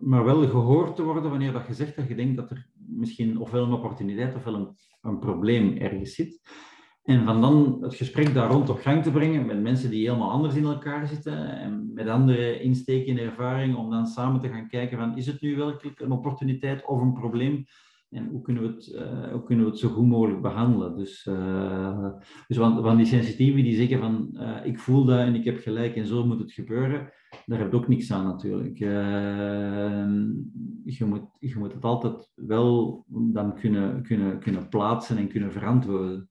maar 0.00 0.24
wel 0.24 0.48
gehoord 0.48 0.96
te 0.96 1.02
worden 1.02 1.30
wanneer 1.30 1.52
dat 1.52 1.66
je 1.66 1.74
zegt 1.74 1.96
dat 1.96 2.08
je 2.08 2.14
denkt 2.14 2.36
dat 2.36 2.50
er 2.50 2.70
misschien 2.74 3.38
ofwel 3.38 3.64
een 3.64 3.72
opportuniteit 3.72 4.34
ofwel 4.34 4.54
een, 4.54 4.76
een 5.00 5.18
probleem 5.18 5.76
ergens 5.76 6.14
zit. 6.14 6.40
En 7.02 7.24
van 7.24 7.40
dan 7.40 7.78
het 7.80 7.94
gesprek 7.94 8.34
daar 8.34 8.50
rond 8.50 8.68
op 8.68 8.80
gang 8.80 9.02
te 9.02 9.10
brengen 9.10 9.46
met 9.46 9.62
mensen 9.62 9.90
die 9.90 10.06
helemaal 10.06 10.30
anders 10.30 10.54
in 10.54 10.64
elkaar 10.64 11.06
zitten 11.06 11.58
en 11.58 11.90
met 11.94 12.08
andere 12.08 12.60
insteken 12.60 13.18
en 13.18 13.24
ervaring, 13.24 13.76
om 13.76 13.90
dan 13.90 14.06
samen 14.06 14.40
te 14.40 14.48
gaan 14.48 14.68
kijken 14.68 14.98
van 14.98 15.16
is 15.16 15.26
het 15.26 15.40
nu 15.40 15.56
werkelijk 15.56 16.00
een 16.00 16.10
opportuniteit 16.10 16.86
of 16.86 17.00
een 17.00 17.12
probleem 17.12 17.64
en 18.10 18.26
hoe 18.26 18.40
kunnen 18.40 18.62
we 18.62 18.68
het, 18.68 18.86
uh, 18.94 19.32
hoe 19.32 19.42
kunnen 19.42 19.64
we 19.64 19.70
het 19.70 19.80
zo 19.80 19.88
goed 19.88 20.06
mogelijk 20.06 20.42
behandelen? 20.42 20.96
Dus, 20.96 21.26
uh, 21.26 22.14
dus 22.46 22.56
van, 22.56 22.82
van 22.82 22.96
die 22.96 23.06
sensitieven 23.06 23.62
die 23.62 23.76
zeggen 23.76 23.98
van 23.98 24.30
uh, 24.32 24.56
ik 24.64 24.78
voel 24.78 25.04
dat 25.04 25.18
en 25.18 25.34
ik 25.34 25.44
heb 25.44 25.58
gelijk 25.58 25.96
en 25.96 26.06
zo 26.06 26.26
moet 26.26 26.38
het 26.38 26.52
gebeuren, 26.52 27.12
daar 27.46 27.58
heb 27.58 27.70
je 27.70 27.76
ook 27.76 27.88
niks 27.88 28.12
aan 28.12 28.24
natuurlijk. 28.24 28.78
je, 30.84 31.04
moet, 31.04 31.24
je 31.38 31.58
moet 31.58 31.72
het 31.72 31.84
altijd 31.84 32.30
wel 32.34 33.04
dan 33.08 33.54
kunnen, 33.54 34.02
kunnen, 34.02 34.38
kunnen 34.38 34.68
plaatsen 34.68 35.16
en 35.16 35.28
kunnen 35.28 35.52
verantwoorden. 35.52 36.28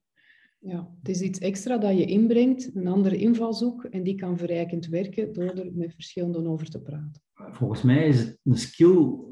Ja, 0.60 0.90
het 0.98 1.08
is 1.08 1.20
iets 1.20 1.38
extra 1.38 1.78
dat 1.78 1.98
je 1.98 2.04
inbrengt, 2.04 2.70
een 2.74 2.86
andere 2.86 3.16
invalshoek, 3.16 3.84
en 3.84 4.02
die 4.02 4.14
kan 4.14 4.38
verrijkend 4.38 4.86
werken 4.86 5.32
door 5.32 5.50
er 5.50 5.70
met 5.74 5.94
verschillenden 5.94 6.46
over 6.46 6.70
te 6.70 6.80
praten. 6.80 7.22
Volgens 7.34 7.82
mij 7.82 8.08
is 8.08 8.18
het 8.18 8.38
een 8.44 8.56
skill. 8.56 9.26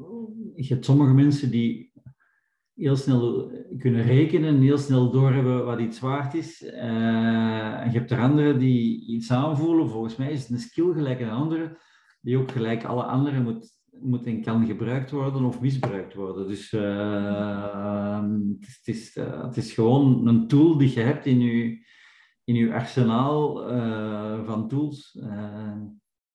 Je 0.55 0.73
hebt 0.73 0.85
sommige 0.85 1.13
mensen 1.13 1.51
die 1.51 1.86
heel 2.77 2.95
snel 2.95 3.51
kunnen 3.77 4.03
rekenen, 4.03 4.61
heel 4.61 4.77
snel 4.77 5.11
doorhebben 5.11 5.65
wat 5.65 5.79
iets 5.79 5.99
waard 5.99 6.33
is. 6.33 6.63
Uh, 6.63 7.81
en 7.81 7.91
je 7.91 7.97
hebt 7.97 8.11
er 8.11 8.19
anderen 8.19 8.59
die 8.59 9.05
iets 9.05 9.31
aanvoelen. 9.31 9.89
Volgens 9.89 10.15
mij 10.15 10.31
is 10.31 10.41
het 10.41 10.49
een 10.49 10.59
skill 10.59 10.93
gelijk 10.93 11.19
een 11.19 11.29
andere, 11.29 11.77
die 12.21 12.37
ook 12.37 12.51
gelijk 12.51 12.83
alle 12.83 13.03
anderen 13.03 13.43
moet, 13.43 13.71
moet 14.01 14.25
en 14.25 14.41
kan 14.41 14.65
gebruikt 14.65 15.11
worden 15.11 15.45
of 15.45 15.61
misbruikt 15.61 16.13
worden. 16.13 16.47
Dus 16.47 16.71
uh, 16.71 18.21
het, 18.59 18.67
is, 18.67 18.75
het, 18.77 18.87
is, 18.95 19.15
het 19.15 19.57
is 19.57 19.73
gewoon 19.73 20.27
een 20.27 20.47
tool 20.47 20.77
die 20.77 20.93
je 20.93 20.99
hebt 20.99 21.25
in 21.25 21.39
je, 21.39 21.85
in 22.43 22.55
je 22.55 22.73
arsenaal 22.73 23.55
van 24.45 24.67
tools. 24.67 25.19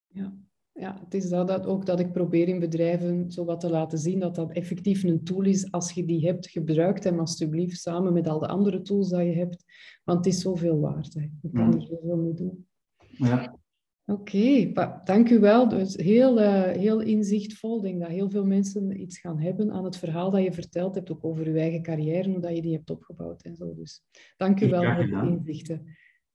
ja 0.09 0.41
ja, 0.83 0.99
het 1.05 1.14
is 1.14 1.28
dat, 1.28 1.49
dat, 1.49 1.66
ook 1.66 1.87
dat 1.87 2.01
ik 2.01 2.12
probeer 2.12 2.49
in 2.49 2.59
bedrijven 2.59 3.30
zo 3.30 3.45
wat 3.45 3.61
te 3.61 3.70
laten 3.70 3.99
zien 3.99 4.18
dat 4.18 4.35
dat 4.35 4.53
effectief 4.53 5.03
een 5.03 5.24
tool 5.24 5.45
is. 5.45 5.70
Als 5.70 5.93
je 5.93 6.05
die 6.05 6.26
hebt, 6.26 6.51
gebruik 6.51 7.05
hem 7.05 7.18
alsjeblieft 7.18 7.80
samen 7.80 8.12
met 8.12 8.28
al 8.28 8.39
de 8.39 8.49
andere 8.49 8.83
tools 8.83 9.09
dat 9.09 9.20
je 9.20 9.33
hebt. 9.33 9.64
Want 10.05 10.24
het 10.24 10.35
is 10.35 10.41
zoveel 10.41 10.80
waard. 10.80 11.14
Hè. 11.14 11.28
Je 11.43 11.51
kan 11.53 11.74
er 11.74 11.83
zoveel 11.83 12.16
mee 12.16 12.35
doen. 12.35 12.66
Ja. 13.09 13.61
Oké, 14.05 14.72
dank 15.05 15.30
u 15.30 15.41
wel. 15.41 15.68
Dus 15.68 15.97
heel, 15.97 16.41
uh, 16.41 16.62
heel 16.62 17.01
inzichtvol. 17.01 17.76
Ik 17.76 17.83
denk 17.83 18.01
dat 18.01 18.11
heel 18.11 18.30
veel 18.30 18.45
mensen 18.45 19.01
iets 19.01 19.18
gaan 19.18 19.41
hebben 19.41 19.70
aan 19.70 19.85
het 19.85 19.97
verhaal 19.97 20.30
dat 20.30 20.43
je 20.43 20.53
verteld 20.53 20.95
hebt, 20.95 21.11
ook 21.11 21.24
over 21.24 21.47
uw 21.47 21.57
eigen 21.57 21.83
carrière, 21.83 22.30
hoe 22.30 22.41
dat 22.41 22.57
je 22.57 22.62
die 22.62 22.74
hebt 22.74 22.91
opgebouwd 22.91 23.43
en 23.43 23.57
zo. 23.57 23.74
Dus 23.74 24.03
dank 24.37 24.61
u 24.61 24.68
wel 24.68 24.95
voor 24.95 25.07
de 25.07 25.28
inzichten 25.28 25.85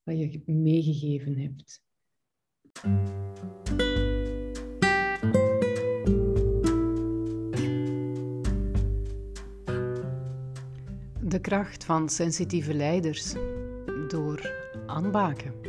dat 0.03 0.17
je 0.17 0.41
meegegeven 0.45 1.37
hebt. 1.37 1.85
De 11.27 11.39
kracht 11.39 11.83
van 11.83 12.09
sensitieve 12.09 12.73
leiders 12.73 13.33
door 14.07 14.51
Anne 14.85 15.09
Baken. 15.09 15.66